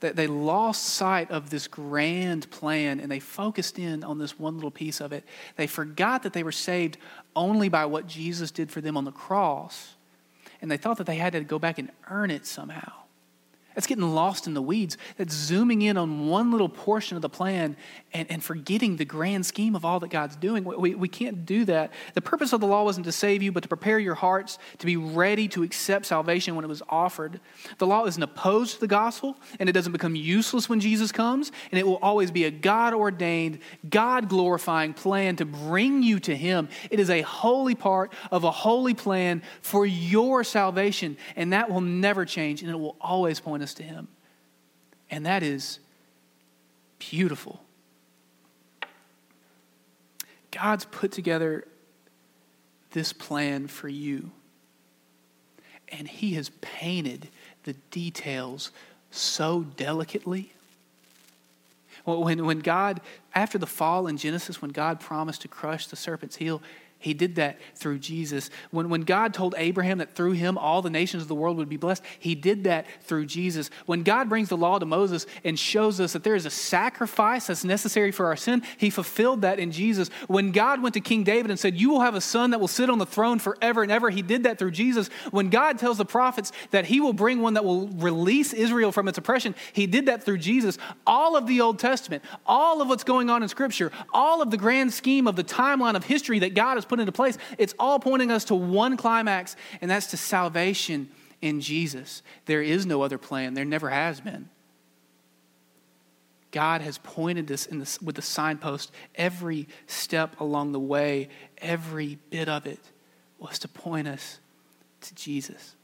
that 0.00 0.16
they 0.16 0.26
lost 0.26 0.84
sight 0.84 1.30
of 1.30 1.50
this 1.50 1.66
grand 1.66 2.50
plan 2.50 3.00
and 3.00 3.10
they 3.10 3.20
focused 3.20 3.78
in 3.78 4.04
on 4.04 4.18
this 4.18 4.38
one 4.38 4.54
little 4.54 4.70
piece 4.70 5.00
of 5.00 5.12
it. 5.12 5.24
They 5.56 5.66
forgot 5.66 6.22
that 6.22 6.32
they 6.32 6.42
were 6.42 6.52
saved 6.52 6.98
only 7.34 7.68
by 7.68 7.86
what 7.86 8.06
Jesus 8.06 8.50
did 8.50 8.70
for 8.70 8.80
them 8.80 8.96
on 8.96 9.04
the 9.04 9.12
cross. 9.12 9.96
And 10.60 10.70
they 10.70 10.76
thought 10.76 10.98
that 10.98 11.06
they 11.06 11.16
had 11.16 11.32
to 11.32 11.40
go 11.40 11.58
back 11.58 11.78
and 11.78 11.90
earn 12.08 12.30
it 12.30 12.46
somehow. 12.46 12.92
That's 13.78 13.86
getting 13.86 14.12
lost 14.12 14.48
in 14.48 14.54
the 14.54 14.60
weeds. 14.60 14.98
That's 15.18 15.32
zooming 15.32 15.82
in 15.82 15.96
on 15.96 16.26
one 16.26 16.50
little 16.50 16.68
portion 16.68 17.14
of 17.14 17.22
the 17.22 17.28
plan 17.28 17.76
and, 18.12 18.28
and 18.28 18.42
forgetting 18.42 18.96
the 18.96 19.04
grand 19.04 19.46
scheme 19.46 19.76
of 19.76 19.84
all 19.84 20.00
that 20.00 20.10
God's 20.10 20.34
doing. 20.34 20.64
We, 20.64 20.96
we 20.96 21.06
can't 21.06 21.46
do 21.46 21.64
that. 21.66 21.92
The 22.14 22.20
purpose 22.20 22.52
of 22.52 22.60
the 22.60 22.66
law 22.66 22.82
wasn't 22.82 23.06
to 23.06 23.12
save 23.12 23.40
you, 23.40 23.52
but 23.52 23.62
to 23.62 23.68
prepare 23.68 24.00
your 24.00 24.16
hearts 24.16 24.58
to 24.78 24.86
be 24.86 24.96
ready 24.96 25.46
to 25.50 25.62
accept 25.62 26.06
salvation 26.06 26.56
when 26.56 26.64
it 26.64 26.68
was 26.68 26.82
offered. 26.88 27.38
The 27.78 27.86
law 27.86 28.04
isn't 28.06 28.20
opposed 28.20 28.74
to 28.74 28.80
the 28.80 28.88
gospel, 28.88 29.36
and 29.60 29.68
it 29.68 29.74
doesn't 29.74 29.92
become 29.92 30.16
useless 30.16 30.68
when 30.68 30.80
Jesus 30.80 31.12
comes, 31.12 31.52
and 31.70 31.78
it 31.78 31.86
will 31.86 31.98
always 31.98 32.32
be 32.32 32.46
a 32.46 32.50
God 32.50 32.94
ordained, 32.94 33.60
God 33.88 34.28
glorifying 34.28 34.92
plan 34.92 35.36
to 35.36 35.44
bring 35.44 36.02
you 36.02 36.18
to 36.18 36.34
Him. 36.34 36.68
It 36.90 36.98
is 36.98 37.10
a 37.10 37.20
holy 37.20 37.76
part 37.76 38.12
of 38.32 38.42
a 38.42 38.50
holy 38.50 38.94
plan 38.94 39.40
for 39.62 39.86
your 39.86 40.42
salvation, 40.42 41.16
and 41.36 41.52
that 41.52 41.70
will 41.70 41.80
never 41.80 42.24
change, 42.24 42.62
and 42.62 42.72
it 42.72 42.76
will 42.76 42.96
always 43.00 43.38
point 43.38 43.62
us 43.62 43.67
to 43.74 43.82
Him. 43.82 44.08
And 45.10 45.26
that 45.26 45.42
is 45.42 45.78
beautiful. 46.98 47.62
God's 50.50 50.84
put 50.86 51.12
together 51.12 51.66
this 52.92 53.12
plan 53.12 53.68
for 53.68 53.88
you. 53.88 54.30
And 55.88 56.08
He 56.08 56.34
has 56.34 56.50
painted 56.60 57.28
the 57.64 57.74
details 57.90 58.70
so 59.10 59.62
delicately. 59.76 60.52
When, 62.04 62.46
when 62.46 62.60
God, 62.60 63.00
after 63.34 63.58
the 63.58 63.66
fall 63.66 64.06
in 64.06 64.16
Genesis, 64.16 64.62
when 64.62 64.70
God 64.70 65.00
promised 65.00 65.42
to 65.42 65.48
crush 65.48 65.86
the 65.86 65.96
serpent's 65.96 66.36
heel, 66.36 66.62
he 67.00 67.14
did 67.14 67.36
that 67.36 67.58
through 67.76 68.00
Jesus. 68.00 68.50
When, 68.70 68.88
when 68.88 69.02
God 69.02 69.32
told 69.32 69.54
Abraham 69.56 69.98
that 69.98 70.14
through 70.14 70.32
him 70.32 70.58
all 70.58 70.82
the 70.82 70.90
nations 70.90 71.22
of 71.22 71.28
the 71.28 71.34
world 71.34 71.56
would 71.56 71.68
be 71.68 71.76
blessed, 71.76 72.02
he 72.18 72.34
did 72.34 72.64
that 72.64 72.86
through 73.02 73.26
Jesus. 73.26 73.70
When 73.86 74.02
God 74.02 74.28
brings 74.28 74.48
the 74.48 74.56
law 74.56 74.78
to 74.80 74.86
Moses 74.86 75.26
and 75.44 75.56
shows 75.56 76.00
us 76.00 76.12
that 76.12 76.24
there 76.24 76.34
is 76.34 76.44
a 76.44 76.50
sacrifice 76.50 77.46
that's 77.46 77.64
necessary 77.64 78.10
for 78.10 78.26
our 78.26 78.36
sin, 78.36 78.62
he 78.78 78.90
fulfilled 78.90 79.42
that 79.42 79.60
in 79.60 79.70
Jesus. 79.70 80.08
When 80.26 80.50
God 80.50 80.82
went 80.82 80.94
to 80.94 81.00
King 81.00 81.22
David 81.22 81.52
and 81.52 81.60
said, 81.60 81.78
You 81.78 81.90
will 81.90 82.00
have 82.00 82.16
a 82.16 82.20
son 82.20 82.50
that 82.50 82.58
will 82.58 82.66
sit 82.66 82.90
on 82.90 82.98
the 82.98 83.06
throne 83.06 83.38
forever 83.38 83.84
and 83.84 83.92
ever, 83.92 84.10
he 84.10 84.22
did 84.22 84.42
that 84.42 84.58
through 84.58 84.72
Jesus. 84.72 85.08
When 85.30 85.50
God 85.50 85.78
tells 85.78 85.98
the 85.98 86.04
prophets 86.04 86.50
that 86.72 86.86
he 86.86 87.00
will 87.00 87.12
bring 87.12 87.40
one 87.40 87.54
that 87.54 87.64
will 87.64 87.86
release 87.88 88.52
Israel 88.52 88.90
from 88.90 89.06
its 89.06 89.18
oppression, 89.18 89.54
he 89.72 89.86
did 89.86 90.06
that 90.06 90.24
through 90.24 90.38
Jesus. 90.38 90.78
All 91.06 91.36
of 91.36 91.46
the 91.46 91.60
Old 91.60 91.78
Testament, 91.78 92.24
all 92.44 92.82
of 92.82 92.88
what's 92.88 93.04
going 93.04 93.30
on 93.30 93.44
in 93.44 93.48
Scripture, 93.48 93.92
all 94.12 94.42
of 94.42 94.50
the 94.50 94.56
grand 94.56 94.92
scheme 94.92 95.28
of 95.28 95.36
the 95.36 95.44
timeline 95.44 95.94
of 95.94 96.04
history 96.04 96.40
that 96.40 96.54
God 96.54 96.74
has 96.74 96.87
put 96.88 97.00
into 97.00 97.12
place, 97.12 97.38
it's 97.58 97.74
all 97.78 97.98
pointing 97.98 98.30
us 98.30 98.44
to 98.44 98.54
one 98.54 98.96
climax, 98.96 99.56
and 99.80 99.90
that's 99.90 100.08
to 100.08 100.16
salvation 100.16 101.08
in 101.40 101.60
Jesus. 101.60 102.22
There 102.46 102.62
is 102.62 102.86
no 102.86 103.02
other 103.02 103.18
plan, 103.18 103.54
there 103.54 103.64
never 103.64 103.90
has 103.90 104.20
been. 104.20 104.48
God 106.50 106.80
has 106.80 106.98
pointed 106.98 107.46
this, 107.46 107.68
with 108.00 108.16
the 108.16 108.22
signpost 108.22 108.90
every 109.14 109.68
step 109.86 110.40
along 110.40 110.72
the 110.72 110.80
way, 110.80 111.28
every 111.58 112.18
bit 112.30 112.48
of 112.48 112.66
it 112.66 112.80
was 113.38 113.58
to 113.60 113.68
point 113.68 114.08
us 114.08 114.40
to 115.02 115.14
Jesus. 115.14 115.76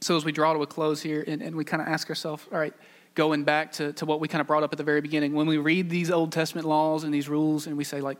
So, 0.00 0.16
as 0.16 0.24
we 0.24 0.32
draw 0.32 0.52
to 0.52 0.62
a 0.62 0.66
close 0.66 1.02
here 1.02 1.24
and, 1.26 1.42
and 1.42 1.56
we 1.56 1.64
kind 1.64 1.82
of 1.82 1.88
ask 1.88 2.08
ourselves, 2.08 2.44
all 2.52 2.58
right, 2.58 2.74
going 3.14 3.42
back 3.44 3.72
to, 3.72 3.92
to 3.94 4.06
what 4.06 4.20
we 4.20 4.28
kind 4.28 4.40
of 4.40 4.46
brought 4.46 4.62
up 4.62 4.72
at 4.72 4.78
the 4.78 4.84
very 4.84 5.00
beginning, 5.00 5.32
when 5.32 5.46
we 5.46 5.58
read 5.58 5.90
these 5.90 6.10
Old 6.10 6.30
Testament 6.30 6.66
laws 6.66 7.02
and 7.02 7.12
these 7.12 7.28
rules 7.28 7.66
and 7.66 7.76
we 7.76 7.84
say, 7.84 8.00
like, 8.00 8.18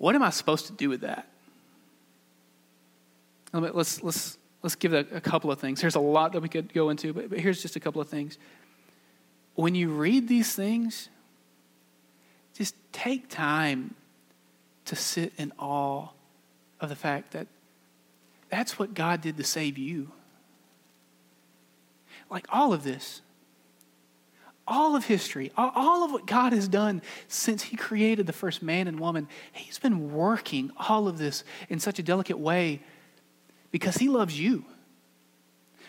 what 0.00 0.14
am 0.14 0.22
I 0.22 0.30
supposed 0.30 0.66
to 0.68 0.72
do 0.72 0.88
with 0.88 1.02
that? 1.02 1.28
Let's, 3.52 4.02
let's, 4.02 4.38
let's 4.62 4.74
give 4.74 4.94
a, 4.94 5.04
a 5.12 5.20
couple 5.20 5.52
of 5.52 5.60
things. 5.60 5.82
There's 5.82 5.94
a 5.94 6.00
lot 6.00 6.32
that 6.32 6.40
we 6.40 6.48
could 6.48 6.72
go 6.72 6.88
into, 6.88 7.12
but, 7.12 7.28
but 7.28 7.38
here's 7.38 7.60
just 7.60 7.76
a 7.76 7.80
couple 7.80 8.00
of 8.00 8.08
things. 8.08 8.38
When 9.56 9.74
you 9.74 9.90
read 9.90 10.26
these 10.26 10.54
things, 10.54 11.10
just 12.54 12.74
take 12.92 13.28
time 13.28 13.94
to 14.86 14.96
sit 14.96 15.34
in 15.36 15.52
awe 15.58 16.08
of 16.80 16.88
the 16.88 16.96
fact 16.96 17.32
that 17.32 17.46
that's 18.48 18.78
what 18.78 18.94
God 18.94 19.20
did 19.20 19.36
to 19.36 19.44
save 19.44 19.76
you. 19.76 20.12
Like 22.30 22.46
all 22.48 22.72
of 22.72 22.84
this, 22.84 23.20
all 24.70 24.96
of 24.96 25.04
history, 25.04 25.50
all 25.56 26.04
of 26.04 26.12
what 26.12 26.26
God 26.26 26.52
has 26.52 26.68
done 26.68 27.02
since 27.28 27.62
He 27.62 27.76
created 27.76 28.26
the 28.26 28.32
first 28.32 28.62
man 28.62 28.88
and 28.88 28.98
woman, 28.98 29.28
He's 29.52 29.78
been 29.78 30.14
working 30.14 30.70
all 30.78 31.08
of 31.08 31.18
this 31.18 31.44
in 31.68 31.80
such 31.80 31.98
a 31.98 32.02
delicate 32.02 32.38
way 32.38 32.80
because 33.70 33.96
He 33.96 34.08
loves 34.08 34.38
you. 34.38 34.64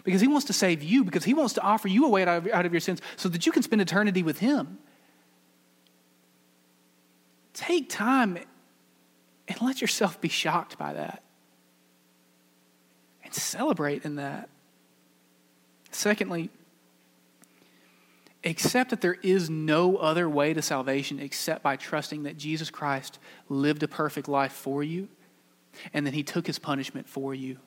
Because 0.03 0.19
He 0.19 0.27
wants 0.27 0.47
to 0.47 0.53
save 0.53 0.83
you, 0.83 1.03
because 1.03 1.23
He 1.23 1.33
wants 1.33 1.53
to 1.53 1.61
offer 1.61 1.87
you 1.87 2.05
a 2.05 2.09
way 2.09 2.23
out 2.23 2.65
of, 2.65 2.73
your 2.73 2.81
sins 2.81 3.01
so 3.15 3.29
that 3.29 3.45
you 3.45 3.51
can 3.51 3.63
spend 3.63 3.81
eternity 3.81 4.23
with 4.23 4.39
Him. 4.39 4.79
Take 7.53 7.89
time 7.89 8.37
and 9.47 9.61
let 9.61 9.79
yourself 9.79 10.19
be 10.19 10.29
shocked 10.29 10.77
by 10.77 10.93
that 10.93 11.21
and 13.23 13.33
celebrate 13.33 14.03
in 14.05 14.15
that. 14.15 14.49
Secondly, 15.91 16.49
accept 18.43 18.89
that 18.89 19.01
there 19.01 19.17
is 19.21 19.49
no 19.49 19.97
other 19.97 20.27
way 20.27 20.53
to 20.53 20.61
salvation 20.61 21.19
except 21.19 21.61
by 21.61 21.75
trusting 21.75 22.23
that 22.23 22.37
Jesus 22.37 22.69
Christ 22.69 23.19
lived 23.49 23.83
a 23.83 23.87
perfect 23.87 24.27
life 24.27 24.51
for 24.51 24.83
you 24.83 25.07
and 25.93 26.05
that 26.07 26.13
he 26.13 26.23
took 26.23 26.47
his 26.47 26.59
punishment 26.59 27.07
for 27.07 27.33
you. 27.33 27.57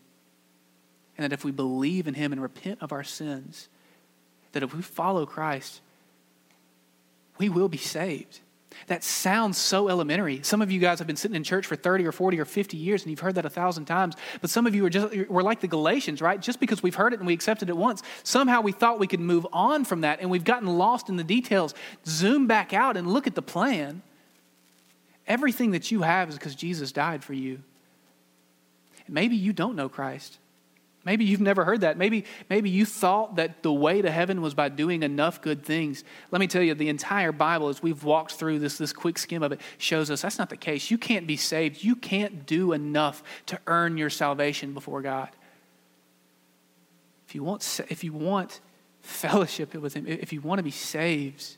And 1.17 1.25
that 1.25 1.33
if 1.33 1.45
we 1.45 1.53
believe 1.53 2.09
in 2.09 2.15
him 2.15 2.33
and 2.33 2.43
repent 2.43 2.83
of 2.83 2.93
our 2.93 3.05
sins, 3.05 3.69
that 4.53 4.63
if 4.63 4.75
we 4.75 4.83
follow 4.83 5.27
Christ, 5.27 5.81
we 7.39 7.49
will 7.49 7.69
be 7.69 7.79
saved. 7.79 8.41
That 8.87 9.03
sounds 9.03 9.57
so 9.57 9.89
elementary. 9.89 10.43
Some 10.43 10.61
of 10.63 10.71
you 10.71 10.81
guys 10.81 10.99
have 10.99 11.07
been 11.07 11.17
sitting 11.17 11.35
in 11.35 11.45
church 11.45 11.67
for 11.67 11.77
30 11.77 12.07
or 12.07 12.13
40 12.13 12.39
or 12.39 12.45
50 12.45 12.77
years 12.77 13.03
and 13.03 13.11
you've 13.11 13.21
heard 13.21 13.37
that 13.37 13.45
a 13.45 13.51
thousand 13.51 13.87
times. 13.87 14.15
But 14.41 14.51
some 14.51 14.67
of 14.67 14.75
you 14.75 14.85
are 14.85 14.91
just 14.91 15.15
we're 15.29 15.43
like 15.43 15.61
the 15.61 15.69
Galatians, 15.69 16.21
right? 16.21 16.41
Just 16.41 16.61
because 16.61 16.83
we've 16.83 16.95
heard 16.95 17.13
it 17.13 17.21
and 17.21 17.27
we 17.27 17.33
accepted 17.33 17.69
it 17.69 17.77
once, 17.77 18.03
somehow 18.23 18.61
we 18.61 18.73
thought 18.73 18.99
we 18.99 19.07
could 19.07 19.21
move 19.21 19.47
on 19.53 19.85
from 19.85 20.03
that 20.03 20.21
and 20.21 20.31
we've 20.31 20.45
gotten 20.45 20.69
lost 20.69 21.09
in 21.09 21.17
the 21.17 21.25
details. 21.25 21.75
Zoom 22.07 22.47
back 22.47 22.73
out 22.73 22.97
and 22.97 23.07
look 23.07 23.27
at 23.27 23.35
the 23.35 23.43
plan. 23.43 24.03
Everything 25.27 25.71
that 25.71 25.91
you 25.91 26.03
have 26.03 26.29
is 26.29 26.35
because 26.35 26.55
Jesus 26.55 26.93
died 26.93 27.25
for 27.25 27.33
you. 27.33 27.63
Maybe 29.09 29.37
you 29.37 29.53
don't 29.53 29.77
know 29.77 29.89
Christ. 29.89 30.39
Maybe 31.05 31.25
you've 31.27 31.41
never 31.41 31.65
heard 31.65 31.83
that. 31.83 31.99
Maybe, 31.99 32.25
maybe 32.49 32.71
you 32.71 32.87
thought 32.87 33.37
that 33.37 33.63
the 33.63 33.73
way 33.73 34.01
to 34.01 34.11
heaven 34.11 34.41
was 34.41 34.55
by 34.55 34.71
doing 34.71 35.03
enough 35.03 35.43
good 35.43 35.65
things. 35.65 36.03
Let 36.31 36.41
me 36.41 36.47
tell 36.47 36.63
you, 36.63 36.75
the 36.75 36.89
entire 36.89 37.31
Bible, 37.31 37.69
as 37.69 37.83
we've 37.83 38.03
walked 38.03 38.33
through 38.33 38.61
this, 38.61 38.79
this 38.79 38.93
quick 38.93 39.19
skim 39.19 39.43
of 39.43 39.53
it, 39.53 39.61
shows 39.77 40.11
us 40.11 40.23
that's 40.23 40.39
not 40.39 40.49
the 40.49 40.57
case. 40.57 40.91
You 40.91 40.97
can't 40.97 41.27
be 41.27 41.37
saved. 41.37 41.85
You 41.85 41.95
can't 41.95 42.47
do 42.47 42.73
enough 42.73 43.23
to 43.47 43.59
earn 43.67 43.99
your 43.99 44.09
salvation 44.09 44.73
before 44.73 45.03
God. 45.03 45.29
If 47.29 47.35
you 47.35 47.45
want, 47.45 47.81
if 47.91 48.03
you 48.03 48.13
want 48.13 48.61
fellowship 49.03 49.75
with 49.75 49.95
Him, 49.95 50.07
if 50.07 50.33
you 50.33 50.41
want 50.41 50.59
to 50.59 50.63
be 50.63 50.71
saved, 50.71 51.57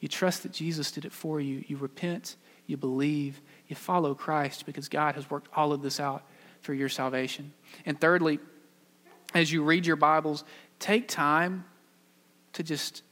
you 0.00 0.08
trust 0.08 0.42
that 0.42 0.52
Jesus 0.52 0.90
did 0.90 1.06
it 1.06 1.12
for 1.12 1.40
you. 1.40 1.64
You 1.66 1.78
repent, 1.78 2.36
you 2.66 2.76
believe, 2.76 3.40
you 3.66 3.76
follow 3.76 4.14
Christ 4.14 4.66
because 4.66 4.88
God 4.88 5.14
has 5.14 5.30
worked 5.30 5.48
all 5.56 5.72
of 5.72 5.80
this 5.80 5.98
out 5.98 6.24
for 6.60 6.74
your 6.74 6.88
salvation. 6.88 7.52
And 7.86 7.98
thirdly, 8.00 8.40
as 9.34 9.52
you 9.52 9.62
read 9.62 9.86
your 9.86 9.96
Bibles, 9.96 10.44
take 10.78 11.08
time 11.08 11.64
to 12.54 12.62
just 12.62 13.02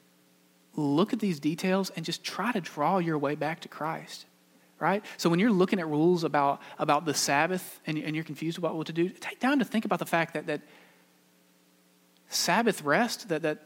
look 0.74 1.12
at 1.12 1.20
these 1.20 1.40
details 1.40 1.90
and 1.90 2.04
just 2.04 2.22
try 2.24 2.52
to 2.52 2.60
draw 2.60 2.98
your 2.98 3.18
way 3.18 3.34
back 3.34 3.60
to 3.60 3.68
Christ. 3.68 4.26
Right? 4.78 5.02
So 5.16 5.30
when 5.30 5.38
you're 5.38 5.50
looking 5.50 5.78
at 5.78 5.88
rules 5.88 6.22
about, 6.22 6.60
about 6.78 7.06
the 7.06 7.14
Sabbath 7.14 7.80
and, 7.86 7.96
and 7.96 8.14
you're 8.14 8.24
confused 8.24 8.58
about 8.58 8.76
what 8.76 8.86
to 8.88 8.92
do, 8.92 9.08
take 9.08 9.40
time 9.40 9.58
to 9.58 9.64
think 9.64 9.86
about 9.86 10.00
the 10.00 10.06
fact 10.06 10.34
that, 10.34 10.46
that 10.48 10.60
Sabbath 12.28 12.82
rest, 12.82 13.30
that, 13.30 13.42
that 13.42 13.62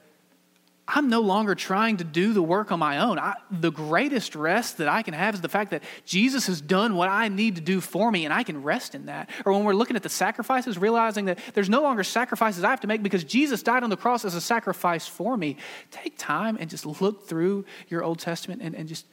I'm 0.93 1.09
no 1.09 1.21
longer 1.21 1.55
trying 1.55 1.99
to 1.99 2.05
do 2.05 2.33
the 2.33 2.43
work 2.43 2.73
on 2.73 2.81
my 2.81 2.99
own. 2.99 3.19
I, 3.19 3.35
the 3.51 3.71
greatest 3.71 4.35
rest 4.35 4.79
that 4.79 4.89
I 4.89 5.03
can 5.03 5.15
have 5.15 5.35
is 5.35 5.41
the 5.41 5.49
fact 5.49 5.71
that 5.71 5.85
Jesus 6.05 6.49
has 6.49 6.61
done 6.61 6.97
what 6.97 7.09
I 7.09 7.29
need 7.29 7.55
to 7.55 7.61
do 7.61 7.81
for 7.81 8.11
me, 8.11 8.25
and 8.25 8.35
I 8.35 8.43
can 8.43 8.65
rest 8.65 8.97
in 8.97 9.07
that. 9.07 9.31
Or 9.45 9.53
when 9.53 9.63
we're 9.63 9.75
looking 9.75 9.95
at 9.95 10.03
the 10.03 10.09
sacrifices, 10.09 10.79
realizing 10.79 11.27
that 11.27 11.39
there's 11.55 11.69
no 11.69 11.81
longer 11.81 12.03
sacrifices 12.03 12.65
I 12.65 12.71
have 12.71 12.81
to 12.81 12.89
make 12.89 13.05
because 13.05 13.23
Jesus 13.23 13.63
died 13.63 13.85
on 13.85 13.91
the 13.91 13.97
cross 13.97 14.25
as 14.25 14.35
a 14.35 14.41
sacrifice 14.41 15.07
for 15.07 15.37
me. 15.37 15.57
Take 15.93 16.19
time 16.19 16.57
and 16.59 16.69
just 16.69 16.85
look 16.85 17.27
through 17.27 17.65
your 17.89 18.03
Old 18.03 18.19
Testament 18.19 18.61
and, 18.61 18.75
and 18.75 18.89
just 18.89 19.07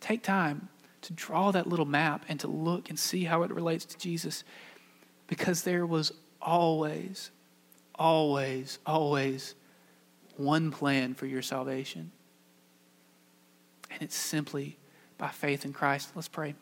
take 0.00 0.22
time 0.22 0.68
to 1.02 1.12
draw 1.12 1.50
that 1.50 1.66
little 1.66 1.86
map 1.86 2.24
and 2.28 2.38
to 2.40 2.46
look 2.46 2.88
and 2.88 2.98
see 2.98 3.24
how 3.24 3.42
it 3.42 3.50
relates 3.50 3.84
to 3.86 3.98
Jesus. 3.98 4.44
Because 5.26 5.62
there 5.62 5.86
was 5.86 6.12
always, 6.40 7.32
always, 7.96 8.78
always 8.86 9.56
one 10.38 10.70
plan 10.70 11.14
for 11.14 11.26
your 11.26 11.42
salvation. 11.42 12.12
And 13.90 14.02
it's 14.02 14.16
simply 14.16 14.76
by 15.18 15.28
faith 15.28 15.64
in 15.64 15.72
Christ. 15.72 16.10
Let's 16.14 16.28
pray. 16.28 16.54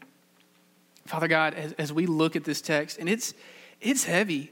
Father 1.07 1.29
God, 1.29 1.55
as, 1.55 1.73
as 1.73 1.93
we 1.93 2.07
look 2.07 2.37
at 2.37 2.45
this 2.45 2.61
text, 2.61 2.99
and 2.99 3.09
it's, 3.09 3.35
it's 3.81 4.05
heavy, 4.05 4.51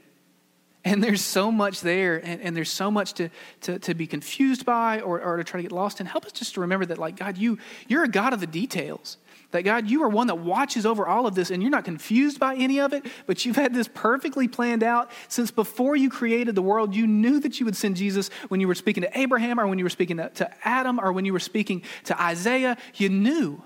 and 0.85 1.03
there's 1.03 1.21
so 1.21 1.51
much 1.51 1.81
there, 1.81 2.17
and, 2.17 2.41
and 2.41 2.55
there's 2.55 2.69
so 2.69 2.91
much 2.91 3.13
to, 3.13 3.29
to, 3.61 3.79
to 3.79 3.93
be 3.93 4.05
confused 4.05 4.65
by 4.65 4.99
or, 4.99 5.21
or 5.21 5.37
to 5.37 5.43
try 5.43 5.59
to 5.59 5.63
get 5.63 5.71
lost 5.71 5.99
in. 5.99 6.05
Help 6.05 6.25
us 6.25 6.31
just 6.31 6.55
to 6.55 6.61
remember 6.61 6.85
that, 6.85 6.97
like, 6.97 7.15
God, 7.15 7.37
you, 7.37 7.57
you're 7.87 8.03
a 8.03 8.09
God 8.09 8.33
of 8.33 8.39
the 8.39 8.47
details. 8.47 9.17
That 9.53 9.61
God, 9.61 9.87
you 9.87 10.01
are 10.01 10.09
one 10.09 10.27
that 10.27 10.39
watches 10.39 10.83
over 10.83 11.05
all 11.05 11.27
of 11.27 11.35
this 11.35 11.51
and 11.51 11.61
you're 11.61 11.71
not 11.71 11.85
confused 11.85 12.39
by 12.39 12.55
any 12.55 12.79
of 12.79 12.91
it, 12.91 13.05
but 13.27 13.45
you've 13.45 13.55
had 13.55 13.71
this 13.71 13.87
perfectly 13.87 14.47
planned 14.47 14.81
out 14.81 15.11
since 15.27 15.51
before 15.51 15.95
you 15.95 16.09
created 16.09 16.55
the 16.55 16.63
world. 16.63 16.95
You 16.95 17.05
knew 17.05 17.39
that 17.39 17.59
you 17.59 17.65
would 17.67 17.75
send 17.75 17.95
Jesus 17.95 18.29
when 18.47 18.59
you 18.59 18.67
were 18.67 18.73
speaking 18.73 19.03
to 19.03 19.17
Abraham 19.17 19.59
or 19.59 19.67
when 19.67 19.77
you 19.77 19.85
were 19.85 19.91
speaking 19.91 20.17
to, 20.17 20.51
Adam 20.63 20.99
or 20.99 21.13
when 21.13 21.23
you 21.23 21.33
were 21.33 21.39
speaking 21.39 21.83
to 22.05 22.19
Isaiah. 22.19 22.77
You 22.95 23.09
knew, 23.09 23.61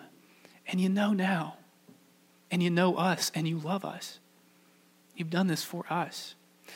and 0.68 0.82
you 0.82 0.90
know 0.90 1.14
now, 1.14 1.56
and 2.52 2.62
you 2.62 2.70
know 2.70 2.98
us, 2.98 3.32
and 3.34 3.48
you 3.48 3.58
love 3.58 3.86
us. 3.86 4.20
You've 5.16 5.30
done 5.30 5.48
this 5.48 5.64
for 5.64 5.86
us. 5.90 6.36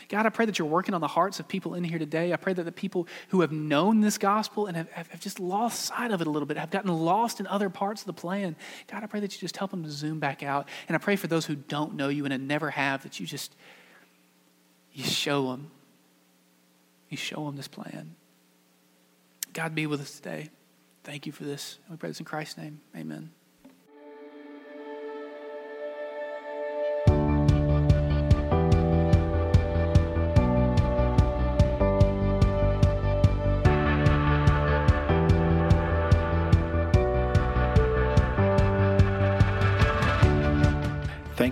God, 0.09 0.25
I 0.25 0.29
pray 0.29 0.45
that 0.45 0.59
you're 0.59 0.67
working 0.67 0.93
on 0.93 1.01
the 1.01 1.07
hearts 1.07 1.39
of 1.39 1.47
people 1.47 1.73
in 1.73 1.83
here 1.83 1.99
today. 1.99 2.33
I 2.33 2.35
pray 2.35 2.53
that 2.53 2.63
the 2.63 2.71
people 2.71 3.07
who 3.29 3.41
have 3.41 3.51
known 3.51 4.01
this 4.01 4.17
gospel 4.17 4.67
and 4.67 4.77
have, 4.77 4.91
have, 4.91 5.19
just 5.19 5.39
lost 5.39 5.85
sight 5.85 6.11
of 6.11 6.21
it 6.21 6.27
a 6.27 6.29
little 6.29 6.45
bit, 6.45 6.57
have 6.57 6.71
gotten 6.71 6.91
lost 6.91 7.39
in 7.39 7.47
other 7.47 7.69
parts 7.69 8.01
of 8.01 8.07
the 8.07 8.13
plan, 8.13 8.55
God, 8.87 9.03
I 9.03 9.07
pray 9.07 9.19
that 9.19 9.33
you 9.33 9.39
just 9.39 9.57
help 9.57 9.71
them 9.71 9.83
to 9.83 9.89
zoom 9.89 10.19
back 10.19 10.43
out. 10.43 10.67
And 10.87 10.95
I 10.95 10.99
pray 10.99 11.15
for 11.15 11.27
those 11.27 11.45
who 11.45 11.55
don't 11.55 11.95
know 11.95 12.09
you 12.09 12.25
and 12.25 12.47
never 12.47 12.69
have, 12.69 13.03
that 13.03 13.19
you 13.19 13.25
just, 13.25 13.55
you 14.93 15.03
show 15.03 15.51
them. 15.51 15.71
You 17.09 17.17
show 17.17 17.45
them 17.45 17.57
this 17.57 17.67
plan. 17.67 18.15
God, 19.53 19.75
be 19.75 19.85
with 19.85 20.01
us 20.01 20.15
today. 20.15 20.49
Thank 21.03 21.25
you 21.25 21.31
for 21.31 21.43
this. 21.43 21.79
We 21.89 21.97
pray 21.97 22.09
this 22.09 22.19
in 22.19 22.25
Christ's 22.25 22.57
name. 22.57 22.79
Amen. 22.95 23.31